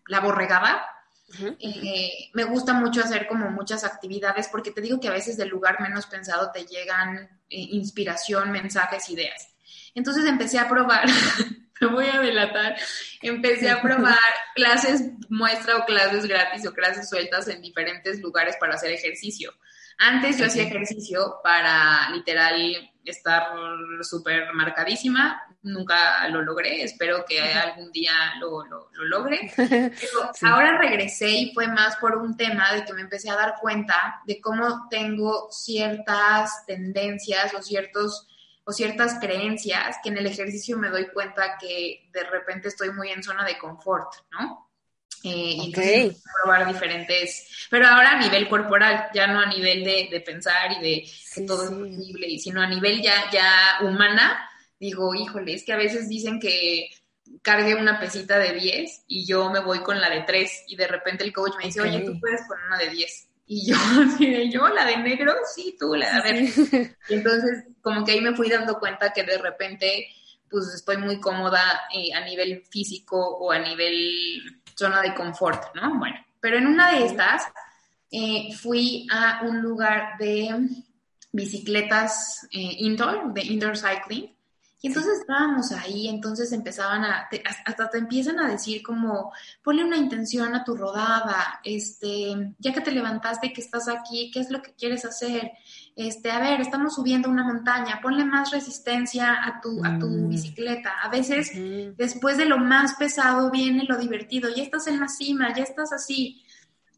la 0.07 0.20
borregada, 0.20 0.86
eh, 1.60 2.30
me 2.34 2.43
gusta 2.43 2.74
mucho 2.74 3.01
hacer 3.01 3.28
como 3.28 3.49
muchas 3.49 3.84
actividades 3.84 4.47
porque 4.47 4.72
te 4.72 4.82
digo 4.82 4.99
que 4.99 5.07
a 5.07 5.14
veces 5.14 5.38
del 5.38 5.49
lugar 5.49 5.80
menos 5.80 6.05
pensado 6.07 6.51
te 6.51 6.66
llegan 6.66 7.18
eh, 7.49 7.68
inspiración, 7.72 8.51
mensajes, 8.51 9.10
ideas. 9.10 9.49
Entonces 9.95 10.26
empecé 10.26 10.60
a 10.60 10.70
probar 10.70 11.07
me 11.82 11.88
voy 11.88 12.05
a 12.07 12.20
delatar, 12.20 12.76
empecé 13.22 13.70
a 13.70 13.82
probar 13.82 14.17
clases 14.55 15.03
muestra 15.30 15.78
o 15.78 15.86
clases 15.86 16.26
gratis 16.26 16.65
o 16.65 16.74
clases 16.74 17.09
sueltas 17.09 17.47
en 17.47 17.61
diferentes 17.61 18.20
lugares 18.22 18.55
para 18.59 18.76
hacer 18.76 18.91
ejercicio. 18.91 19.53
Antes 19.97 20.38
yo 20.38 20.45
hacía 20.45 20.63
ejercicio 20.63 21.39
para 21.43 22.09
literal 22.11 22.89
estar 23.03 23.49
súper 24.01 24.53
marcadísima, 24.53 25.43
nunca 25.61 26.28
lo 26.30 26.41
logré, 26.41 26.84
espero 26.84 27.26
que 27.28 27.41
algún 27.41 27.91
día 27.91 28.13
lo, 28.39 28.63
logre. 29.05 29.51
Pero 29.57 30.32
ahora 30.43 30.78
regresé 30.78 31.30
y 31.30 31.53
fue 31.53 31.67
más 31.67 31.97
por 31.97 32.15
un 32.17 32.38
tema 32.38 32.74
de 32.74 32.86
que 32.86 32.93
me 32.93 33.01
empecé 33.01 33.30
a 33.30 33.36
dar 33.36 33.55
cuenta 33.59 34.22
de 34.26 34.39
cómo 34.39 34.88
tengo 34.89 35.49
ciertas 35.51 36.65
tendencias 36.65 37.53
o 37.53 37.61
ciertos 37.61 38.28
ciertas 38.72 39.20
creencias 39.20 39.97
que 40.03 40.09
en 40.09 40.17
el 40.17 40.26
ejercicio 40.26 40.78
me 40.78 40.89
doy 40.89 41.07
cuenta 41.07 41.57
que 41.59 42.09
de 42.11 42.24
repente 42.24 42.67
estoy 42.67 42.91
muy 42.91 43.09
en 43.09 43.24
zona 43.24 43.45
de 43.45 43.57
confort, 43.57 44.13
¿no? 44.32 44.70
Eh, 45.24 45.57
y 45.57 45.74
probar 46.43 46.65
diferentes, 46.65 47.67
pero 47.70 47.88
ahora 47.88 48.11
a 48.11 48.20
nivel 48.22 48.47
corporal, 48.47 49.09
ya 49.13 49.28
no 49.28 49.41
a 49.41 49.47
nivel 49.47 49.84
de, 49.84 50.24
pensar 50.26 50.72
y 50.72 50.82
de 50.82 51.11
que 51.36 51.41
todo 51.41 51.65
es 51.65 51.72
posible, 51.72 52.39
sino 52.39 52.61
a 52.61 52.67
nivel 52.67 53.01
ya, 53.01 53.30
ya 53.30 53.80
humana, 53.82 54.49
digo, 54.80 55.13
híjole, 55.13 55.55
es 55.55 55.65
que 55.65 55.74
a 55.74 55.78
veces 55.78 56.07
dicen 56.07 56.39
que 56.39 56.89
cargue 57.41 57.76
una 57.76 57.99
pesita 57.99 58.39
de 58.39 58.53
10 58.53 59.03
y 59.07 59.26
yo 59.26 59.49
me 59.49 59.59
voy 59.59 59.80
con 59.80 59.99
la 59.99 60.09
de 60.09 60.22
3 60.22 60.63
y 60.67 60.78
de 60.78 60.88
repente 60.88 61.26
el 61.26 61.34
coach 61.34 61.55
me 61.57 61.65
dice, 61.65 61.82
oye, 61.82 61.99
tú 61.99 62.17
puedes 62.20 62.47
con 62.47 62.57
una 62.67 62.78
de 62.78 62.89
10. 62.89 63.28
Y 63.52 63.66
yo, 63.66 63.76
yo, 64.52 64.68
la 64.70 64.86
de 64.86 64.97
negro, 64.97 65.34
sí, 65.56 65.76
tú, 65.80 65.95
la 65.95 66.22
de... 66.22 66.32
ver. 66.32 66.95
Y 67.10 67.16
entonces, 67.16 67.66
como 67.82 68.06
que 68.06 68.12
ahí 68.12 68.22
me 68.22 68.36
fui 68.36 68.47
dando 68.47 68.78
cuenta 68.78 69.12
que 69.12 69.24
de 69.24 69.39
repente, 69.39 70.08
pues 70.47 70.68
estoy 70.76 70.97
muy 70.97 71.20
cómoda 71.20 71.82
eh, 71.91 72.14
a 72.14 72.24
nivel 72.24 72.64
físico 72.70 73.18
o 73.18 73.52
a 73.52 73.58
nivel 73.58 74.62
zona 74.76 75.02
de 75.02 75.16
confort, 75.16 75.74
¿no? 75.74 75.97
Bueno, 75.97 76.16
pero 76.39 76.60
en 76.60 76.68
una 76.68 76.91
de 76.91 77.08
estas 77.08 77.41
eh, 78.12 78.54
fui 78.54 79.08
a 79.12 79.41
un 79.41 79.64
lugar 79.64 80.20
de 80.20 80.70
bicicletas 81.32 82.47
eh, 82.52 82.76
indoor, 82.78 83.34
de 83.34 83.41
indoor 83.41 83.76
cycling, 83.76 84.32
y 84.82 84.88
entonces 84.88 85.19
estábamos 85.19 85.73
ahí, 85.73 86.07
entonces 86.07 86.53
empezaban 86.53 87.03
a, 87.03 87.27
hasta 87.65 87.89
te 87.89 87.97
empiezan 87.97 88.39
a 88.39 88.47
decir 88.47 88.82
como, 88.82 89.34
ponle 89.61 89.84
una 89.84 89.97
intención 89.97 90.55
a 90.55 90.63
tu 90.63 90.75
rodada, 90.75 91.59
este, 91.65 92.53
ya 92.59 92.73
que 92.73 92.80
te 92.80 92.91
levantaste 92.91 93.51
que 93.51 93.59
estás 93.59 93.89
aquí, 93.89 94.32
¿qué 94.34 94.39
es 94.39 94.49
lo 94.49 94.61
que 94.61 94.73
quieres 94.75 95.03
hacer? 95.03 95.51
Este, 95.97 96.32
a 96.32 96.39
ver, 96.39 96.61
estamos 96.61 96.95
subiendo 96.95 97.30
una 97.30 97.43
montaña, 97.43 97.99
ponle 98.01 98.23
más 98.23 98.51
resistencia 98.51 99.43
a 99.43 99.59
tu, 99.59 99.84
a 99.84 99.99
tu 99.99 100.07
mm. 100.07 100.30
bicicleta. 100.30 100.93
A 101.03 101.09
veces, 101.09 101.51
después 101.97 102.38
de 102.38 102.45
lo 102.45 102.57
más 102.57 102.93
pesado, 102.93 103.51
viene 103.51 103.84
lo 103.84 103.97
divertido, 103.97 104.49
ya 104.55 104.63
estás 104.63 104.88
en 104.88 105.01
la 105.01 105.09
cima, 105.09 105.53
ya 105.53 105.63
estás 105.63 105.91
así. 105.91 106.45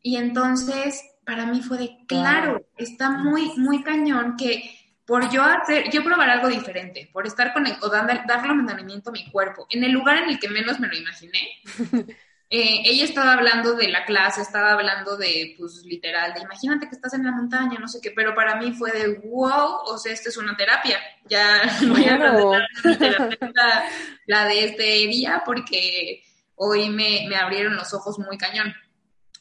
Y 0.04 0.18
entonces, 0.18 1.02
para 1.26 1.48
mí 1.48 1.62
fue 1.62 1.80
de, 1.80 1.98
claro, 2.08 2.64
está 2.78 3.10
muy, 3.10 3.58
muy 3.58 3.82
cañón 3.82 4.36
que 4.38 4.81
por 5.12 5.30
yo 5.30 5.44
hacer, 5.44 5.90
yo 5.92 6.06
probar 6.06 6.30
algo 6.30 6.48
diferente, 6.48 7.10
por 7.12 7.28
estar 7.28 7.52
con, 7.52 7.66
o 7.82 7.90
darle, 7.90 8.22
darle 8.26 8.54
mantenimiento 8.54 9.10
a 9.10 9.12
mi 9.12 9.30
cuerpo, 9.30 9.68
en 9.70 9.84
el 9.84 9.92
lugar 9.92 10.24
en 10.24 10.30
el 10.30 10.40
que 10.40 10.48
menos 10.48 10.80
me 10.80 10.88
lo 10.88 10.96
imaginé, 10.96 11.50
eh, 12.50 12.82
ella 12.86 13.04
estaba 13.04 13.34
hablando 13.34 13.74
de 13.74 13.90
la 13.90 14.06
clase, 14.06 14.40
estaba 14.40 14.72
hablando 14.72 15.18
de, 15.18 15.56
pues 15.60 15.84
literal, 15.84 16.34
de 16.34 16.40
imagínate 16.40 16.88
que 16.88 16.96
estás 16.96 17.14
en 17.14 17.26
la 17.26 17.34
montaña, 17.34 17.78
no 17.78 17.90
sé 17.90 18.00
qué, 18.02 18.12
pero 18.12 18.34
para 18.34 18.56
mí 18.56 18.72
fue 18.72 18.94
de 18.94 19.20
wow, 19.28 19.82
o 19.86 19.98
sea, 19.98 20.14
esto 20.14 20.30
es 20.30 20.38
una 20.38 20.56
terapia. 20.56 20.98
Ya 21.26 21.62
voy 21.90 22.06
a 22.06 22.18
la, 22.18 23.84
la 24.28 24.46
de 24.46 24.64
este 24.64 24.84
día 24.84 25.44
porque 25.46 26.24
hoy 26.56 26.90
me, 26.90 27.26
me 27.28 27.36
abrieron 27.36 27.76
los 27.76 27.94
ojos 27.94 28.18
muy 28.18 28.38
cañón. 28.38 28.74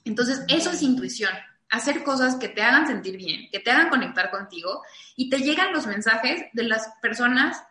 Entonces, 0.04 0.42
eso 0.48 0.72
es 0.72 0.82
intuición, 0.82 1.32
hacer 1.70 2.02
cosas 2.02 2.36
que 2.36 2.48
te 2.48 2.62
hagan 2.62 2.86
sentir 2.86 3.16
bien, 3.16 3.48
que 3.50 3.60
te 3.60 3.70
hagan 3.70 3.88
conectar 3.88 4.30
contigo 4.30 4.82
y 5.16 5.30
te 5.30 5.38
llegan 5.38 5.72
los 5.72 5.86
mensajes 5.86 6.44
de 6.52 6.64
las 6.64 6.92
personas 7.00 7.62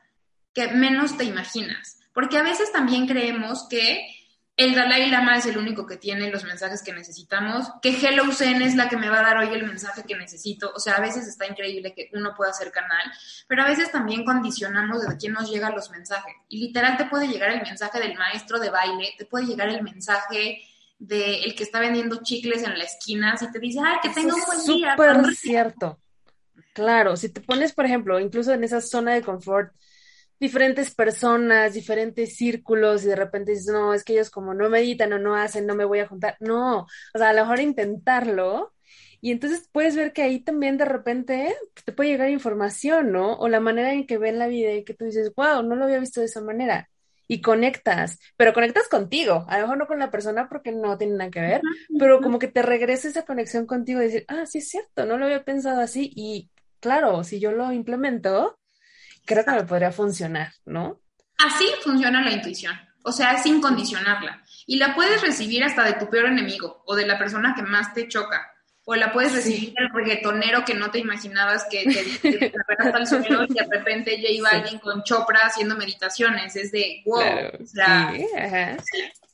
que 0.54 0.70
menos 0.70 1.18
te 1.18 1.26
imaginas. 1.26 2.00
Porque 2.14 2.38
a 2.38 2.44
veces 2.44 2.72
también 2.72 3.08
creemos 3.08 3.68
que 3.70 4.16
el 4.60 4.76
Dalai 4.76 5.10
Lama 5.10 5.38
es 5.38 5.46
el 5.46 5.58
único 5.58 5.86
que 5.86 5.96
tiene 5.96 6.30
los 6.30 6.44
mensajes 6.44 6.84
que 6.84 6.92
necesitamos, 6.92 7.72
que 7.82 7.92
Hello 7.92 8.30
Zen 8.34 8.62
es 8.62 8.76
la 8.76 8.90
que 8.90 8.98
me 8.98 9.10
va 9.10 9.20
a 9.20 9.24
dar 9.24 9.38
hoy 9.38 9.54
el 9.54 9.66
mensaje 9.66 10.04
que 10.04 10.18
necesito. 10.18 10.74
O 10.76 10.80
sea, 10.80 10.96
a 10.96 11.00
veces 11.00 11.28
está 11.28 11.48
increíble 11.48 11.94
que 11.94 12.10
uno 12.12 12.34
pueda 12.36 12.52
hacer 12.52 12.70
canal, 12.70 13.10
pero 13.48 13.64
a 13.64 13.68
veces 13.68 13.90
también 13.90 14.26
condicionamos 14.26 15.08
de 15.08 15.16
quién 15.16 15.32
nos 15.32 15.50
llegan 15.50 15.76
los 15.76 15.90
mensajes. 15.92 16.36
Y 16.50 16.60
literal 16.60 16.98
te 16.98 17.06
puede 17.06 17.30
llegar 17.30 17.52
el 17.52 17.62
mensaje 17.62 18.00
del 18.00 18.16
maestro 18.16 18.60
de 18.60 18.70
baile, 18.70 19.16
te 19.18 19.26
puede 19.26 19.46
llegar 19.46 19.70
el 19.70 19.82
mensaje 19.82 20.62
del 21.00 21.56
que 21.56 21.64
está 21.64 21.80
vendiendo 21.80 22.22
chicles 22.22 22.62
en 22.64 22.78
la 22.78 22.84
esquina, 22.84 23.38
si 23.38 23.52
te 23.52 23.60
dice, 23.60 23.80
ay, 23.84 23.98
que 24.04 24.10
tenga 24.10 24.36
un 24.36 24.42
buen 24.46 24.66
día. 24.66 24.92
Súper 24.92 25.36
cierto. 25.36 26.00
Claro, 26.74 27.16
si 27.16 27.30
te 27.30 27.42
pones, 27.42 27.74
por 27.74 27.86
ejemplo, 27.86 28.20
incluso 28.20 28.54
en 28.54 28.64
esa 28.64 28.82
zona 28.82 29.14
de 29.14 29.22
confort, 29.22 29.74
diferentes 30.40 30.94
personas, 30.94 31.74
diferentes 31.74 32.36
círculos 32.36 33.04
y 33.04 33.08
de 33.08 33.16
repente 33.16 33.52
dices, 33.52 33.68
no, 33.74 33.94
es 33.94 34.04
que 34.04 34.14
ellos 34.14 34.30
como 34.30 34.54
no 34.54 34.70
meditan 34.70 35.12
o 35.14 35.20
no 35.20 35.36
hacen, 35.36 35.66
no 35.66 35.76
me 35.76 35.86
voy 35.86 36.00
a 36.00 36.08
juntar. 36.08 36.38
No, 36.40 36.82
o 36.82 37.18
sea, 37.18 37.30
a 37.30 37.34
lo 37.34 37.42
mejor 37.42 37.60
intentarlo 37.60 38.74
y 39.22 39.32
entonces 39.32 39.68
puedes 39.72 39.96
ver 39.96 40.14
que 40.14 40.22
ahí 40.22 40.40
también 40.40 40.78
de 40.78 40.86
repente 40.86 41.56
te 41.84 41.92
puede 41.92 42.12
llegar 42.12 42.30
información, 42.30 43.12
¿no? 43.12 43.34
O 43.36 43.50
la 43.50 43.60
manera 43.60 43.94
en 43.94 44.06
que 44.06 44.18
ven 44.18 44.40
la 44.40 44.48
vida 44.48 44.72
y 44.74 44.84
que 44.84 44.94
tú 44.94 45.06
dices, 45.06 45.34
wow, 45.36 45.64
no 45.64 45.76
lo 45.76 45.86
había 45.86 46.00
visto 46.00 46.22
de 46.22 46.28
esa 46.28 46.42
manera. 46.42 46.90
Y 47.32 47.42
conectas, 47.42 48.20
pero 48.38 48.54
conectas 48.54 48.88
contigo, 48.88 49.46
a 49.48 49.58
lo 49.58 49.62
mejor 49.62 49.78
no 49.78 49.86
con 49.86 50.00
la 50.00 50.10
persona 50.10 50.50
porque 50.50 50.72
no 50.72 50.98
tiene 50.98 51.14
nada 51.16 51.30
que 51.30 51.40
ver, 51.40 51.62
pero 52.00 52.22
como 52.22 52.40
que 52.40 52.48
te 52.48 52.64
regresa 52.64 53.08
esa 53.08 53.24
conexión 53.24 53.68
contigo 53.68 54.02
y 54.02 54.06
decir, 54.06 54.26
ah, 54.30 54.48
sí 54.48 54.58
es 54.58 54.70
cierto, 54.70 55.06
no 55.06 55.16
lo 55.16 55.26
había 55.26 55.44
pensado 55.44 55.80
así 55.80 56.12
y 56.16 56.50
claro, 56.80 57.24
si 57.24 57.40
yo 57.40 57.52
lo 57.52 57.72
implemento, 57.72 58.60
creo 59.26 59.46
que 59.46 59.52
me 59.52 59.64
podría 59.64 59.92
funcionar, 59.92 60.54
¿no? 60.66 61.02
Así 61.38 61.66
funciona 61.84 62.24
la 62.24 62.32
intuición, 62.32 62.74
o 63.04 63.12
sea, 63.12 63.38
sin 63.38 63.62
condicionarla. 63.62 64.44
Y 64.66 64.78
la 64.78 64.96
puedes 64.96 65.22
recibir 65.22 65.64
hasta 65.64 65.84
de 65.84 65.94
tu 65.94 66.10
peor 66.10 66.26
enemigo 66.26 66.84
o 66.86 66.96
de 66.96 67.06
la 67.06 67.20
persona 67.20 67.54
que 67.56 67.62
más 67.62 67.94
te 67.94 68.08
choca. 68.08 68.52
O 68.92 68.96
la 68.96 69.14
puedes 69.14 69.34
recibir 69.36 69.72
del 69.74 69.94
reggaetonero 69.94 70.66
que 70.66 70.74
no 70.74 70.90
te 70.90 70.98
imaginabas 70.98 71.68
que 71.70 71.84
te, 71.84 72.32
te, 72.32 72.54
el 72.98 73.06
suelo 73.06 73.44
y 73.48 73.54
de 73.54 73.68
repente 73.70 74.20
ya 74.20 74.30
iba 74.30 74.50
alguien 74.50 74.80
con 74.80 75.04
chopra 75.04 75.42
haciendo 75.44 75.76
meditaciones. 75.76 76.56
Es 76.56 76.72
de 76.72 77.04
wow. 77.06 77.22
o 77.62 77.68
sea, 77.68 78.12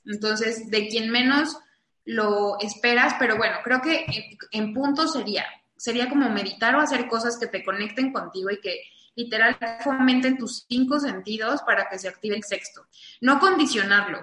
Entonces, 0.06 0.70
de 0.70 0.89
quien 0.89 1.10
menos 1.10 1.58
lo 2.03 2.60
esperas, 2.60 3.16
pero 3.18 3.38
bueno, 3.38 3.56
creo 3.64 3.82
que 3.82 4.03
en, 4.06 4.38
en 4.51 4.74
punto 4.74 5.08
sería, 5.08 5.45
sería 5.78 6.10
como 6.10 6.30
meditar 6.30 6.76
o 6.76 6.82
hacer 6.82 7.08
cosas 7.08 7.38
que 7.38 7.47
te 7.47 7.64
conecten 7.64 8.12
contigo 8.12 8.51
y 8.51 8.60
que 8.60 8.82
literal 9.16 9.58
fomenten 9.82 10.38
tus 10.38 10.66
cinco 10.68 10.99
sentidos 10.99 11.62
para 11.62 11.88
que 11.88 11.97
se 11.97 12.10
active 12.10 12.36
el 12.36 12.43
sexto. 12.43 12.88
No 13.22 13.39
condicionarlo, 13.39 14.22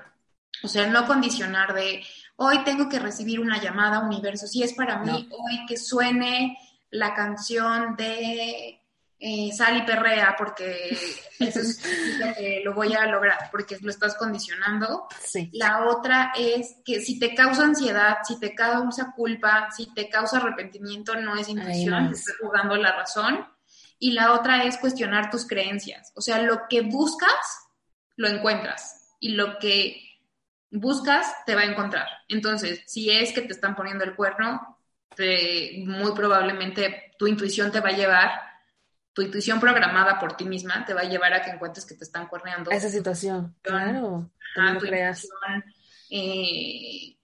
o 0.62 0.68
sea, 0.68 0.86
no 0.88 1.06
condicionar 1.06 1.72
de 1.72 2.04
hoy 2.36 2.64
tengo 2.64 2.88
que 2.88 2.98
recibir 2.98 3.40
una 3.40 3.60
llamada 3.60 4.00
universo. 4.00 4.46
Si 4.46 4.62
es 4.62 4.72
para 4.72 4.98
mí 4.98 5.28
hoy 5.30 5.66
que 5.66 5.76
suene 5.76 6.58
la 6.90 7.14
canción 7.14 7.96
de 7.96 8.80
eh, 9.18 9.52
Sal 9.52 9.76
y 9.76 9.82
Perrea, 9.82 10.34
porque 10.36 10.90
eso 11.38 11.60
es 11.60 11.76
que 12.36 12.62
lo 12.64 12.74
voy 12.74 12.92
a 12.92 13.06
lograr, 13.06 13.48
porque 13.50 13.78
lo 13.80 13.90
estás 13.90 14.16
condicionando. 14.16 15.06
La 15.52 15.86
otra 15.86 16.32
es 16.36 16.76
que 16.84 17.00
si 17.00 17.18
te 17.18 17.34
causa 17.34 17.62
ansiedad, 17.62 18.18
si 18.24 18.38
te 18.40 18.54
causa 18.54 19.12
culpa, 19.14 19.68
si 19.70 19.94
te 19.94 20.08
causa 20.08 20.38
arrepentimiento, 20.38 21.14
no 21.14 21.36
es 21.36 21.48
intuición, 21.48 22.10
te 22.10 22.16
estás 22.16 22.36
jugando 22.40 22.76
la 22.76 22.96
razón 22.96 23.46
y 24.00 24.10
la 24.10 24.32
otra 24.32 24.64
es 24.64 24.78
cuestionar 24.78 25.30
tus 25.30 25.46
creencias. 25.46 26.12
O 26.16 26.20
sea, 26.20 26.42
lo 26.42 26.62
que 26.68 26.80
buscas, 26.80 27.30
lo 28.16 28.26
encuentras 28.26 29.14
y 29.20 29.30
lo 29.30 29.60
que 29.60 30.11
buscas 30.72 31.44
te 31.44 31.54
va 31.54 31.62
a 31.62 31.66
encontrar. 31.66 32.08
Entonces, 32.28 32.82
si 32.86 33.10
es 33.10 33.32
que 33.32 33.42
te 33.42 33.52
están 33.52 33.76
poniendo 33.76 34.04
el 34.04 34.16
cuerno, 34.16 34.78
muy 35.84 36.12
probablemente 36.14 37.12
tu 37.18 37.26
intuición 37.26 37.70
te 37.70 37.80
va 37.80 37.90
a 37.90 37.96
llevar, 37.96 38.30
tu 39.12 39.22
intuición 39.22 39.60
programada 39.60 40.18
por 40.18 40.36
ti 40.36 40.44
misma 40.44 40.84
te 40.86 40.94
va 40.94 41.02
a 41.02 41.08
llevar 41.08 41.34
a 41.34 41.42
que 41.42 41.50
encuentres 41.50 41.84
que 41.84 41.94
te 41.94 42.04
están 42.04 42.26
cuerneando. 42.26 42.70
Esa 42.70 42.88
situación, 42.88 43.54
claro. 43.60 44.30
Ah, 44.56 44.76
tu 44.78 44.86
creas. 44.86 45.28
eh, 46.10 47.16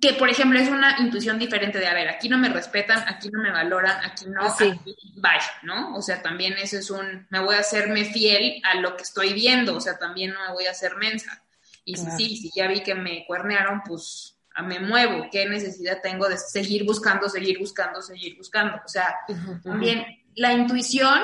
que 0.00 0.12
por 0.14 0.28
ejemplo 0.28 0.58
es 0.58 0.68
una 0.68 0.98
intuición 1.00 1.38
diferente 1.38 1.78
de, 1.78 1.86
a 1.86 1.94
ver, 1.94 2.08
aquí 2.08 2.28
no 2.28 2.38
me 2.38 2.48
respetan, 2.48 3.04
aquí 3.08 3.28
no 3.30 3.42
me 3.42 3.50
valoran, 3.50 3.98
aquí 4.04 4.26
no, 4.26 4.48
sí. 4.54 4.72
bye, 5.16 5.40
¿no? 5.62 5.96
O 5.96 6.02
sea, 6.02 6.22
también 6.22 6.54
eso 6.54 6.78
es 6.78 6.90
un, 6.90 7.26
me 7.30 7.40
voy 7.40 7.56
a 7.56 7.60
hacerme 7.60 8.04
fiel 8.04 8.60
a 8.64 8.76
lo 8.76 8.96
que 8.96 9.02
estoy 9.02 9.32
viendo, 9.32 9.76
o 9.76 9.80
sea, 9.80 9.98
también 9.98 10.32
no 10.32 10.40
me 10.46 10.52
voy 10.52 10.66
a 10.66 10.70
hacer 10.70 10.96
mensa. 10.96 11.42
Y 11.88 11.96
si 11.96 12.10
sí, 12.16 12.36
si 12.36 12.50
ya 12.54 12.68
vi 12.68 12.82
que 12.82 12.94
me 12.94 13.24
cuernearon, 13.26 13.82
pues 13.86 14.36
me 14.62 14.80
muevo, 14.80 15.26
¿qué 15.30 15.48
necesidad 15.48 16.00
tengo 16.02 16.28
de 16.28 16.36
seguir 16.36 16.84
buscando, 16.84 17.28
seguir 17.28 17.58
buscando, 17.58 18.02
seguir 18.02 18.36
buscando? 18.36 18.76
O 18.84 18.88
sea, 18.88 19.14
también 19.62 20.04
la 20.34 20.52
intuición, 20.52 21.18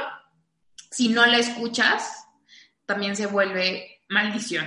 si 0.91 1.09
no 1.09 1.27
la 1.27 1.39
escuchas, 1.39 2.27
también 2.87 3.17
se 3.17 3.27
vuelve 3.27 4.01
maldición. 4.09 4.67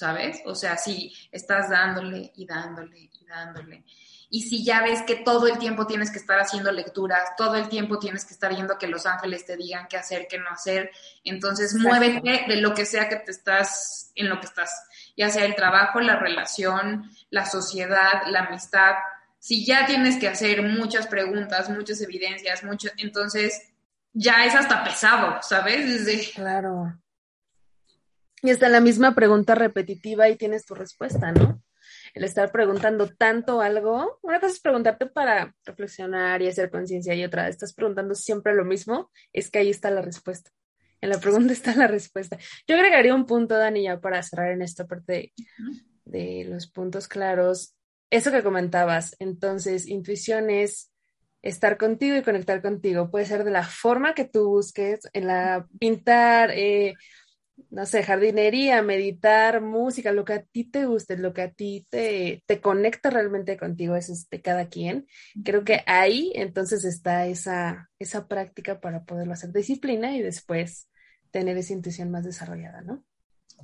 ¿sabes? 0.00 0.40
O 0.46 0.54
sea, 0.54 0.78
si 0.78 1.14
estás 1.30 1.68
dándole 1.68 2.32
y 2.34 2.46
dándole 2.46 3.10
y 3.12 3.26
dándole. 3.26 3.84
Y 4.30 4.42
si 4.42 4.64
ya 4.64 4.80
ves 4.80 5.02
que 5.02 5.16
todo 5.16 5.46
el 5.46 5.58
tiempo 5.58 5.86
tienes 5.86 6.10
que 6.10 6.18
estar 6.18 6.38
haciendo 6.38 6.72
lecturas, 6.72 7.36
todo 7.36 7.56
el 7.56 7.68
tiempo 7.68 7.98
tienes 7.98 8.24
que 8.24 8.32
estar 8.32 8.54
yendo 8.54 8.78
que 8.78 8.86
los 8.86 9.04
ángeles 9.04 9.44
te 9.44 9.56
digan 9.56 9.88
qué 9.88 9.98
hacer, 9.98 10.26
qué 10.30 10.38
no 10.38 10.48
hacer, 10.48 10.90
entonces 11.24 11.74
muévete 11.74 12.46
de 12.48 12.56
lo 12.56 12.72
que 12.72 12.86
sea 12.86 13.08
que 13.08 13.16
te 13.16 13.32
estás, 13.32 14.12
en 14.14 14.28
lo 14.28 14.38
que 14.40 14.46
estás, 14.46 14.70
ya 15.20 15.28
sea 15.28 15.44
el 15.44 15.54
trabajo, 15.54 16.00
la 16.00 16.16
relación, 16.16 17.10
la 17.28 17.44
sociedad, 17.44 18.22
la 18.28 18.44
amistad. 18.44 18.94
Si 19.38 19.66
ya 19.66 19.84
tienes 19.84 20.18
que 20.18 20.28
hacer 20.28 20.62
muchas 20.62 21.06
preguntas, 21.08 21.68
muchas 21.68 22.00
evidencias, 22.00 22.64
mucho, 22.64 22.88
entonces 22.96 23.70
ya 24.14 24.46
es 24.46 24.54
hasta 24.54 24.82
pesado, 24.82 25.36
¿sabes? 25.42 26.32
Claro. 26.34 26.98
Y 28.40 28.48
está 28.48 28.70
la 28.70 28.80
misma 28.80 29.14
pregunta 29.14 29.54
repetitiva 29.54 30.26
y 30.30 30.36
tienes 30.36 30.64
tu 30.64 30.74
respuesta, 30.74 31.32
¿no? 31.32 31.62
El 32.14 32.24
estar 32.24 32.50
preguntando 32.50 33.06
tanto 33.06 33.60
algo, 33.60 34.20
una 34.22 34.40
cosa 34.40 34.54
es 34.54 34.60
preguntarte 34.60 35.04
para 35.04 35.54
reflexionar 35.66 36.40
y 36.40 36.48
hacer 36.48 36.70
conciencia 36.70 37.14
y 37.14 37.24
otra, 37.24 37.46
estás 37.48 37.74
preguntando 37.74 38.14
siempre 38.14 38.54
lo 38.54 38.64
mismo, 38.64 39.10
es 39.34 39.50
que 39.50 39.58
ahí 39.58 39.68
está 39.68 39.90
la 39.90 40.00
respuesta. 40.00 40.50
En 41.00 41.10
la 41.10 41.18
pregunta 41.18 41.52
está 41.52 41.74
la 41.74 41.86
respuesta. 41.86 42.38
Yo 42.66 42.76
agregaría 42.76 43.14
un 43.14 43.26
punto, 43.26 43.56
Dani, 43.56 43.84
ya 43.84 44.00
para 44.00 44.22
cerrar 44.22 44.52
en 44.52 44.62
esta 44.62 44.86
parte 44.86 45.32
de, 46.04 46.44
los 46.48 46.70
puntos 46.70 47.08
claros. 47.08 47.74
Eso 48.10 48.30
que 48.32 48.42
comentabas, 48.42 49.14
entonces, 49.18 49.86
intuición 49.86 50.50
es 50.50 50.92
estar 51.42 51.78
contigo 51.78 52.16
y 52.16 52.22
conectar 52.22 52.60
contigo. 52.60 53.10
Puede 53.10 53.26
ser 53.26 53.44
de 53.44 53.50
la 53.50 53.64
forma 53.64 54.14
que 54.14 54.24
tú 54.24 54.48
busques, 54.48 55.00
en 55.12 55.26
la 55.28 55.66
pintar, 55.78 56.50
eh, 56.50 56.94
no 57.70 57.86
sé, 57.86 58.02
jardinería, 58.02 58.82
meditar, 58.82 59.60
música, 59.60 60.12
lo 60.12 60.24
que 60.24 60.32
a 60.34 60.42
ti 60.42 60.64
te 60.64 60.86
guste, 60.86 61.16
lo 61.16 61.32
que 61.32 61.42
a 61.42 61.52
ti 61.52 61.86
te, 61.88 62.42
te 62.46 62.60
conecta 62.60 63.10
realmente 63.10 63.56
contigo, 63.56 63.96
eso 63.96 64.12
es 64.12 64.28
de 64.28 64.42
cada 64.42 64.68
quien. 64.68 65.06
Creo 65.44 65.64
que 65.64 65.82
ahí 65.86 66.32
entonces 66.34 66.84
está 66.84 67.26
esa, 67.26 67.90
esa 67.98 68.26
práctica 68.26 68.80
para 68.80 69.04
poderlo 69.04 69.34
hacer 69.34 69.52
disciplina 69.52 70.16
y 70.16 70.22
después 70.22 70.89
tener 71.30 71.56
esa 71.56 71.72
intuición 71.72 72.10
más 72.10 72.24
desarrollada, 72.24 72.82
¿no? 72.82 73.04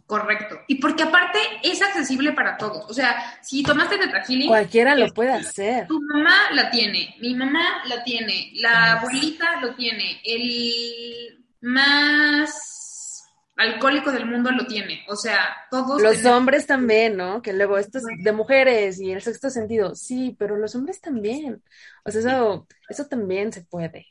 Correcto. 0.05 0.61
Y 0.69 0.77
porque 0.77 1.05
aparte 1.05 1.39
es 1.63 1.83
accesible 1.83 2.33
para 2.33 2.57
todos. 2.57 2.89
O 2.89 2.95
sea, 2.95 3.39
si 3.43 3.63
tomaste 3.63 3.99
tetrahealing... 3.99 4.49
Cualquiera 4.49 4.95
lo 4.95 5.13
puede 5.13 5.33
hacer. 5.33 5.87
Tu 5.87 6.01
mamá 6.01 6.51
la 6.53 6.71
tiene, 6.71 7.17
mi 7.21 7.35
mamá 7.35 7.83
la 7.89 8.05
tiene, 8.05 8.53
la 8.55 8.99
abuelita 8.99 9.61
lo 9.61 9.75
tiene, 9.75 10.21
el 10.25 11.45
más 11.63 13.25
alcohólico 13.57 14.13
del 14.13 14.27
mundo 14.27 14.51
lo 14.51 14.67
tiene. 14.67 15.05
O 15.09 15.17
sea, 15.17 15.57
todos. 15.71 16.01
Los 16.01 16.25
hombres 16.27 16.67
también, 16.67 17.17
¿no? 17.17 17.43
Que 17.43 17.53
luego 17.53 17.79
esto 17.79 17.99
es 17.99 18.05
de 18.23 18.33
mujeres 18.33 19.01
y 19.01 19.13
el 19.13 19.23
sexto 19.23 19.51
sentido. 19.51 19.95
Sí, 19.95 20.37
pero 20.39 20.57
los 20.57 20.75
hombres 20.75 21.01
también. 21.01 21.63
O 22.05 22.11
sea, 22.11 22.21
eso, 22.21 22.67
eso 22.89 23.07
también 23.07 23.53
se 23.53 23.63
puede. 23.63 24.07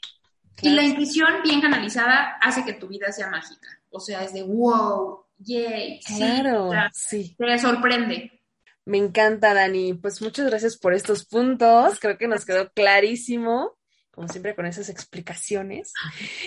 Y 0.62 0.70
la 0.70 0.84
intuición 0.84 1.41
bien 1.43 1.62
canalizada 1.62 2.38
hace 2.41 2.64
que 2.64 2.74
tu 2.74 2.88
vida 2.88 3.12
sea 3.12 3.30
mágica. 3.30 3.68
O 3.89 3.99
sea, 3.99 4.24
es 4.24 4.34
de 4.34 4.43
wow, 4.43 5.26
yay. 5.38 5.99
Claro, 6.01 6.72
sí. 6.93 7.36
Te 7.38 7.60
sorprende. 7.60 8.41
Me 8.86 8.97
encanta, 8.97 9.53
Dani. 9.53 9.95
Pues 9.95 10.22
muchas 10.22 10.47
gracias 10.47 10.78
por 10.78 10.93
estos 10.93 11.26
puntos. 11.26 11.99
Creo 11.99 12.18
que 12.18 12.28
nos 12.28 12.45
quedó 12.45 12.72
clarísimo, 12.72 13.78
como 14.12 14.28
siempre, 14.28 14.56
con 14.56 14.66
esas 14.66 14.89
explicaciones. 14.89 15.93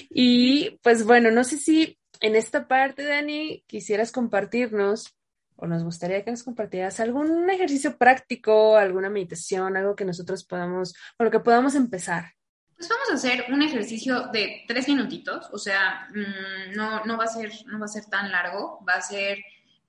Y 0.09 0.78
pues 0.82 1.04
bueno, 1.04 1.30
no 1.30 1.44
sé 1.44 1.59
si 1.59 1.98
en 2.20 2.36
esta 2.36 2.68
parte, 2.68 3.04
Dani, 3.04 3.64
quisieras 3.66 4.12
compartirnos 4.12 5.14
o 5.56 5.66
nos 5.66 5.82
gustaría 5.82 6.24
que 6.24 6.30
nos 6.30 6.44
compartieras 6.44 7.00
algún 7.00 7.50
ejercicio 7.50 7.98
práctico, 7.98 8.76
alguna 8.76 9.11
meditación, 9.11 9.76
algo 9.76 9.96
que 9.96 10.04
nosotros 10.04 10.44
podamos, 10.44 10.94
con 11.16 11.24
lo 11.24 11.30
que 11.32 11.40
podamos 11.40 11.74
empezar. 11.74 12.38
Pues 12.79 12.89
vamos 12.89 13.11
a 13.11 13.14
hacer 13.14 13.47
un 13.53 13.61
ejercicio 13.61 14.29
de 14.29 14.64
tres 14.68 14.87
minutitos, 14.87 15.49
o 15.51 15.59
sea, 15.59 16.09
mm, 16.14 16.76
no, 16.76 17.05
no, 17.05 17.18
va 17.18 17.24
a 17.24 17.26
ser, 17.26 17.51
no 17.66 17.81
va 17.81 17.87
a 17.87 17.89
ser 17.89 18.05
tan 18.05 18.31
largo, 18.31 18.79
va 18.89 18.95
a 18.95 19.01
ser 19.03 19.39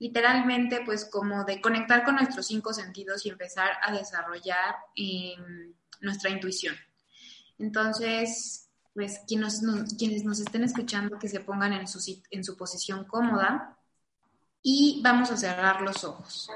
literalmente 0.00 0.82
pues 0.84 1.04
como 1.04 1.44
de 1.44 1.60
conectar 1.60 2.04
con 2.04 2.16
nuestros 2.16 2.48
cinco 2.48 2.72
sentidos 2.72 3.24
y 3.24 3.28
empezar 3.28 3.70
a 3.80 3.92
desarrollar 3.92 4.74
em, 4.96 5.72
nuestra 6.00 6.30
intuición. 6.30 6.74
Entonces, 7.60 8.68
pues 8.92 9.20
quienes 9.28 9.62
nos, 9.62 10.40
estén 10.40 10.64
escuchando 10.64 11.16
que 11.16 11.28
se 11.28 11.38
pongan 11.38 11.72
en 11.74 11.86
su, 11.86 12.00
en 12.32 12.42
su 12.42 12.56
posición 12.56 13.04
cómoda 13.04 13.78
y 14.62 15.00
vamos 15.04 15.30
a 15.30 15.36
cerrar 15.36 15.80
los 15.82 16.02
ojos. 16.02 16.50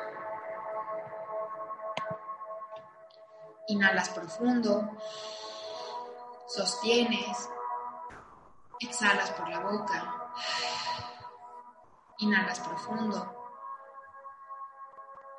Inhalas 3.69 4.09
profundo. 4.09 4.99
Sostienes. 6.47 7.51
Exhalas 8.79 9.31
por 9.31 9.49
la 9.49 9.61
boca. 9.61 10.31
Inhalas 12.19 12.61
profundo. 12.61 13.35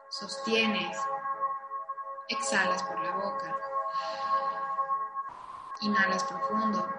Sostienes. 0.10 0.97
Exhalas 2.28 2.82
por 2.84 2.99
la 2.99 3.12
boca. 3.18 3.56
Inhalas 5.82 6.24
profundo. 6.24 6.89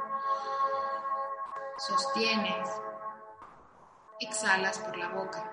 Sostienes. 1.79 2.81
Exhalas 4.21 4.79
por 4.79 4.97
la 4.97 5.09
boca. 5.09 5.53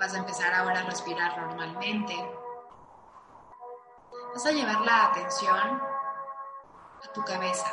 Vas 0.00 0.14
a 0.14 0.18
empezar 0.18 0.52
ahora 0.52 0.80
a 0.80 0.84
respirar 0.84 1.38
normalmente 1.38 2.39
vas 4.32 4.46
a 4.46 4.52
llevar 4.52 4.80
la 4.82 5.06
atención 5.06 5.58
a 5.58 7.12
tu 7.12 7.24
cabeza. 7.24 7.66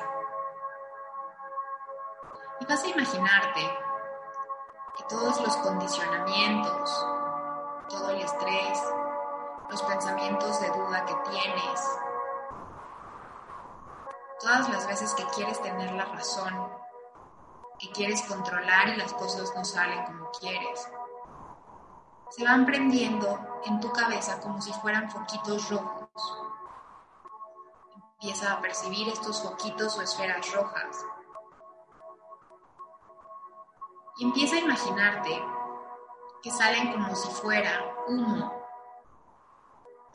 Y 2.59 2.65
vas 2.65 2.83
a 2.83 2.87
imaginarte 2.87 3.61
que 4.97 5.03
todos 5.03 5.39
los 5.41 5.55
condicionamientos, 5.57 7.05
todo 7.89 8.09
el 8.09 8.21
estrés, 8.21 8.81
los 9.69 9.81
pensamientos 9.83 10.59
de 10.61 10.67
duda 10.69 11.05
que 11.05 11.15
tienes, 11.29 11.99
todas 14.39 14.69
las 14.69 14.87
veces 14.87 15.13
que 15.13 15.25
quieres 15.25 15.61
tener 15.61 15.91
la 15.91 16.05
razón, 16.05 16.71
que 17.77 17.91
quieres 17.91 18.23
controlar 18.23 18.89
y 18.89 18.95
las 18.95 19.13
cosas 19.13 19.53
no 19.55 19.63
salen 19.63 20.03
como 20.05 20.31
quieres, 20.31 20.89
se 22.29 22.43
van 22.43 22.65
prendiendo 22.65 23.61
en 23.65 23.79
tu 23.79 23.91
cabeza 23.91 24.39
como 24.41 24.59
si 24.61 24.73
fueran 24.73 25.09
foquitos 25.09 25.69
rojos 25.69 26.06
Empieza 28.19 28.51
a 28.51 28.61
percibir 28.61 29.07
estos 29.09 29.43
foquitos 29.43 29.95
o 29.95 30.01
esferas 30.01 30.51
rojas. 30.51 31.05
Y 34.17 34.25
empieza 34.25 34.55
a 34.55 34.59
imaginarte 34.59 35.39
que 36.41 36.49
salen 36.49 36.93
como 36.93 37.15
si 37.15 37.29
fuera 37.29 37.93
humo 38.07 38.51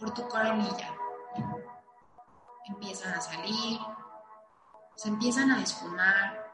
por 0.01 0.13
tu 0.15 0.29
coronilla. 0.29 0.97
Empiezan 2.65 3.15
a 3.15 3.21
salir, 3.21 3.79
se 4.97 5.09
empiezan 5.09 5.53
a 5.53 5.63
esfumar. 5.63 6.53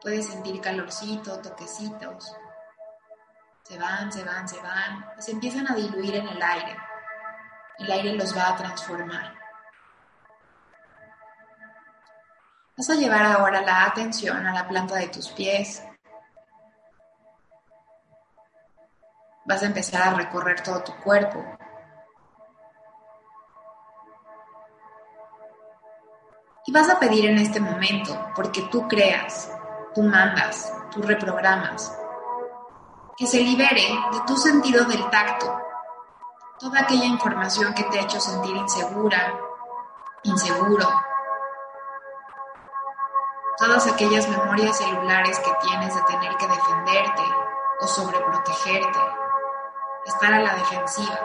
Puedes 0.00 0.28
sentir 0.28 0.62
calorcito, 0.62 1.42
toquecitos. 1.42 2.34
Se 3.64 3.78
van, 3.78 4.10
se 4.10 4.24
van, 4.24 4.48
se 4.48 4.62
van. 4.62 5.12
Se 5.18 5.32
empiezan 5.32 5.70
a 5.70 5.74
diluir 5.74 6.14
en 6.16 6.28
el 6.28 6.42
aire. 6.42 6.74
El 7.80 7.92
aire 7.92 8.14
los 8.14 8.34
va 8.34 8.48
a 8.48 8.56
transformar. 8.56 9.43
Vas 12.76 12.90
a 12.90 12.94
llevar 12.94 13.22
ahora 13.22 13.60
la 13.62 13.84
atención 13.84 14.46
a 14.46 14.52
la 14.52 14.66
planta 14.66 14.96
de 14.96 15.08
tus 15.08 15.28
pies. 15.28 15.82
Vas 19.44 19.62
a 19.62 19.66
empezar 19.66 20.02
a 20.02 20.14
recorrer 20.14 20.62
todo 20.62 20.82
tu 20.82 20.92
cuerpo. 20.96 21.44
Y 26.66 26.72
vas 26.72 26.88
a 26.88 26.98
pedir 26.98 27.26
en 27.26 27.38
este 27.38 27.60
momento, 27.60 28.30
porque 28.34 28.62
tú 28.70 28.88
creas, 28.88 29.52
tú 29.94 30.02
mandas, 30.02 30.72
tú 30.90 31.02
reprogramas, 31.02 31.94
que 33.16 33.26
se 33.26 33.40
libere 33.40 33.82
de 34.12 34.20
tu 34.26 34.36
sentido 34.36 34.84
del 34.86 35.08
tacto 35.10 35.64
toda 36.58 36.80
aquella 36.80 37.04
información 37.04 37.74
que 37.74 37.84
te 37.84 37.98
ha 37.98 38.02
hecho 38.02 38.18
sentir 38.20 38.56
insegura, 38.56 39.34
inseguro, 40.22 40.88
todas 43.56 43.86
aquellas 43.86 44.28
memorias 44.28 44.78
celulares 44.78 45.38
que 45.38 45.66
tienes 45.66 45.94
de 45.94 46.02
tener 46.02 46.36
que 46.36 46.46
defenderte 46.46 47.22
o 47.80 47.86
sobreprotegerte, 47.86 48.98
estar 50.06 50.32
a 50.32 50.40
la 50.40 50.54
defensiva. 50.54 51.18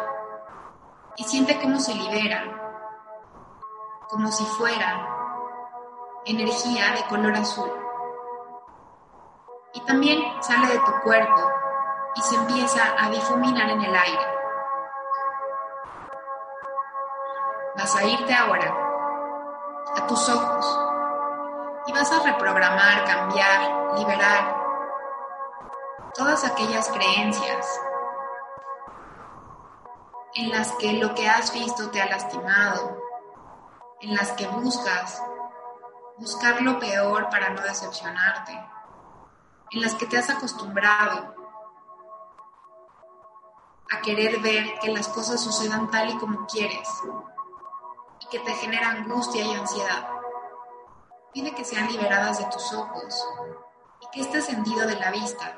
Y 1.15 1.23
siente 1.23 1.59
cómo 1.59 1.79
se 1.79 1.93
libera, 1.95 2.43
como 4.07 4.31
si 4.31 4.45
fuera 4.45 5.07
energía 6.25 6.93
de 6.93 7.03
color 7.07 7.35
azul. 7.35 7.71
Y 9.73 9.81
también 9.81 10.21
sale 10.41 10.67
de 10.67 10.79
tu 10.79 10.91
cuerpo 11.03 11.51
y 12.15 12.21
se 12.21 12.35
empieza 12.35 12.81
a 12.97 13.09
difuminar 13.09 13.69
en 13.69 13.81
el 13.81 13.95
aire. 13.95 14.27
Vas 17.75 17.95
a 17.95 18.03
irte 18.03 18.33
ahora 18.33 18.75
a 19.95 20.07
tus 20.07 20.29
ojos 20.29 20.88
y 21.87 21.91
vas 21.91 22.11
a 22.11 22.23
reprogramar, 22.23 23.05
cambiar, 23.05 23.97
liberar 23.97 24.59
todas 26.13 26.43
aquellas 26.43 26.89
creencias 26.89 27.81
en 30.35 30.49
las 30.49 30.71
que 30.73 30.93
lo 30.93 31.15
que 31.15 31.27
has 31.27 31.53
visto 31.53 31.89
te 31.89 32.01
ha 32.01 32.07
lastimado, 32.07 33.01
en 34.01 34.15
las 34.15 34.31
que 34.33 34.47
buscas 34.47 35.21
buscar 36.17 36.61
lo 36.61 36.79
peor 36.79 37.29
para 37.29 37.49
no 37.49 37.61
decepcionarte, 37.61 38.53
en 39.71 39.81
las 39.81 39.95
que 39.95 40.05
te 40.05 40.17
has 40.17 40.29
acostumbrado 40.29 41.35
a 43.91 44.01
querer 44.01 44.39
ver 44.39 44.79
que 44.79 44.91
las 44.91 45.07
cosas 45.07 45.41
sucedan 45.41 45.89
tal 45.89 46.09
y 46.09 46.17
como 46.17 46.45
quieres 46.45 46.87
y 48.21 48.27
que 48.27 48.39
te 48.39 48.53
genera 48.53 48.91
angustia 48.91 49.43
y 49.43 49.53
ansiedad. 49.53 50.18
Pide 51.33 51.53
que 51.53 51.63
sean 51.63 51.87
liberadas 51.87 52.39
de 52.39 52.45
tus 52.45 52.73
ojos 52.73 53.27
y 54.01 54.07
que 54.11 54.21
este 54.21 54.41
sentido 54.41 54.87
de 54.87 54.95
la 54.95 55.11
vista 55.11 55.55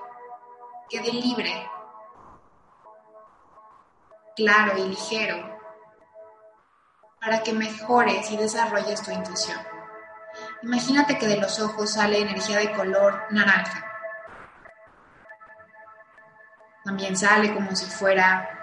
quede 0.90 1.12
libre, 1.14 1.70
claro 4.36 4.78
y 4.78 4.90
ligero 4.90 5.60
para 7.22 7.44
que 7.44 7.54
mejores 7.54 8.32
y 8.32 8.38
desarrolles 8.38 9.02
tu 9.04 9.12
intuición. 9.12 9.60
Imagínate 10.64 11.18
que 11.18 11.28
de 11.28 11.38
los 11.38 11.60
ojos 11.60 11.92
sale 11.92 12.20
energía 12.20 12.58
de 12.58 12.72
color 12.74 13.26
naranja. 13.30 13.86
También 16.84 17.16
sale 17.16 17.54
como 17.54 17.76
si 17.76 17.86
fuera 17.86 18.58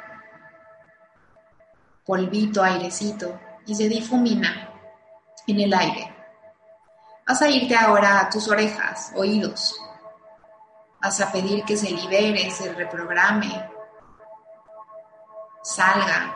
polvito, 2.04 2.62
airecito, 2.62 3.38
y 3.66 3.74
se 3.74 3.88
difumina 3.88 4.70
en 5.46 5.60
el 5.60 5.72
aire. 5.72 6.17
Vas 7.28 7.42
a 7.42 7.48
irte 7.50 7.76
ahora 7.76 8.20
a 8.20 8.30
tus 8.30 8.48
orejas, 8.48 9.12
oídos. 9.14 9.78
Vas 11.02 11.20
a 11.20 11.30
pedir 11.30 11.62
que 11.62 11.76
se 11.76 11.90
libere, 11.90 12.50
se 12.50 12.72
reprograme, 12.72 13.70
salga. 15.62 16.34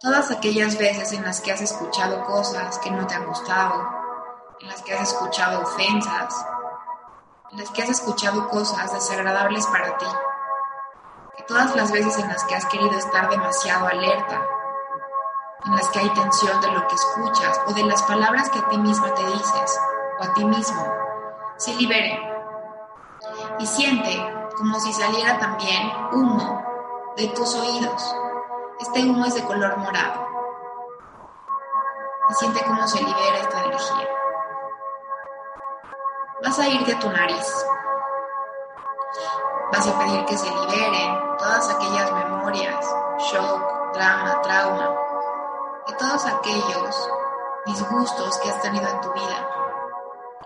Todas 0.00 0.30
aquellas 0.30 0.78
veces 0.78 1.12
en 1.12 1.24
las 1.24 1.42
que 1.42 1.52
has 1.52 1.60
escuchado 1.60 2.24
cosas 2.24 2.78
que 2.78 2.90
no 2.90 3.06
te 3.06 3.16
han 3.16 3.26
gustado, 3.26 3.86
en 4.62 4.68
las 4.68 4.80
que 4.80 4.94
has 4.94 5.12
escuchado 5.12 5.60
ofensas, 5.60 6.46
en 7.52 7.58
las 7.58 7.70
que 7.70 7.82
has 7.82 7.90
escuchado 7.90 8.48
cosas 8.48 8.94
desagradables 8.94 9.66
para 9.66 9.98
ti. 9.98 10.06
Que 11.36 11.42
todas 11.42 11.76
las 11.76 11.92
veces 11.92 12.16
en 12.18 12.28
las 12.28 12.44
que 12.44 12.54
has 12.54 12.64
querido 12.64 12.92
estar 12.92 13.28
demasiado 13.28 13.88
alerta, 13.88 14.40
en 15.64 15.76
las 15.76 15.88
que 15.88 15.98
hay 15.98 16.10
tensión 16.10 16.60
de 16.60 16.70
lo 16.70 16.86
que 16.86 16.94
escuchas 16.94 17.60
o 17.66 17.72
de 17.72 17.84
las 17.84 18.02
palabras 18.02 18.48
que 18.50 18.58
a 18.58 18.68
ti 18.68 18.78
misma 18.78 19.12
te 19.14 19.24
dices 19.24 19.80
o 20.20 20.24
a 20.24 20.34
ti 20.34 20.44
mismo, 20.44 20.86
se 21.56 21.74
libere 21.74 22.20
Y 23.58 23.66
siente 23.66 24.34
como 24.56 24.78
si 24.80 24.92
saliera 24.92 25.38
también 25.38 25.92
humo 26.12 26.62
de 27.16 27.28
tus 27.28 27.54
oídos. 27.54 28.16
Este 28.80 29.02
humo 29.02 29.24
es 29.24 29.34
de 29.34 29.44
color 29.44 29.76
morado. 29.78 30.26
Y 32.30 32.34
siente 32.34 32.62
cómo 32.64 32.86
se 32.86 32.98
libera 33.02 33.38
esta 33.38 33.64
energía. 33.64 34.08
Vas 36.44 36.58
a 36.58 36.68
irte 36.68 36.92
a 36.92 36.98
tu 36.98 37.10
nariz. 37.10 37.66
Vas 39.72 39.86
a 39.86 39.98
pedir 39.98 40.24
que 40.24 40.38
se 40.38 40.50
liberen 40.50 41.36
todas 41.38 41.68
aquellas 41.70 42.12
memorias, 42.12 42.96
shock, 43.18 43.92
drama, 43.92 44.40
trauma, 44.42 45.07
de 45.88 45.94
todos 45.94 46.26
aquellos 46.26 47.10
disgustos 47.66 48.38
que 48.38 48.50
has 48.50 48.60
tenido 48.60 48.86
en 48.88 49.00
tu 49.00 49.12
vida. 49.12 49.48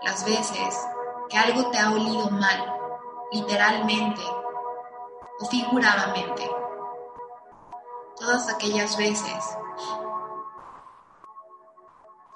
Las 0.01 0.25
veces 0.25 0.87
que 1.29 1.37
algo 1.37 1.69
te 1.69 1.79
ha 1.79 1.91
olido 1.91 2.29
mal, 2.29 2.79
literalmente 3.31 4.21
o 5.39 5.45
figuradamente. 5.45 6.49
Todas 8.15 8.49
aquellas 8.49 8.95
veces 8.97 9.57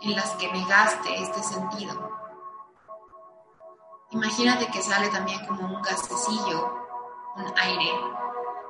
en 0.01 0.16
las 0.16 0.32
que 0.32 0.51
negaste 0.51 1.22
este 1.22 1.41
sentido. 1.43 2.12
Imagínate 4.12 4.68
que 4.68 4.82
sale 4.82 5.10
también 5.10 5.45
como 5.45 5.66
un 5.66 5.82
gastecillo, 5.82 6.74
un 7.36 7.53
aire 7.58 7.91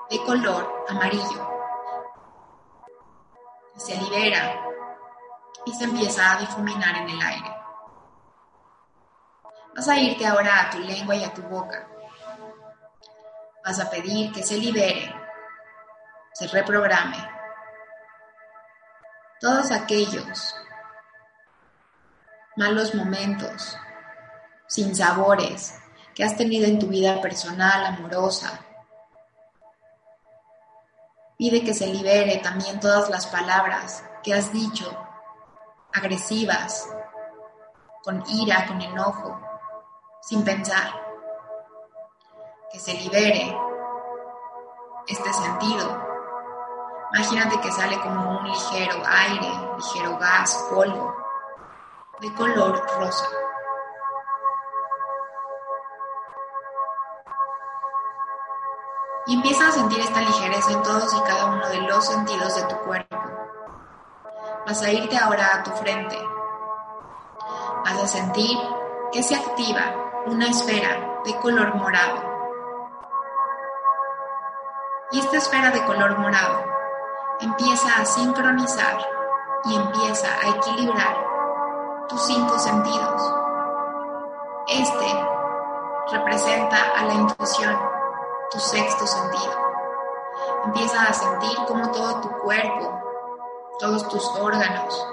de 0.09 0.23
color 0.23 0.85
amarillo. 0.89 1.46
Se 3.78 3.95
libera 3.95 4.61
y 5.65 5.73
se 5.73 5.84
empieza 5.86 6.34
a 6.34 6.39
difuminar 6.39 6.95
en 6.97 7.09
el 7.09 7.21
aire. 7.21 7.55
Vas 9.75 9.88
a 9.88 9.97
irte 9.97 10.25
ahora 10.25 10.61
a 10.61 10.69
tu 10.71 10.80
lengua 10.80 11.15
y 11.15 11.23
a 11.23 11.34
tu 11.34 11.43
boca. 11.43 11.88
Vas 13.63 13.80
a 13.80 13.89
pedir 13.89 14.32
que 14.32 14.41
se 14.41 14.57
libere, 14.57 15.13
se 16.34 16.47
reprograme. 16.47 17.17
Todos 19.39 19.71
aquellos 19.71 20.55
malos 22.55 22.95
momentos, 22.95 23.78
sin 24.67 24.95
sabores 24.95 25.80
que 26.15 26.23
has 26.23 26.36
tenido 26.36 26.65
en 26.65 26.80
tu 26.80 26.88
vida 26.88 27.21
personal, 27.21 27.86
amorosa. 27.86 28.59
Pide 31.38 31.63
que 31.63 31.73
se 31.73 31.85
libere 31.85 32.38
también 32.38 32.79
todas 32.79 33.09
las 33.09 33.27
palabras 33.27 34.03
que 34.23 34.33
has 34.33 34.51
dicho, 34.51 34.91
agresivas, 35.93 36.89
con 38.03 38.23
ira, 38.27 38.65
con 38.65 38.81
enojo, 38.81 39.39
sin 40.21 40.43
pensar. 40.43 40.99
Que 42.71 42.79
se 42.79 42.93
libere 42.95 43.55
este 45.07 45.31
sentido. 45.31 46.05
Imagínate 47.13 47.61
que 47.61 47.71
sale 47.71 47.99
como 47.99 48.39
un 48.39 48.47
ligero 48.47 49.01
aire, 49.05 49.51
ligero 49.77 50.17
gas, 50.17 50.67
polvo 50.71 51.15
de 52.19 52.33
color 52.33 52.83
rosa. 52.97 53.27
Y 59.28 59.36
empieza 59.36 59.67
a 59.67 59.71
sentir 59.71 59.99
esta 59.99 60.21
ligereza 60.21 60.71
en 60.71 60.82
todos 60.84 61.13
y 61.13 61.21
cada 61.21 61.47
uno 61.47 61.67
de 61.69 61.82
los 61.82 62.05
sentidos 62.05 62.55
de 62.55 62.63
tu 62.63 62.75
cuerpo. 62.78 63.17
Vas 64.65 64.82
a 64.82 64.91
irte 64.91 65.17
ahora 65.17 65.55
a 65.55 65.63
tu 65.63 65.71
frente. 65.71 66.17
Vas 67.84 68.03
a 68.03 68.07
sentir 68.07 68.57
que 69.11 69.21
se 69.23 69.36
activa 69.36 69.84
una 70.25 70.47
esfera 70.47 71.21
de 71.25 71.36
color 71.38 71.75
morado. 71.75 72.21
Y 75.11 75.19
esta 75.19 75.38
esfera 75.38 75.71
de 75.71 75.84
color 75.86 76.17
morado 76.17 76.65
empieza 77.39 78.01
a 78.01 78.05
sincronizar 78.05 78.97
y 79.65 79.75
empieza 79.75 80.28
a 80.28 80.49
equilibrar 80.49 81.28
tus 82.09 82.21
cinco 82.25 82.57
sentidos. 82.59 83.34
Este 84.67 85.25
representa 86.11 86.78
a 86.97 87.05
la 87.05 87.13
intuición, 87.13 87.78
tu 88.51 88.59
sexto 88.59 89.05
sentido. 89.05 89.53
Empieza 90.65 91.01
a 91.03 91.13
sentir 91.13 91.57
cómo 91.67 91.91
todo 91.91 92.21
tu 92.21 92.29
cuerpo, 92.39 93.01
todos 93.79 94.07
tus 94.09 94.25
órganos, 94.39 95.07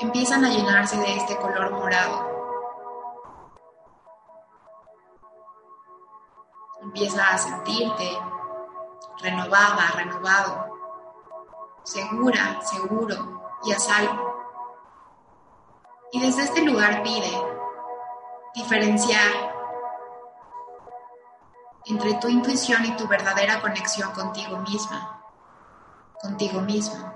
empiezan 0.00 0.44
a 0.44 0.50
llenarse 0.50 0.96
de 0.96 1.16
este 1.16 1.36
color 1.36 1.70
morado. 1.72 2.30
Empieza 6.82 7.28
a 7.28 7.38
sentirte 7.38 8.18
renovada, 9.20 9.92
renovado, 9.94 10.78
segura, 11.84 12.60
seguro 12.62 13.42
y 13.64 13.72
a 13.72 13.78
salvo. 13.78 14.32
Y 16.12 16.20
desde 16.20 16.42
este 16.42 16.62
lugar 16.62 17.02
pide 17.02 17.30
diferenciar 18.54 19.51
entre 21.86 22.14
tu 22.14 22.28
intuición 22.28 22.84
y 22.84 22.96
tu 22.96 23.08
verdadera 23.08 23.60
conexión 23.60 24.12
contigo 24.12 24.58
misma, 24.58 25.22
contigo 26.20 26.60
mismo, 26.60 27.12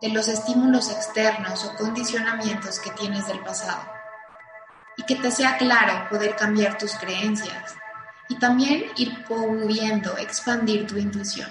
de 0.00 0.08
los 0.10 0.28
estímulos 0.28 0.90
externos 0.90 1.64
o 1.64 1.76
condicionamientos 1.76 2.78
que 2.78 2.90
tienes 2.90 3.26
del 3.26 3.40
pasado, 3.40 3.82
y 4.96 5.02
que 5.04 5.16
te 5.16 5.30
sea 5.30 5.56
claro 5.56 6.08
poder 6.08 6.36
cambiar 6.36 6.78
tus 6.78 6.94
creencias 6.96 7.74
y 8.28 8.36
también 8.36 8.86
ir 8.96 9.24
pudiendo 9.24 10.16
expandir 10.18 10.86
tu 10.86 10.96
intuición. 10.96 11.50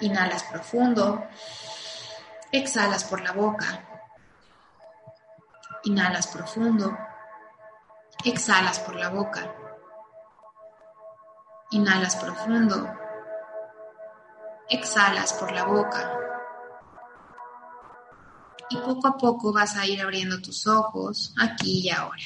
Inhalas 0.00 0.44
profundo. 0.44 1.26
Exhalas 2.52 3.04
por 3.04 3.20
la 3.20 3.32
boca. 3.32 3.84
Inhalas 5.84 6.28
profundo. 6.28 6.96
Exhalas 8.24 8.80
por 8.80 8.96
la 8.96 9.10
boca. 9.10 9.54
Inhalas 11.70 12.16
profundo. 12.16 12.92
Exhalas 14.68 15.32
por 15.34 15.52
la 15.52 15.64
boca. 15.64 16.18
Y 18.70 18.76
poco 18.78 19.08
a 19.08 19.16
poco 19.16 19.52
vas 19.52 19.76
a 19.76 19.86
ir 19.86 20.02
abriendo 20.02 20.42
tus 20.42 20.66
ojos 20.66 21.32
aquí 21.38 21.86
y 21.86 21.90
ahora. 21.90 22.22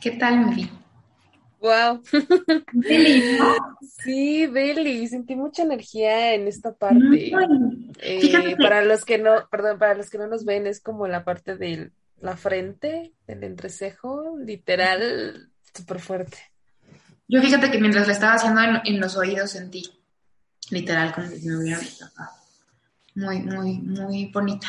¿Qué 0.00 0.10
tal, 0.12 0.46
mi 0.46 0.81
Wow. 1.62 2.02
Sí, 4.02 4.46
Beli, 4.48 5.06
sentí 5.06 5.36
mucha 5.36 5.62
energía 5.62 6.34
en 6.34 6.48
esta 6.48 6.74
parte. 6.74 7.32
Eh, 8.00 8.56
para 8.60 8.84
los 8.84 9.04
que 9.04 9.18
no, 9.18 9.48
perdón, 9.48 9.78
para 9.78 9.94
los 9.94 10.10
que 10.10 10.18
no 10.18 10.26
nos 10.26 10.44
ven, 10.44 10.66
es 10.66 10.80
como 10.80 11.06
la 11.06 11.24
parte 11.24 11.56
de 11.56 11.92
la 12.20 12.36
frente, 12.36 13.12
del 13.28 13.44
entrecejo, 13.44 14.36
literal, 14.44 15.50
súper 15.72 16.00
fuerte. 16.00 16.38
Yo 17.28 17.40
fíjate 17.40 17.70
que 17.70 17.78
mientras 17.78 18.08
le 18.08 18.14
estaba 18.14 18.34
haciendo 18.34 18.60
en, 18.84 19.00
los 19.00 19.16
oídos 19.16 19.52
sentí, 19.52 19.84
literal, 20.70 21.14
como 21.14 21.28
si 21.28 21.46
me 21.46 21.58
hubiera 21.58 21.80
Muy, 23.14 23.40
muy, 23.40 23.78
muy 23.78 24.26
bonita. 24.32 24.66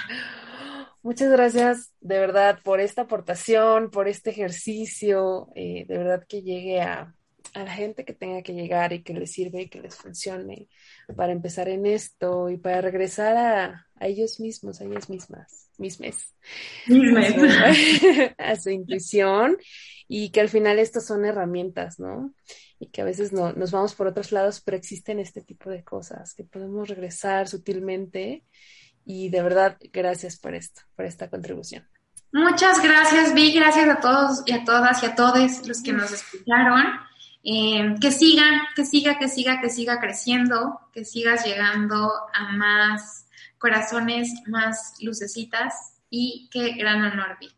Muchas 1.04 1.30
gracias 1.30 1.94
de 2.00 2.18
verdad 2.18 2.60
por 2.64 2.80
esta 2.80 3.02
aportación, 3.02 3.92
por 3.92 4.08
este 4.08 4.30
ejercicio, 4.30 5.50
eh, 5.54 5.84
de 5.86 5.98
verdad 5.98 6.26
que 6.26 6.42
llegue 6.42 6.80
a, 6.80 7.14
a, 7.54 7.64
la 7.64 7.74
gente 7.74 8.06
que 8.06 8.14
tenga 8.14 8.42
que 8.42 8.54
llegar 8.54 8.94
y 8.94 9.04
que 9.04 9.14
les 9.14 9.34
sirve 9.34 9.64
y 9.64 9.70
que 9.70 9.82
les 9.82 9.98
funcione 9.98 10.70
para 11.18 11.34
empezar 11.34 11.68
en 11.68 11.86
esto 11.86 12.50
y 12.50 12.56
para 12.56 12.80
regresar 12.80 13.36
a, 13.36 13.88
a 13.96 14.08
ellos 14.08 14.40
mismos, 14.40 14.80
a 14.80 14.86
ellas 14.86 15.10
mismas, 15.10 15.70
mismes, 15.78 16.34
a, 18.38 18.56
su, 18.56 18.70
intuición 18.70 19.58
y 20.08 20.30
que 20.30 20.40
al 20.40 20.48
final 20.48 20.80
estas 20.80 21.06
son 21.06 21.26
herramientas, 21.26 22.00
¿no? 22.00 22.34
Y 22.80 22.88
que 22.92 23.02
a 23.02 23.06
veces 23.06 23.34
no, 23.34 23.52
nos 23.52 23.72
vamos 23.72 23.94
por 23.94 24.08
otros 24.08 24.32
lados, 24.32 24.62
pero 24.62 24.78
existen 24.78 25.20
este 25.20 25.42
tipo 25.42 25.70
de 25.70 25.84
cosas 25.84 26.34
que 26.34 26.46
podemos 26.46 26.88
regresar 26.88 27.50
sutilmente 27.50 28.46
y 29.06 29.30
de 29.30 29.42
verdad, 29.42 29.78
gracias 29.92 30.38
por 30.38 30.56
esto, 30.56 30.82
por 30.96 31.06
esta 31.06 31.30
contribución. 31.30 31.88
Muchas 32.32 32.82
gracias, 32.82 33.34
Vi. 33.34 33.54
Gracias 33.54 33.88
a 33.88 34.00
todos 34.00 34.42
y 34.46 34.54
a 34.54 34.64
todas 34.64 35.04
y 35.04 35.06
a 35.06 35.16
todos 35.16 35.68
los 35.68 35.84
que 35.84 35.94
nos 35.94 36.12
escucharon. 36.12 36.84
Eh, 37.44 37.96
que 38.02 38.12
sigan, 38.12 38.62
que 38.76 38.86
siga, 38.86 39.20
que 39.20 39.28
siga, 39.28 39.62
que 39.62 39.70
siga 39.70 40.00
creciendo, 40.00 40.80
que 40.94 41.06
sigas 41.06 41.46
llegando 41.46 42.12
a 42.34 42.52
más 42.54 43.28
corazones, 43.60 44.34
más 44.48 44.96
lucecitas 45.02 46.02
y 46.10 46.50
qué 46.52 46.74
gran 46.74 47.04
honor, 47.04 47.38
Vi. 47.40 47.50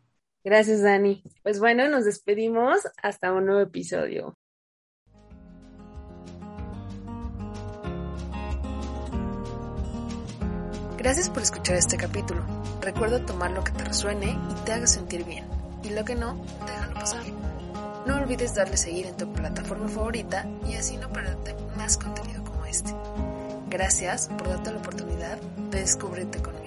Gracias, 0.44 0.82
Dani. 0.82 1.22
Pues 1.42 1.58
bueno, 1.58 1.88
nos 1.88 2.04
despedimos 2.04 2.80
hasta 3.02 3.32
un 3.32 3.46
nuevo 3.46 3.60
episodio. 3.60 4.36
Gracias 11.06 11.30
por 11.30 11.40
escuchar 11.40 11.76
este 11.76 11.96
capítulo. 11.96 12.42
Recuerda 12.80 13.24
tomar 13.24 13.52
lo 13.52 13.62
que 13.62 13.70
te 13.70 13.84
resuene 13.84 14.36
y 14.50 14.64
te 14.64 14.72
haga 14.72 14.88
sentir 14.88 15.24
bien. 15.24 15.44
Y 15.84 15.90
lo 15.90 16.04
que 16.04 16.16
no, 16.16 16.36
déjalo 16.66 16.94
pasar. 16.94 17.22
No 18.06 18.16
olvides 18.16 18.56
darle 18.56 18.76
seguir 18.76 19.06
en 19.06 19.16
tu 19.16 19.32
plataforma 19.32 19.86
favorita 19.86 20.44
y 20.68 20.74
así 20.74 20.96
no 20.96 21.08
perderte 21.10 21.54
más 21.76 21.96
contenido 21.96 22.42
como 22.42 22.66
este. 22.66 22.92
Gracias 23.70 24.26
por 24.36 24.48
darte 24.48 24.72
la 24.72 24.78
oportunidad 24.78 25.40
de 25.70 25.78
descubrirte 25.78 26.42
conmigo. 26.42 26.65